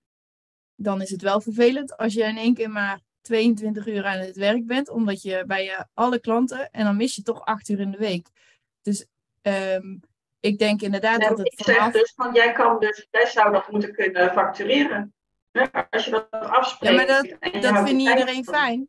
[0.74, 4.36] Dan is het wel vervelend als je in één keer maar 22 uur aan het
[4.36, 4.88] werk bent.
[4.88, 6.70] Omdat je bij je alle klanten.
[6.70, 8.28] En dan mis je toch 8 uur in de week.
[8.82, 9.06] Dus
[9.42, 9.98] ehm,
[10.40, 13.70] ik denk inderdaad dat het ik zeg dus van jij kan dus, jij zou dat
[13.70, 15.12] moeten kunnen factureren.
[15.72, 16.96] Ja, als je dat Ja, afspreekt.
[16.96, 18.54] maar dat, en dat vindt niet iedereen van.
[18.54, 18.88] fijn.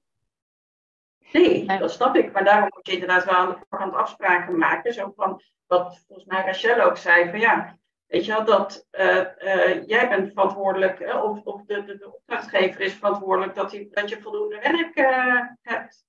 [1.31, 2.31] Nee, dat snap ik.
[2.31, 4.93] Maar daarom moet je inderdaad wel aan de voorkant afspraken maken.
[4.93, 9.17] Zo van, wat volgens mij Rachel ook zei, van ja, weet je wel, dat eh,
[9.19, 14.09] eh, jij bent verantwoordelijk, of, of de, de, de opdrachtgever is verantwoordelijk dat, hij, dat
[14.09, 16.05] je voldoende werk eh, hebt.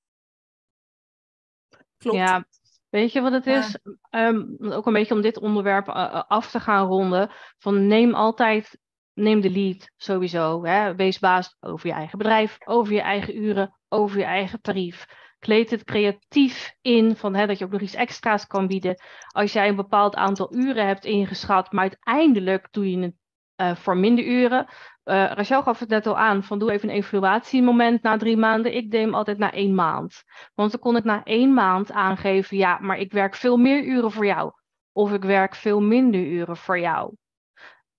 [1.99, 2.17] Klopt.
[2.17, 2.45] Ja,
[2.89, 3.59] weet je wat het Ja.
[3.59, 3.79] is?
[4.11, 5.89] Ehm, ook een beetje om dit onderwerp
[6.29, 7.31] af te gaan ronden.
[7.59, 8.80] Van neem altijd,
[9.21, 10.65] neem de lead sowieso.
[10.65, 10.95] Hè?
[10.95, 15.07] Wees baas over je eigen bedrijf, over je eigen uren, over je eigen tarief.
[15.39, 19.03] Kleed het creatief in, van, hè, dat je ook nog iets extra's kan bieden.
[19.29, 23.15] Als jij een bepaald aantal uren hebt ingeschat, maar uiteindelijk doe je het
[23.61, 24.67] eh, voor minder uren.
[25.03, 28.75] Eh Rachel gaf het net al aan, van doe even een evaluatiemoment na drie maanden.
[28.75, 30.23] Ik deed hem altijd na één maand.
[30.55, 34.11] Want dan kon ik na één maand aangeven, ja, maar ik werk veel meer uren
[34.11, 34.53] voor jou.
[34.93, 37.15] Of ik werk veel minder uren voor jou.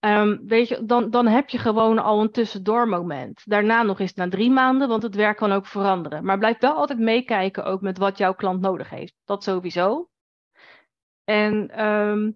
[0.01, 3.41] Ehm, weet je, dan, dan heb je gewoon al een tussendoormoment.
[3.45, 6.25] Daarna nog eens na drie maanden, want het werk kan ook veranderen.
[6.25, 9.13] Maar blijf wel altijd meekijken ook met wat jouw klant nodig heeft.
[9.25, 10.09] Dat sowieso.
[11.23, 12.31] En ehm,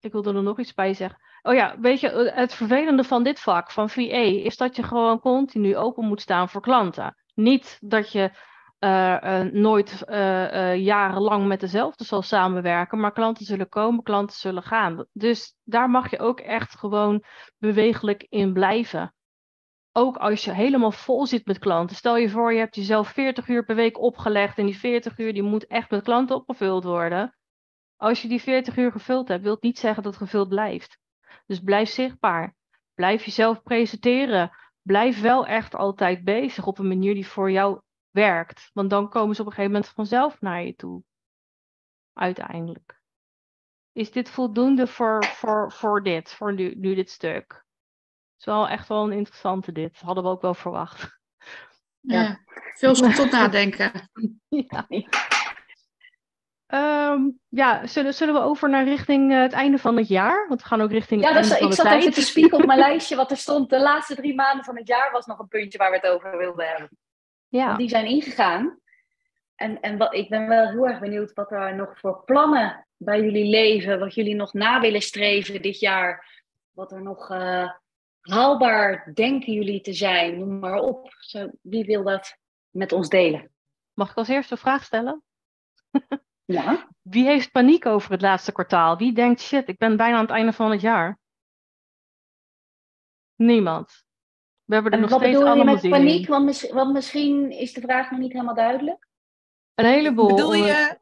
[0.00, 1.18] ik wilde er nog iets bij zeggen.
[1.42, 5.20] Oh ja, weet je, het vervelende van dit vak, van VA, is dat je gewoon
[5.20, 7.16] continu open moet staan voor klanten.
[7.34, 8.30] Niet dat je
[8.82, 14.62] eh, eh, nooit eh, jarenlang met dezelfde zal samenwerken, maar klanten zullen komen, klanten zullen
[14.62, 15.06] gaan.
[15.12, 17.24] Dus daar mag je ook echt gewoon
[17.58, 19.14] bewegelijk in blijven.
[19.92, 21.96] Ook als je helemaal vol zit met klanten.
[21.96, 25.32] Stel je voor, je hebt jezelf 40 uur per week opgelegd en die 40 uur
[25.32, 27.36] die moet echt met klanten opgevuld worden.
[27.96, 30.98] Als je die 40 uur gevuld hebt, wil het niet zeggen dat het gevuld blijft.
[31.46, 32.54] Dus blijf zichtbaar.
[32.94, 34.50] Blijf jezelf presenteren.
[34.82, 37.80] Blijf wel echt altijd bezig op een manier die voor jou
[38.12, 38.70] werkt.
[38.72, 41.02] Want dan komen ze op een gegeven moment vanzelf naar je toe.
[42.12, 43.00] Uiteindelijk.
[43.92, 47.52] Is dit voldoende voor, voor, voor dit, voor nu, nu dit stuk?
[47.52, 50.00] Het is wel echt wel een interessante dit.
[50.00, 51.00] Hadden we ook wel verwacht.
[52.04, 52.40] Ja.
[52.74, 54.10] Veel stof tot nadenken.
[54.48, 54.86] ja.
[56.66, 60.48] Ehm, ja, zullen, zullen we over naar richting eh, het einde van het jaar?
[60.48, 62.00] Want we gaan ook richting Ja, het dat einde is, van ik zat tijd.
[62.00, 63.70] even te spieken op mijn lijstje wat er stond.
[63.70, 66.38] De laatste drie maanden van het jaar was nog een puntje waar we het over
[66.38, 66.90] wilden hebben.
[67.52, 67.76] Ja.
[67.76, 68.78] Die zijn ingegaan.
[69.54, 73.20] En, en wat, ik ben wel heel erg benieuwd wat er nog voor plannen bij
[73.22, 76.42] jullie leven, wat jullie nog na willen streven dit jaar.
[76.70, 77.70] Wat er nog eh,
[78.20, 80.38] haalbaar denken jullie te zijn.
[80.38, 81.14] Noem maar op.
[81.18, 82.36] Zo, wie wil dat
[82.70, 83.50] met ons delen?
[83.92, 85.22] Mag ik als eerste een vraag stellen?
[86.44, 86.88] Ja.
[87.02, 88.96] Wie heeft paniek over het laatste kwartaal?
[88.96, 91.18] Wie denkt, shit, ik ben bijna aan het einde van het jaar?
[93.34, 94.04] Niemand.
[94.64, 96.28] We hebben er En nog wat steeds bedoel je allemaal met paniek?
[96.28, 99.06] Want, mis- want misschien is de vraag nog niet helemaal duidelijk.
[99.74, 100.28] Een heleboel.
[100.28, 100.98] Bedoel je,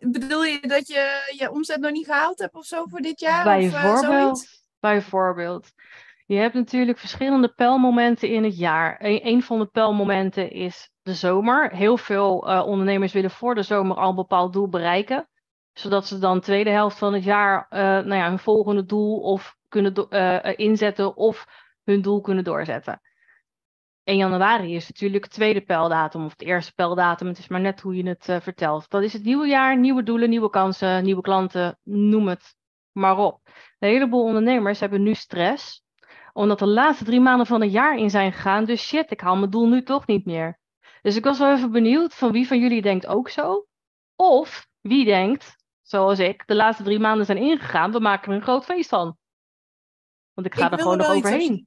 [0.00, 3.56] bedoel je dat je je omzet nog niet gehaald hebt of zo voor dit jaar?
[3.56, 4.62] Of, eh, Bijvoorbeeld, zoiets?
[4.80, 5.72] bijvoorbeeld.
[6.26, 8.96] Je hebt natuurlijk verschillende pijlmomenten in het jaar.
[9.04, 11.70] Een, een van de pijlmomenten is de zomer.
[11.70, 15.28] Heel veel eh, ondernemers willen voor de zomer al een bepaald doel bereiken.
[15.72, 19.20] Zodat ze dan de tweede helft van het jaar eh, nou ja, hun volgende doel
[19.20, 19.94] of kunnen
[20.56, 21.46] inzetten of
[21.92, 23.00] hun doel kunnen doorzetten.
[24.04, 27.26] 1 januari is natuurlijk de tweede pijldatum of de eerste pijldatum.
[27.26, 28.90] Het is maar net hoe je het eh, vertelt.
[28.90, 32.56] Dat is het nieuwe jaar, nieuwe doelen, nieuwe kansen, nieuwe klanten, noem het
[32.92, 33.40] maar op.
[33.78, 35.82] Een heleboel ondernemers hebben nu stress,
[36.32, 38.64] omdat de laatste drie maanden van het jaar in zijn gegaan.
[38.64, 40.58] Dus shit, ik haal mijn doel nu toch niet meer.
[41.02, 43.66] Dus ik was wel even benieuwd van wie van jullie denkt ook zo.
[44.16, 48.42] Of wie denkt, zoals ik, de laatste drie maanden zijn ingegaan, we maken er een
[48.42, 49.16] groot feest van.
[50.34, 51.66] Want ik ga Ik er gewoon nog overheen.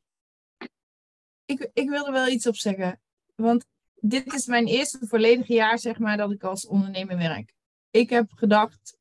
[1.51, 2.99] Ik, ik wil er wel iets op zeggen.
[3.35, 3.65] Want
[3.95, 7.53] dit is mijn eerste volledige jaar, zeg maar, dat ik als ondernemer werk.
[7.91, 8.97] Ik heb gedacht,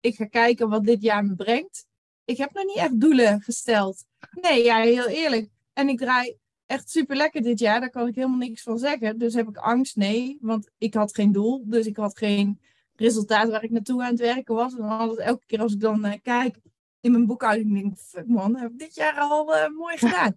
[0.00, 1.86] ik ga kijken wat dit jaar me brengt.
[2.24, 4.04] Ik heb nog niet echt doelen gesteld.
[4.30, 5.48] Nee, ja, heel eerlijk.
[5.72, 7.80] En ik draai echt super lekker dit jaar.
[7.80, 9.18] Daar kan ik helemaal niks van zeggen.
[9.18, 9.96] Dus heb ik angst?
[9.96, 11.62] Nee, want ik had geen doel.
[11.66, 12.60] Dus ik had geen
[12.96, 14.74] resultaat waar ik naartoe aan het werken was.
[14.74, 16.56] En altijd elke keer als ik dan eh, kijk
[17.00, 20.36] in mijn boekhouding, denk ik, fuck man, heb ik dit jaar al eh, mooi gedaan.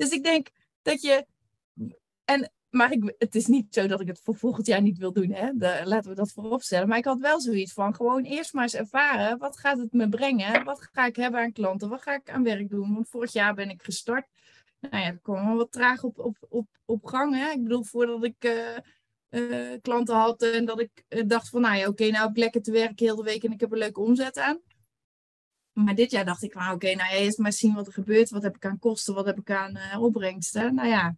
[0.00, 0.48] Dus ik denk
[0.82, 1.26] dat je.
[2.24, 5.12] En, maar ik, het is niet zo dat ik het voor volgend jaar niet wil
[5.12, 5.30] doen.
[5.30, 5.50] Hè?
[5.84, 6.88] Laten we dat voorop stellen.
[6.88, 9.38] Maar ik had wel zoiets van gewoon eerst maar eens ervaren.
[9.38, 10.64] Wat gaat het me brengen?
[10.64, 11.88] Wat ga ik hebben aan klanten?
[11.88, 12.94] Wat ga ik aan werk doen?
[12.94, 14.26] Want vorig jaar ben ik gestart.
[14.80, 17.34] Nou ja, dat kwam wel wat traag op, op, op, op gang.
[17.34, 17.50] Hè?
[17.50, 18.76] Ik bedoel, voordat ik eh,
[19.28, 22.36] eh, klanten had en dat ik eh, dacht van, nou ja, oké, nou heb ik
[22.36, 24.60] lekker te werken heel de week en ik heb een leuke omzet aan.
[25.72, 28.30] Maar dit jaar dacht ik, nou oké, nou ja, eerst maar zien wat er gebeurt.
[28.30, 30.74] Wat heb ik aan kosten, wat heb ik aan eh, opbrengsten?
[30.74, 31.16] Nou ja,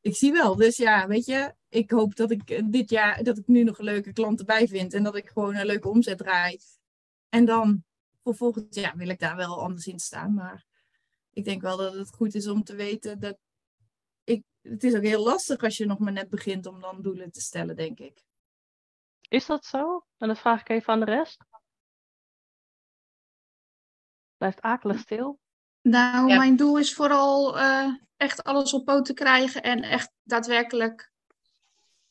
[0.00, 0.56] ik zie wel.
[0.56, 3.78] Dus ja, weet je, ik hoop dat ik eh, dit jaar, dat ik nu nog
[3.78, 6.58] leuke klanten bij vind en dat ik gewoon een leuke omzet draai.
[7.28, 7.84] En dan
[8.22, 10.34] voor volgend jaar wil ik daar wel anders in staan.
[10.34, 10.64] Maar
[11.32, 13.38] ik denk wel dat het goed is om te weten dat
[14.24, 17.30] ik, het is ook heel lastig als je nog maar net begint om dan doelen
[17.30, 18.22] te stellen, denk ik.
[19.28, 20.04] Is dat zo?
[20.18, 21.44] En dat vraag ik even aan de rest.
[24.42, 25.38] Blijft akelig stil.
[25.82, 26.36] Nou, Ja.
[26.36, 31.12] mijn doel is vooral eh, echt alles op poten krijgen en echt daadwerkelijk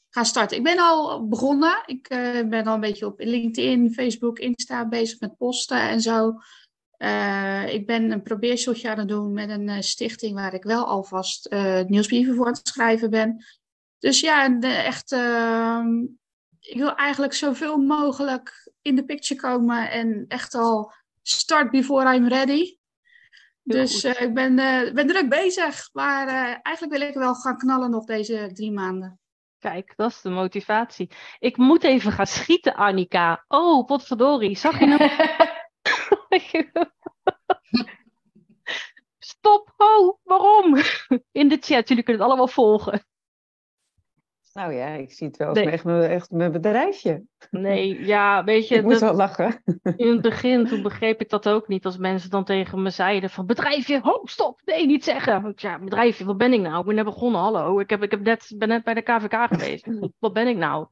[0.10, 0.58] gaan starten.
[0.58, 1.84] Ik ben al begonnen.
[1.86, 6.34] Ik eh, ben al een beetje op LinkedIn, Facebook, Insta bezig met posten en zo.
[6.98, 10.86] Eh, ik ben een probeershotje aan het doen met een eh, stichting waar ik wel
[10.86, 13.46] alvast eh nieuwsbrieven voor aan het schrijven ben.
[14.00, 16.02] Dus ja, de, echt, ehm,
[16.60, 22.28] ik wil eigenlijk zoveel mogelijk in de picture komen en echt al start before I'm
[22.28, 22.80] ready.
[23.64, 27.36] Heel Dus eh, ik ben, eh, ben druk bezig, maar eh, eigenlijk wil ik wel
[27.36, 29.20] gaan knallen nog deze drie maanden.
[29.60, 31.10] Kijk, dat is de motivatie.
[31.40, 33.46] Ik moet even gaan schieten, Annika.
[33.48, 34.58] Oh, potverdorie.
[34.58, 35.10] Zag je nou?
[39.20, 39.74] Stop.
[39.78, 40.76] Oh, waarom?
[41.32, 43.06] In de chat, jullie kunnen het allemaal volgen.
[44.54, 45.70] Nou ja, ik zie het wel als Nee.
[45.70, 47.24] echt, mijn, echt mijn bedrijfje.
[47.52, 49.62] Nee, ja, weet je, Ik moest dat- wel lachen.
[49.96, 51.86] in het begin toen begreep ik dat ook niet.
[51.86, 55.46] Als mensen dan tegen me zeiden van bedrijfje, ho, stop, nee, niet zeggen.
[55.46, 56.80] Ik, Ja, bedrijfje, wat ben ik nou?
[56.80, 57.80] Ik ben net begonnen, hallo.
[57.80, 59.88] Ik, heb, ik heb net, ben net bij de KVK geweest.
[60.20, 60.88] Wat ben ik nou?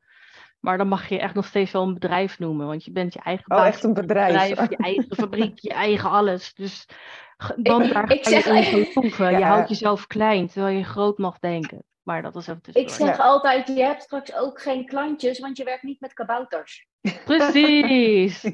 [0.59, 3.19] Maar dan mag je echt nog steeds wel een bedrijf noemen, want je bent je
[3.23, 4.47] eigen Oh, baas, echt een bedrijf.
[4.69, 6.53] je eigen fabriek, je eigen alles.
[6.53, 6.85] Dus
[7.55, 9.37] dan Ik- daar ik ga je zeg- in geloven.
[9.39, 11.83] Je houdt jezelf klein, terwijl je groot mag denken.
[12.03, 15.63] Maar dat is even Ik zeg altijd, je hebt straks ook geen klantjes, want je
[15.63, 16.87] werkt niet met kabouters.
[17.25, 18.43] Precies.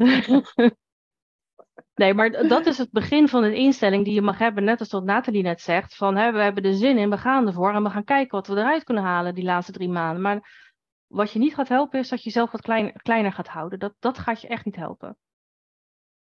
[1.96, 4.92] Nee, maar dat is het begin van een instelling die je mag hebben, net als
[4.92, 7.84] wat Nathalie net zegt, van hè, we hebben er zin in, we gaan ervoor en
[7.84, 10.22] we gaan kijken wat we eruit kunnen halen die laatste drie maanden.
[10.22, 10.70] Maar
[11.08, 13.80] wat je niet gaat helpen is dat je jezelf wat klein, kleiner gaat houden.
[13.80, 15.18] Dat, dat gaat je echt niet helpen.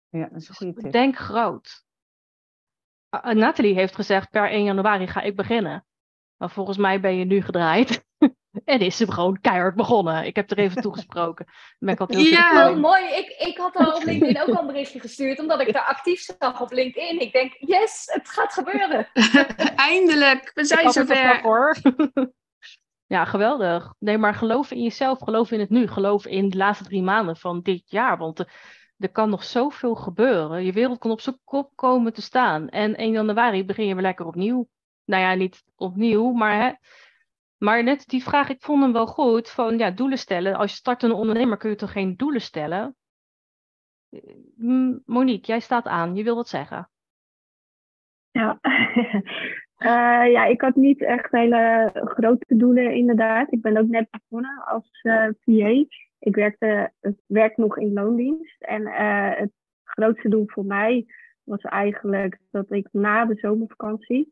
[0.09, 0.93] Ja, dat is een goede tip.
[0.93, 1.85] Denk groot.
[3.23, 5.85] Nathalie heeft gezegd, per 1 januari ga ik beginnen.
[6.45, 8.05] Maar volgens mij ben je nu gedraaid.
[8.65, 10.25] en is ze gewoon keihard begonnen.
[10.25, 11.47] Ik heb er even toegesproken.
[11.79, 12.71] Ben ik altijd heel Ja.
[12.71, 13.05] Oh, mooi.
[13.05, 16.21] Ik, ik had al op LinkedIn ook al een berichtje gestuurd, omdat ik daar actief
[16.21, 17.21] zag op LinkedIn.
[17.21, 19.09] Ik denk, yes, het gaat gebeuren.
[19.77, 21.43] Eindelijk, we zijn zover.
[21.43, 21.77] hoor.
[23.15, 23.95] ja, geweldig.
[23.99, 27.37] Nee, maar geloof in jezelf, geloof in het nu, geloof in de laatste drie maanden
[27.37, 28.19] van dit jaar.
[28.19, 28.53] Want er,
[28.99, 30.65] er kan nog zoveel gebeuren.
[30.65, 32.69] Je wereld kan op zijn kop komen te staan.
[32.69, 34.69] En 1 januari begin je weer lekker opnieuw.
[35.05, 36.73] Nou ja, niet opnieuw, maar hè.
[37.59, 39.51] Maar net die vraag, ik vond hem wel goed.
[39.51, 40.55] Van ja, doelen stellen.
[40.55, 42.97] Als je start een ondernemer kun je toch geen doelen stellen?
[44.57, 46.15] Mm, Monique, jij staat aan.
[46.15, 46.91] Je wil wat zeggen.
[48.31, 48.59] Ja.
[49.75, 53.53] Eh, ja, ik had niet echt hele grote doelen inderdaad.
[53.53, 55.85] Ik ben ook net begonnen als eh PA.
[56.19, 56.35] Ik
[57.27, 58.63] werk nog in loondienst.
[58.63, 59.53] En eh, het
[59.85, 61.07] grootste doel voor mij
[61.43, 64.31] was eigenlijk dat ik na de zomervakantie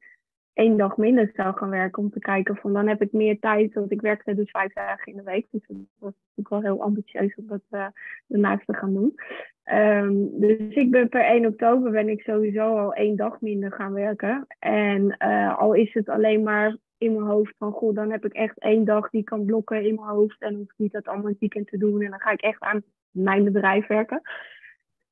[0.54, 3.74] één dag minder zou gaan werken om te kijken van dan heb ik meer tijd.
[3.74, 5.46] Want ik werkte dus vijf dagen in de week.
[5.50, 7.86] Dus dat was natuurlijk wel heel ambitieus om dat eh
[8.26, 9.14] daarnaast te gaan doen.
[9.62, 13.92] Ehm, dus ik ben per 1 oktober ben ik sowieso al één dag minder gaan
[13.92, 14.46] werken.
[14.58, 18.32] En eh, al is het alleen maar in mijn hoofd van goh, dan heb ik
[18.32, 20.40] echt één dag die kan blokken in mijn hoofd.
[20.40, 22.02] En hoef ik niet dat allemaal het weekend te doen.
[22.02, 24.20] En dan ga ik echt aan mijn bedrijf werken.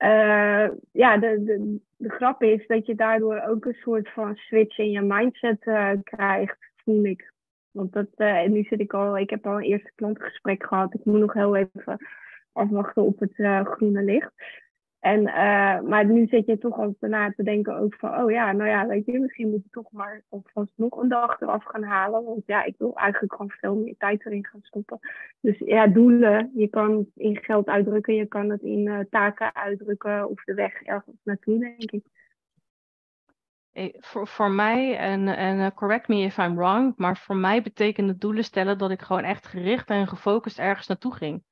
[0.01, 1.45] Eh, ja, de,
[1.97, 5.91] de, grap is dat je daardoor ook een soort van switch in je mindset eh,
[6.03, 7.33] krijgt, voel ik.
[7.71, 10.95] Want dat, en nu zit ik al, ik heb al een eerste klantgesprek gehad.
[10.95, 11.99] Ik moet nog heel even
[12.53, 13.35] afwachten op het
[13.67, 14.33] groene licht.
[15.01, 18.53] En, eh, maar nu zit je toch al na te denken ook van, oh ja,
[18.53, 21.83] nou ja, weet je, misschien moet ik toch maar alvast nog een dag eraf gaan
[21.83, 22.25] halen.
[22.25, 24.99] Want ja, ik wil eigenlijk gewoon veel meer tijd erin gaan stoppen.
[25.41, 29.55] Dus ja, doelen, je kan het in geld uitdrukken, je kan het in eh, taken
[29.55, 32.05] uitdrukken of de weg ergens naartoe, denk ik.
[33.73, 38.17] Eh, Voor, voor mij, en, en correct me if I'm wrong, maar voor mij betekende
[38.17, 41.43] doelen stellen dat ik gewoon echt gericht en gefocust ergens naartoe ging.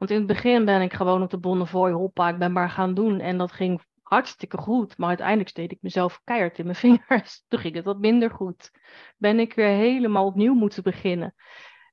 [0.00, 2.94] Want in het begin ben ik gewoon op de Bonnefoy, hoppa, ik ben maar gaan
[2.94, 3.20] doen.
[3.20, 7.44] En dat ging hartstikke goed, maar uiteindelijk steed ik mezelf keihard in mijn vingers.
[7.48, 8.70] Toen ging het wat minder goed.
[9.16, 11.34] Ben ik weer helemaal opnieuw moeten beginnen.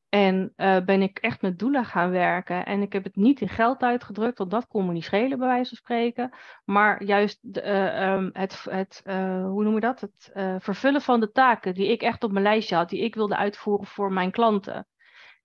[0.09, 2.65] En eh, ben ik echt met doelen gaan werken.
[2.65, 5.47] En ik heb het niet in geld uitgedrukt, want dat kon me niet schelen, bij
[5.47, 6.34] wijze van spreken.
[6.65, 10.01] Maar juist eh, ehm, het, het eh, hoe noem je dat?
[10.01, 10.31] Het
[10.63, 13.88] vervullen van de taken die ik echt op mijn lijstje had, die ik wilde uitvoeren
[13.88, 14.88] voor mijn klanten.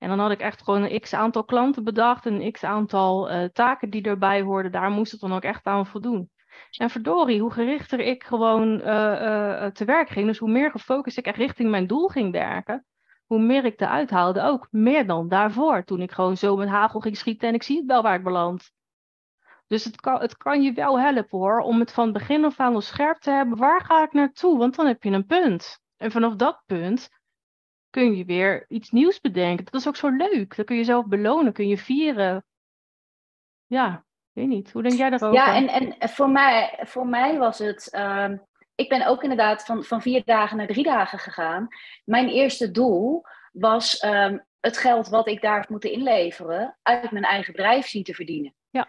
[0.03, 3.45] En dan had ik echt gewoon een x aantal klanten bedacht, een x aantal eh,
[3.45, 4.73] taken die erbij hoorden.
[4.73, 6.31] Daar moest het dan ook echt aan voldoen.
[6.77, 11.19] En verdorie, hoe gerichter ik gewoon eh, eh, te werk ging, dus hoe meer gefocust
[11.19, 12.87] ik echt richting mijn doel ging werken,
[13.27, 14.69] hoe meer ik eruit haalde ook.
[14.70, 17.87] Meer dan daarvoor, toen ik gewoon zo met hagel ging schieten en ik zie het
[17.87, 18.70] wel waar ik beland.
[19.66, 22.74] Dus het kan, het kan je wel helpen hoor, om het van begin af aan
[22.74, 23.59] al scherp te hebben.
[23.59, 24.59] Waar ga ik naartoe?
[24.59, 25.81] Want dan heb je een punt.
[25.97, 27.09] En vanaf dat punt
[27.93, 29.64] kun je weer iets nieuws bedenken.
[29.64, 30.56] Dat is ook zo leuk.
[30.56, 32.44] Dan kun je zelf belonen, kun je vieren.
[33.66, 34.73] Ja, weet niet.
[34.73, 35.35] Hoe denk jij daarover?
[35.35, 37.90] Ja, en, en voor, mij, voor mij was het.
[37.90, 38.36] ehm,
[38.74, 41.69] ik ben ook inderdaad van, van vier dagen naar drie dagen gegaan.
[42.05, 47.52] Mijn eerste doel was ehm, het geld wat ik daar moeten inleveren uit mijn eigen
[47.52, 48.55] bedrijf zien te verdienen.
[48.70, 48.89] Ja.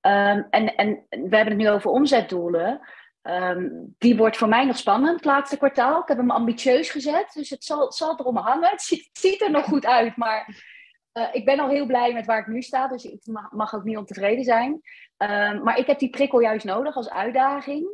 [0.00, 2.80] Ehm, en, en we hebben het nu over omzetdoelen.
[3.22, 3.68] Ehm,
[3.98, 6.00] die wordt voor mij nog spannend, het laatste kwartaal.
[6.00, 8.70] Ik heb hem ambitieus gezet, dus het zal, het zal erom hangen.
[8.70, 10.64] Het ziet, het ziet er nog goed uit, maar
[11.12, 12.88] eh, ik ben al heel blij met waar ik nu sta.
[12.88, 14.80] Dus ik mag, mag ook niet ontevreden zijn.
[15.16, 17.88] Ehm, maar ik heb die prikkel juist nodig als uitdaging.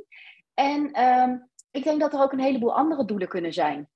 [0.54, 1.36] En ehm,
[1.70, 3.88] ik denk dat er ook een heleboel andere doelen kunnen zijn.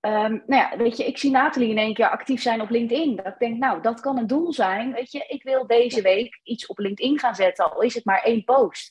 [0.00, 3.16] Nou ja, weet je, ik zie Nathalie in één keer actief zijn op LinkedIn.
[3.16, 4.92] Dat ik denk, nou, dat kan een doel zijn.
[4.92, 8.22] Weet je, ik wil deze week iets op LinkedIn gaan zetten, al is het maar
[8.22, 8.90] één post.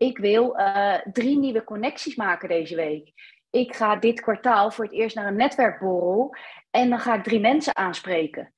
[0.00, 3.12] Ik wil eh, drie nieuwe connecties maken deze week.
[3.50, 6.34] Ik ga dit kwartaal voor het eerst naar een netwerkborrel
[6.70, 8.52] en dan ga ik drie mensen aanspreken.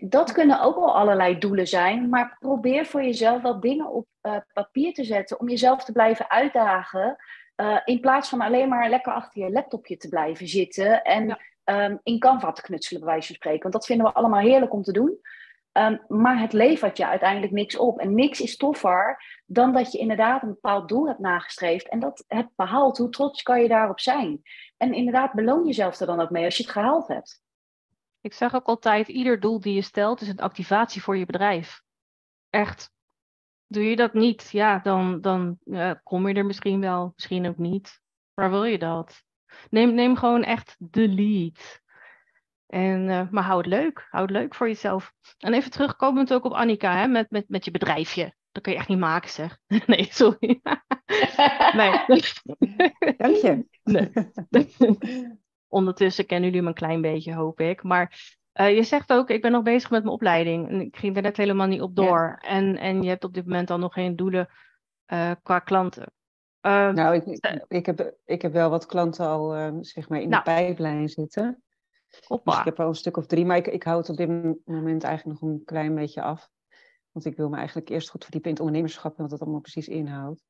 [0.00, 4.36] Dat kunnen ook al allerlei doelen zijn, maar probeer voor jezelf wel dingen op eh,
[4.52, 7.16] papier te zetten om jezelf te blijven uitdagen.
[7.54, 11.38] eh, in plaats van alleen maar lekker achter je laptopje te blijven zitten en Ja.
[11.64, 13.62] ehm, in Canva te knutselen, bij wijze van spreken.
[13.62, 15.18] Want dat vinden we allemaal heerlijk om te doen.
[15.76, 17.98] Ehm, maar het levert je uiteindelijk niks op.
[17.98, 22.24] En niks is toffer dan dat je inderdaad een bepaald doel hebt nagestreefd en dat
[22.26, 22.98] hebt behaald.
[22.98, 24.42] Hoe trots kan je daarop zijn?
[24.76, 27.42] En inderdaad, beloon jezelf er dan ook mee als je het gehaald hebt.
[28.20, 31.82] Ik zeg ook altijd, ieder doel die je stelt is een activatie voor je bedrijf.
[32.50, 32.90] Echt.
[33.66, 35.58] Doe je dat niet, ja, dan, dan
[36.02, 38.00] kom je er misschien wel, misschien ook niet.
[38.34, 39.22] Maar wil je dat?
[39.70, 41.84] Neem, neem gewoon echt de lead.
[42.66, 44.06] En, eh, maar hou het leuk.
[44.10, 45.12] Hou het leuk voor jezelf.
[45.38, 48.34] En even terugkomend ook op Annika, hè, met, met, met je bedrijfje.
[48.52, 49.58] Dat kun je echt niet maken, zeg.
[49.86, 50.60] Nee, sorry.
[51.76, 51.90] Nee.
[53.16, 53.66] Dank je.
[53.82, 54.12] Nee.
[55.68, 57.82] Ondertussen kennen jullie me een klein beetje, hoop ik.
[57.82, 60.68] Maar eh, je zegt ook, ik ben nog bezig met mijn opleiding.
[60.68, 62.04] En ik ging er net helemaal niet op Ja.
[62.04, 62.38] door.
[62.40, 64.48] En, en je hebt op dit moment dan nog geen doelen
[65.04, 66.12] eh, qua klanten.
[66.60, 67.24] Eh, Nou, ik,
[67.68, 70.44] ik, heb, ik heb wel wat klanten al eh, zeg maar in Nou.
[70.44, 71.62] de pijplijn zitten.
[72.44, 74.28] Dus ik heb al een stuk of drie, maar ik, ik hou het op dit
[74.64, 76.48] moment eigenlijk nog een klein beetje af.
[77.12, 79.60] Want ik wil me eigenlijk eerst goed verdiepen in het ondernemerschap en wat dat allemaal
[79.60, 80.44] precies inhoudt.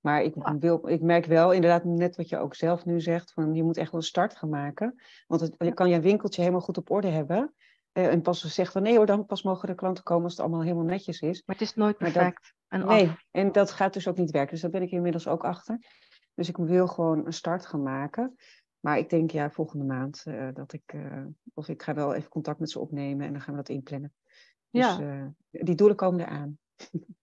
[0.00, 3.54] Maar ik, wil, ik merk wel inderdaad net wat je ook zelf nu zegt, van
[3.54, 4.94] je moet echt wel een start gaan maken.
[5.26, 7.54] Want het, je kan je winkeltje helemaal goed op orde hebben.
[7.92, 10.40] eh, en pas zeggen van nee hoor, dan pas mogen de klanten komen als het
[10.40, 11.42] allemaal helemaal netjes is.
[11.46, 12.54] Maar het is nooit dat- perfect.
[12.68, 14.52] En Nee, en dat gaat dus ook niet werken.
[14.52, 15.78] Dus daar ben ik inmiddels ook achter.
[16.34, 18.34] Dus ik wil gewoon een start gaan maken.
[18.80, 21.24] Maar ik denk ja, volgende maand eh, dat ik, eh,
[21.54, 24.12] of ik ga wel even contact met ze opnemen en dan gaan we dat inplannen.
[24.70, 25.00] Dus Ja.
[25.50, 26.58] eh, die doelen komen eraan.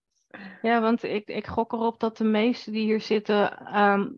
[0.62, 4.08] Ja, want ik, ik gok erop dat de meesten die hier zitten ehm,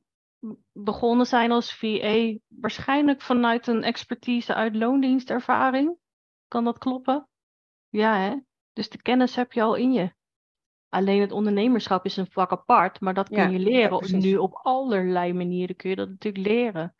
[0.73, 5.97] begonnen zijn als VA, waarschijnlijk vanuit een expertise uit loondienstervaring.
[6.49, 7.29] Kan dat kloppen?
[7.89, 8.37] Ja, hè?
[8.73, 10.13] Dus de kennis heb je al in je.
[10.89, 14.21] Alleen het ondernemerschap is een vak apart, maar dat kun je ja, leren.
[14.21, 16.95] nu op allerlei manieren kun je dat natuurlijk leren.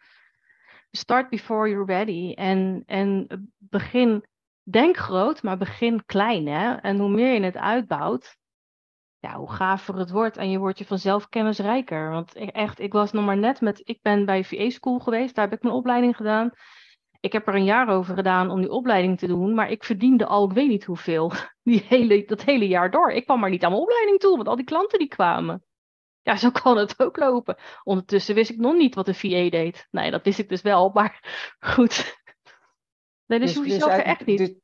[0.91, 2.33] Start before you're ready.
[2.35, 3.27] En, en
[3.59, 4.25] begin,
[4.63, 6.47] denk groot, maar begin klein.
[6.47, 6.75] Hè?
[6.75, 8.37] En hoe meer je het uitbouwt,
[9.19, 10.37] ja, hoe gaver het wordt.
[10.37, 12.11] En je wordt je vanzelf kennisrijker.
[12.11, 15.35] Want ik, echt, ik was nog maar net met, ik ben bij VA School geweest,
[15.35, 16.51] daar heb ik mijn opleiding gedaan.
[17.21, 20.27] Ik heb er een jaar over gedaan om die opleiding te doen, maar ik verdiende
[20.27, 21.33] al, ik weet niet hoeveel,
[21.63, 23.11] die hele, dat hele jaar door.
[23.11, 25.63] Ik kwam maar niet aan mijn opleiding toe, want al die klanten die kwamen.
[26.23, 27.57] Ja, zo kan het ook lopen.
[27.83, 29.87] Ondertussen wist ik nog niet wat een VA deed.
[29.91, 31.21] Nee, dat wist ik dus wel, maar
[31.75, 32.17] goed.
[33.27, 34.61] Nee, dus, je hoeft jezelf er echt eigenlijk- niet.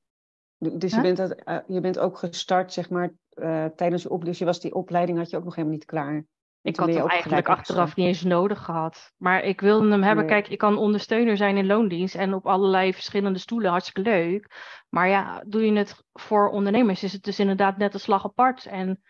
[0.59, 1.05] Dus, dus Huh?
[1.05, 4.25] je, bent dat, eh, je bent ook gestart, zeg maar, eh, tijdens je opleiding.
[4.25, 6.25] Dus je was die opleiding had je ook nog helemaal niet klaar.
[6.63, 9.13] Ik had je hem eigenlijk achteraf niet eens nodig gehad.
[9.17, 10.25] Maar ik wilde hem hebben.
[10.25, 10.35] Nee.
[10.35, 13.71] Kijk, ik kan ondersteuner zijn in loondienst en op allerlei verschillende stoelen.
[13.71, 14.51] Hartstikke leuk.
[14.89, 18.67] Maar ja, doe je het voor ondernemers, is het dus inderdaad net een slag apart.
[18.67, 19.03] En,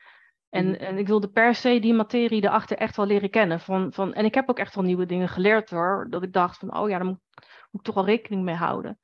[0.54, 0.74] en, Mhm.
[0.74, 3.60] en ik wilde per se die materie erachter echt wel leren kennen.
[3.60, 6.06] Van, van, en ik heb ook echt wel nieuwe dingen geleerd hoor.
[6.10, 7.20] Dat ik dacht van, oh ja, daar moet,
[7.70, 8.98] moet ik toch wel rekening mee houden.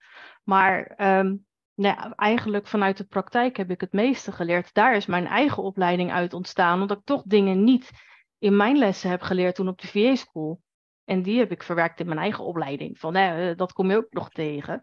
[0.44, 1.36] Maar ehm,
[1.74, 4.74] nou ja, eigenlijk vanuit de praktijk heb ik het meeste geleerd.
[4.74, 6.80] Daar is mijn eigen opleiding uit ontstaan.
[6.80, 7.90] Omdat ik toch dingen niet
[8.38, 10.60] in mijn lessen heb geleerd toen op de VA School.
[11.04, 12.98] En die heb ik verwerkt in mijn eigen opleiding.
[12.98, 14.82] Van, eh, dat kom je ook nog tegen.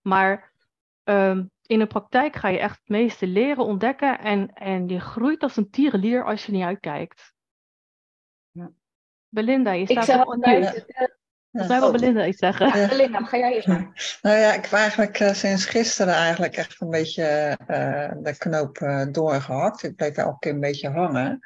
[0.00, 0.52] Maar
[1.04, 5.42] ehm, in de praktijk ga je echt het meeste leren, ontdekken en, en je groeit
[5.42, 7.34] als een tierenlier als je niet uitkijkt.
[8.50, 8.70] Ja.
[9.28, 10.72] Belinda, je Ik staat zou op een eh,
[11.50, 12.78] Volgens mij wil Belinda iets zeggen.
[12.78, 12.88] Ja.
[12.96, 13.92] Belinda, ga jij eerst maar.
[14.22, 17.24] Nou ja, ik heb eigenlijk eh, sinds gisteren eigenlijk echt een beetje
[17.66, 19.82] eh, de knoop eh, doorgehakt.
[19.82, 21.40] Ik bleef elke keer een beetje hangen.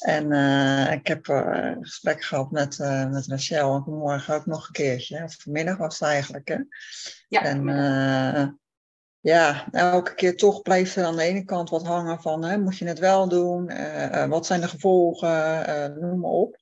[0.00, 4.46] En eh, ik heb eh, een gesprek gehad met, eh, met Rachel en vanmorgen ook
[4.46, 5.22] nog een keertje.
[5.22, 6.48] Of vanmiddag was het eigenlijk.
[6.48, 6.58] Hè?
[7.28, 8.48] Ja, En eh,
[9.22, 12.78] ja, elke keer toch blijft er aan de ene kant wat hangen van, hè, moet
[12.78, 13.68] je het wel doen?
[13.68, 15.66] Eh, eh, wat zijn de gevolgen?
[15.66, 16.60] Eh, noem maar op.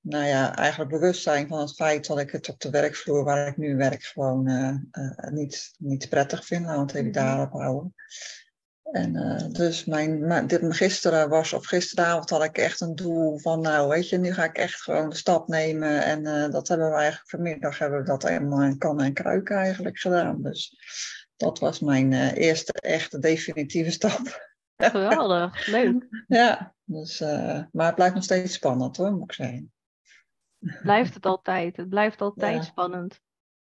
[0.00, 3.56] Nou ja, eigenlijk bewustzijn van het feit dat ik het op de werkvloer waar ik
[3.56, 4.44] nu werk gewoon
[5.30, 6.64] niet, niet prettig vind.
[6.64, 7.94] Laten we het even daarop houden.
[8.94, 13.38] En eh, dus mijn, mijn- dit, gisteren was, of gisteravond had ik echt een doel
[13.38, 16.04] van, nou weet je, nu ga ik echt gewoon de stap nemen.
[16.04, 19.56] En eh, dat hebben we eigenlijk vanmiddag hebben we dat helemaal in kan en kruiken
[19.56, 20.42] eigenlijk gedaan.
[20.42, 20.76] Dus
[21.36, 24.52] dat was mijn eh, eerste echte definitieve stap.
[24.76, 26.06] Geweldig, leuk.
[26.26, 27.20] Ja, dus,
[27.72, 29.72] maar het blijft nog steeds spannend hoor, moet ik zeggen.
[30.82, 31.76] Blijft het altijd.
[31.76, 32.62] Het blijft altijd Ja.
[32.62, 33.20] spannend.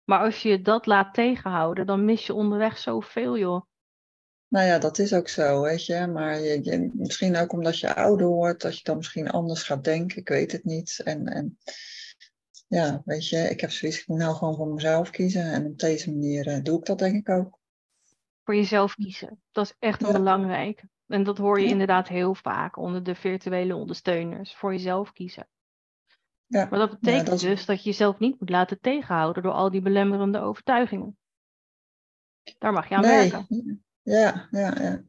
[0.04, 3.68] Maar als je dat laat tegenhouden, dan mis je onderweg zoveel, joh.
[4.50, 6.06] Nou ja, dat is ook zo, weet je.
[6.06, 9.84] Maar je, je- misschien ook omdat je ouder wordt, dat je dan misschien anders gaat
[9.84, 10.16] denken.
[10.18, 11.00] Ik weet het niet.
[11.04, 11.58] En, en
[12.66, 15.42] ja, weet je, ik heb zoiets, ik moet nou gewoon voor mezelf kiezen.
[15.52, 17.58] En op deze manier eh, doe ik dat denk ik ook.
[18.44, 19.42] Voor jezelf kiezen.
[19.50, 20.12] Dat is echt een Ja.
[20.12, 20.84] belangrijk.
[21.06, 21.70] En dat hoor je Ja.
[21.70, 24.54] inderdaad heel vaak onder de virtuele ondersteuners.
[24.54, 25.48] Voor jezelf kiezen.
[26.46, 29.52] Ja, Maar dat betekent dat is- dus dat je jezelf niet moet laten tegenhouden door
[29.52, 31.18] al die belemmerende overtuigingen.
[32.58, 33.30] Daar mag je aan nee.
[33.30, 33.84] werken.
[34.02, 35.02] Ja, ja, ja.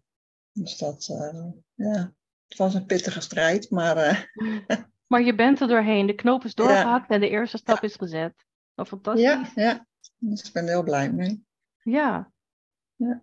[0.51, 2.13] Dus dat, eh, ja.
[2.47, 4.19] Het was een pittige strijd, maar eh,
[5.07, 6.05] Maar je bent er doorheen.
[6.07, 6.63] De knoop is Ja.
[6.63, 8.45] doorgehakt en de eerste stap is gezet.
[8.75, 9.23] Nou, fantastisch.
[9.23, 9.85] ja, ja.
[10.17, 11.45] Dus ik ben er heel blij mee.
[11.83, 12.31] Ja.
[12.95, 13.21] Ja.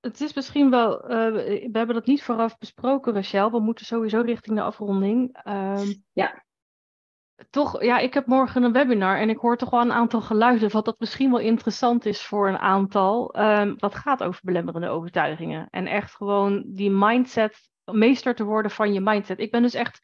[0.00, 3.50] Het is misschien wel, eh, we hebben dat niet vooraf besproken, Rachel.
[3.50, 5.38] We moeten sowieso richting de afronding.
[5.42, 6.44] Ehm, Ja.
[7.50, 10.70] Toch, ja, ik heb morgen een webinar en ik hoor toch wel een aantal geluiden
[10.70, 13.34] wat dat misschien wel interessant is voor een aantal.
[13.34, 15.68] Ehm, dat gaat over belemmerende overtuigingen.
[15.70, 19.38] En echt gewoon die mindset, meester te worden van je mindset.
[19.38, 20.00] Ik ben dus echt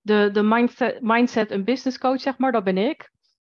[0.00, 3.10] de, de mindset, mindset en business coach, zeg maar, dat ben ik.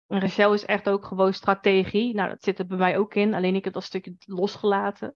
[0.08, 2.16] En Rachel is echt ook gewoon strategie.
[2.16, 5.16] Nou, dat zit er bij mij ook in, alleen ik heb dat stukje losgelaten.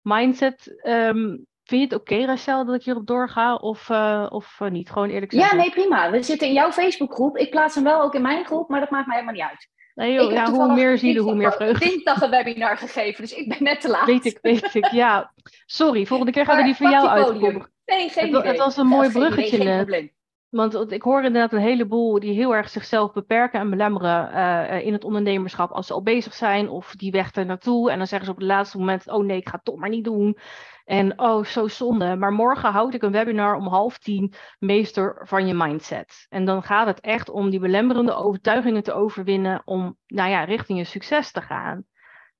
[0.00, 4.70] Mindset, ehm, vind je het oké, Rachel, dat ik hierop doorga of, eh, of eh,
[4.70, 4.90] niet?
[4.90, 5.58] Gewoon eerlijk Ja, zeggen.
[5.58, 6.10] nee, prima.
[6.10, 7.36] We zitten in jouw Facebookgroep.
[7.36, 9.68] Ik plaats hem wel ook in mijn groep, maar dat maakt mij helemaal niet uit.
[9.94, 11.88] Nee, joh, ik heb ja, hoe meer zielen, hoe meer vreugde.
[11.88, 14.06] Dinsdag een webinar gegeven, dus ik ben net te laat.
[14.06, 15.32] Weet ik, weet ik, ja.
[15.66, 17.70] Sorry, volgende keer gaan we die voor pak jou uitkomen.
[17.86, 18.50] Nee, geen Het idee.
[18.50, 19.76] het was een mooi Geen bruggetje net.
[19.76, 20.12] probleem.
[20.48, 24.92] Want ik hoor inderdaad een heleboel die heel erg zichzelf beperken en belemmeren eh, in
[24.92, 27.90] het ondernemerschap als ze al bezig zijn of die weg er naartoe.
[27.90, 29.88] En dan zeggen ze op het laatste moment, oh nee, ik ga het toch maar
[29.88, 30.38] niet doen.
[30.84, 32.16] En oh, zo zonde.
[32.16, 36.26] Maar morgen houd ik een webinar om half tien, meester van je mindset.
[36.28, 40.78] En dan gaat het echt om die belemmerende overtuigingen te overwinnen om, nou ja, richting
[40.78, 41.84] je succes te gaan.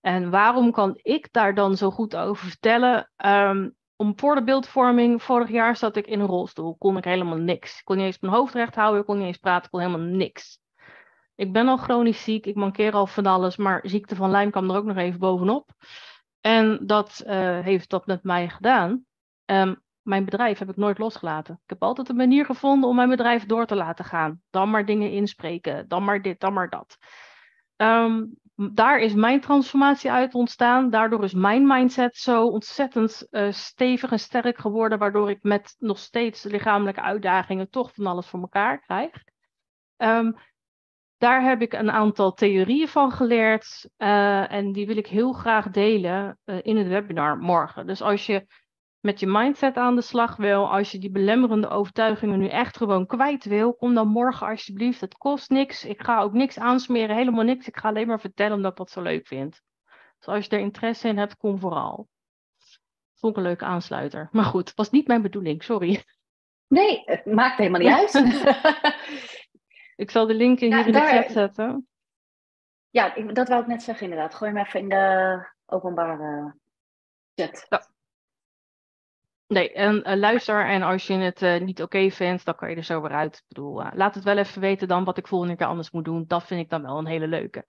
[0.00, 3.10] En waarom kan ik daar dan zo goed over vertellen?
[3.16, 6.76] Ehm, om voor de beeldvorming, vorig jaar zat ik in een rolstoel.
[6.76, 7.78] Kon ik helemaal niks.
[7.78, 9.80] Ik kon niet eens mijn hoofd recht houden, ik kon niet eens praten, ik kon
[9.80, 10.58] helemaal niks.
[11.36, 14.70] Ik ben al chronisch ziek, ik mankeer al van alles, maar ziekte van Lyme kwam
[14.70, 15.70] er ook nog even bovenop.
[16.46, 19.04] En dat eh, heeft dat met mij gedaan.
[19.44, 21.54] Ehm, mijn bedrijf heb ik nooit losgelaten.
[21.54, 24.42] Ik heb altijd een manier gevonden om mijn bedrijf door te laten gaan.
[24.50, 26.96] Dan maar dingen inspreken, dan maar dit, dan maar dat.
[27.76, 30.90] Ehm, daar is mijn transformatie uit ontstaan.
[30.90, 35.98] Daardoor is mijn mindset zo ontzettend eh, stevig en sterk geworden, waardoor ik met nog
[35.98, 39.10] steeds lichamelijke uitdagingen toch van alles voor elkaar krijg.
[39.96, 40.32] Ehm,
[41.18, 45.70] daar heb ik een aantal theorieën van geleerd eh, en die wil ik heel graag
[45.70, 47.86] delen eh, in het webinar morgen.
[47.86, 48.46] Dus als je
[49.00, 53.06] met je mindset aan de slag wil, als je die belemmerende overtuigingen nu echt gewoon
[53.06, 55.00] kwijt wil, kom dan morgen alsjeblieft.
[55.00, 55.84] Het kost niks.
[55.84, 57.68] Ik ga ook niks aansmeren, helemaal niks.
[57.68, 59.60] Ik ga alleen maar vertellen omdat ik dat zo leuk vind.
[60.18, 62.08] Dus als je er interesse in hebt, kom vooral.
[63.14, 64.28] Vond ik een leuke aansluiter.
[64.32, 66.04] Maar goed, was niet mijn bedoeling, sorry.
[66.66, 68.22] Nee, het maakt helemaal niet uit.
[69.96, 71.88] Ik zal de link hier Ja, in de chat zetten.
[72.90, 74.34] ja, ik- dat wou ik net zeggen inderdaad.
[74.34, 76.54] Gooi hem even in de openbare
[77.34, 77.92] chat.
[79.46, 82.76] Nee, en eh, luister en als je het eh, niet oké vindt, dan kan je
[82.76, 83.36] er zo weer uit.
[83.36, 86.04] Ik bedoel, eh, laat het wel even weten dan wat ik volgende keer anders moet
[86.04, 86.24] doen.
[86.26, 87.66] Dat vind ik dan wel een hele leuke.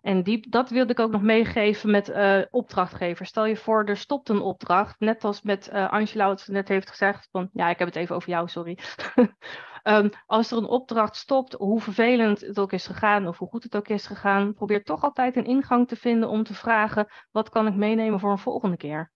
[0.00, 2.12] En die, dat wilde ik ook nog meegeven met
[2.50, 3.28] opdrachtgevers.
[3.28, 5.00] Stel je voor, er stopt een opdracht.
[5.00, 7.28] Net als met Angela wat ze net heeft gezegd.
[7.30, 8.78] Van, ja, ik heb het even over jou, sorry.
[9.82, 13.62] Ehm, als er een opdracht stopt, hoe vervelend het ook is gegaan of hoe goed
[13.62, 17.48] het ook is gegaan, probeer toch altijd een ingang te vinden om te vragen: wat
[17.48, 19.12] kan ik meenemen voor een volgende keer?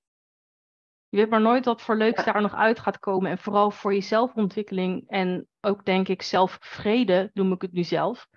[1.08, 3.30] Je weet maar nooit wat voor leuks daar nog uit gaat komen.
[3.30, 8.28] En vooral voor je zelfontwikkeling en ook denk ik zelfvrede, noem ik het nu zelf,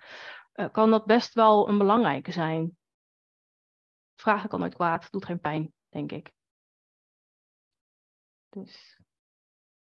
[0.54, 2.76] uh, kan dat best wel een belangrijke zijn.
[4.14, 6.32] Vragen kan nooit kwaad, doet geen pijn, denk ik.
[8.48, 9.00] Dus.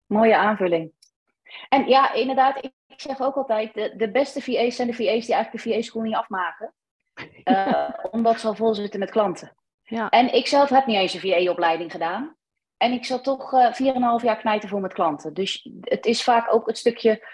[0.07, 0.93] Mooie aanvulling.
[1.69, 5.35] En ja, inderdaad, ik zeg ook altijd, de, de beste VA's zijn de VA's die
[5.35, 6.75] eigenlijk de VA-school niet afmaken.
[7.45, 9.57] Uh, omdat ze al vol zitten met klanten.
[9.83, 10.09] Ja.
[10.09, 12.37] En ik zelf heb niet eens een VA-opleiding gedaan.
[12.77, 15.35] En ik zat toch uh, eh, 4,5 jaar knijten voor met klanten.
[15.35, 17.27] Dus het is vaak ook het stukje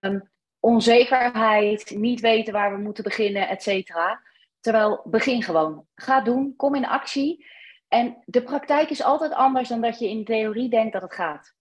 [0.00, 0.30] um,
[0.60, 4.22] onzekerheid, niet weten waar we moeten beginnen, et cetera.
[4.60, 5.86] Terwijl begin gewoon.
[5.94, 7.46] Ga doen, kom in actie.
[7.88, 11.54] En de praktijk is altijd anders dan dat je in theorie denkt dat het gaat.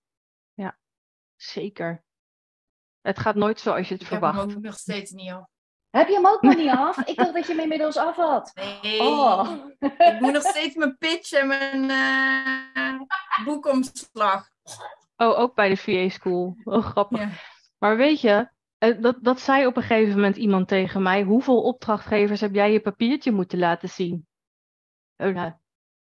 [1.38, 2.04] Zeker.
[3.02, 4.34] Het gaat nooit zoals je het ik verwacht.
[4.34, 5.48] Ik heb hem ook nog steeds niet af.
[5.90, 6.98] Heb je hem ook nog niet af?
[6.98, 8.52] Ik dacht dat je hem inmiddels af had.
[8.82, 9.00] Nee.
[9.00, 9.50] Oh.
[9.80, 13.02] Ik moet nog steeds mijn pitch en mijn uh,
[13.46, 14.50] boekomslag.
[15.16, 16.58] Oh, ook bij de VA School.
[16.64, 17.20] Oh, grappig.
[17.20, 17.30] Ja.
[17.78, 21.24] Maar weet je, eh, dat, dat zei op een gegeven moment iemand tegen mij.
[21.24, 24.28] Hoeveel opdrachtgevers heb jij je papiertje moeten laten zien?
[25.18, 25.54] Oh, nou,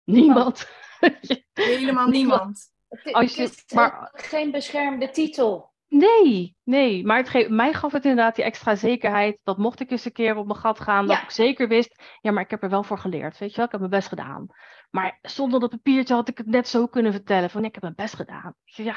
[0.04, 0.68] niemand.
[1.52, 2.74] Helemaal niemand.
[3.12, 5.74] Als je, het is maar, geen beschermde titel.
[5.88, 7.04] Nee, nee.
[7.04, 9.38] Maar het ge- mij gaf het inderdaad die extra zekerheid.
[9.44, 11.06] Dat mocht ik eens een keer op mijn gat gaan.
[11.06, 11.22] Dat Ja.
[11.22, 12.02] ik zeker wist.
[12.20, 13.38] Ja, maar ik heb er wel voor geleerd.
[13.38, 14.46] Weet je wel, ik heb mijn best gedaan.
[14.90, 17.50] Maar zonder dat papiertje had ik het net zo kunnen vertellen.
[17.50, 18.54] Van ik heb mijn best gedaan.
[18.64, 18.94] Ja.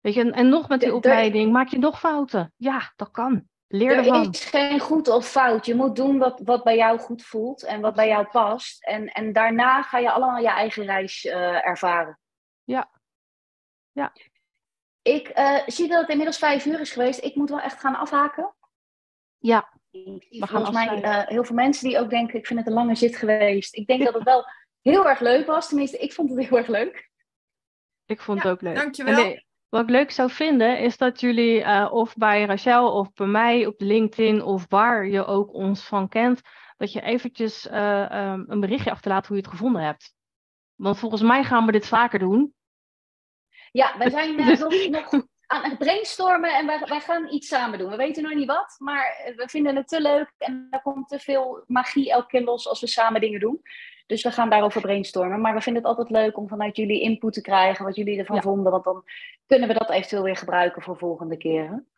[0.00, 1.52] Weet je, en, en nog met die opleiding.
[1.52, 2.52] Maak je nog fouten?
[2.56, 3.42] Ja, dat kan.
[3.68, 4.28] Leer Er ervan.
[4.30, 5.66] is geen goed of fout.
[5.66, 8.84] Je moet doen wat, wat bij jou goed voelt en wat bij jou past.
[8.84, 12.18] En, en daarna ga je allemaal je eigen reis eh, ervaren.
[12.64, 12.90] Ja.
[13.92, 14.12] Ja.
[15.02, 17.24] Ik eh, zie dat het inmiddels vijf uur is geweest.
[17.24, 18.54] Ik moet wel echt gaan afhaken.
[19.38, 19.72] Ja.
[19.90, 22.68] Ik zie gaan volgens mij eh, heel veel mensen die ook denken, ik vind het
[22.68, 23.74] een lange zit geweest.
[23.74, 24.44] Ik denk dat het wel
[24.80, 25.68] heel erg leuk was.
[25.68, 27.10] Tenminste, ik vond het heel erg leuk.
[28.06, 28.74] Ik vond het ook leuk.
[28.74, 29.14] dankjewel.
[29.14, 33.26] Nee, wat ik leuk zou vinden is dat jullie eh, of bij Rachel of bij
[33.26, 36.40] mij op LinkedIn of waar je ook ons van kent,
[36.76, 40.14] dat je eventjes eh, ehm, een berichtje achterlaat hoe je het gevonden hebt.
[40.82, 42.54] Want volgens mij gaan we dit vaker doen.
[43.70, 45.10] Ja, wij zijn eh, Dus- nog,
[45.46, 47.90] aan het brainstormen en wij, wij gaan iets samen doen.
[47.90, 51.08] We weten nog niet wat, maar eh, we vinden het te leuk en er komt
[51.08, 53.62] te veel magie elke keer los als we samen dingen doen.
[54.06, 55.40] Dus we gaan daarover brainstormen.
[55.40, 58.36] Maar we vinden het altijd leuk om vanuit jullie input te krijgen, wat jullie ervan
[58.36, 58.42] Ja.
[58.42, 58.72] vonden.
[58.72, 59.04] Want dan
[59.46, 61.88] kunnen we dat eventueel weer gebruiken voor volgende keren.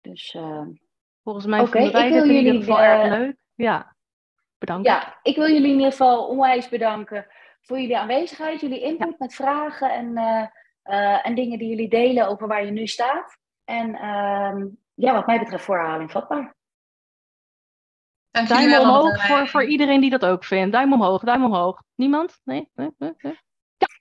[0.00, 0.66] Dus eh,
[1.22, 3.36] Volgens mij wij ik dit in ieder geval erg leuk.
[3.54, 3.96] Ja,
[4.58, 4.86] bedankt.
[4.86, 7.26] ja, ik wil jullie in ieder geval onwijs bedanken
[7.66, 10.46] voor jullie aanwezigheid, jullie input met vragen en, eh,
[10.82, 13.38] eh, en dingen die jullie delen over waar je nu staat.
[13.64, 16.54] En ehm, ja, wat mij betreft voor herhaling vatbaar.
[18.30, 20.72] Dank jullie Duim wel omhoog voor, voor iedereen die dat ook vindt.
[20.72, 21.82] Duim omhoog, duim omhoog.
[21.94, 22.40] Niemand?
[22.44, 22.70] Nee?
[22.74, 23.38] nee, nee, nee.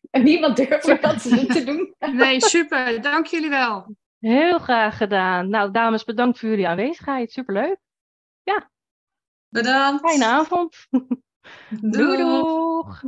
[0.10, 1.94] En niemand durft wat te doen.
[2.14, 3.02] Nee, super.
[3.02, 3.96] Dank jullie wel.
[4.20, 5.50] Heel graag gedaan.
[5.50, 7.32] Nou, dames, bedankt voor jullie aanwezigheid.
[7.32, 7.78] Superleuk.
[9.54, 10.10] Bedankt.
[10.10, 10.88] Fijne avond.
[10.90, 11.92] Doei.
[11.98, 13.04] Doei doeg.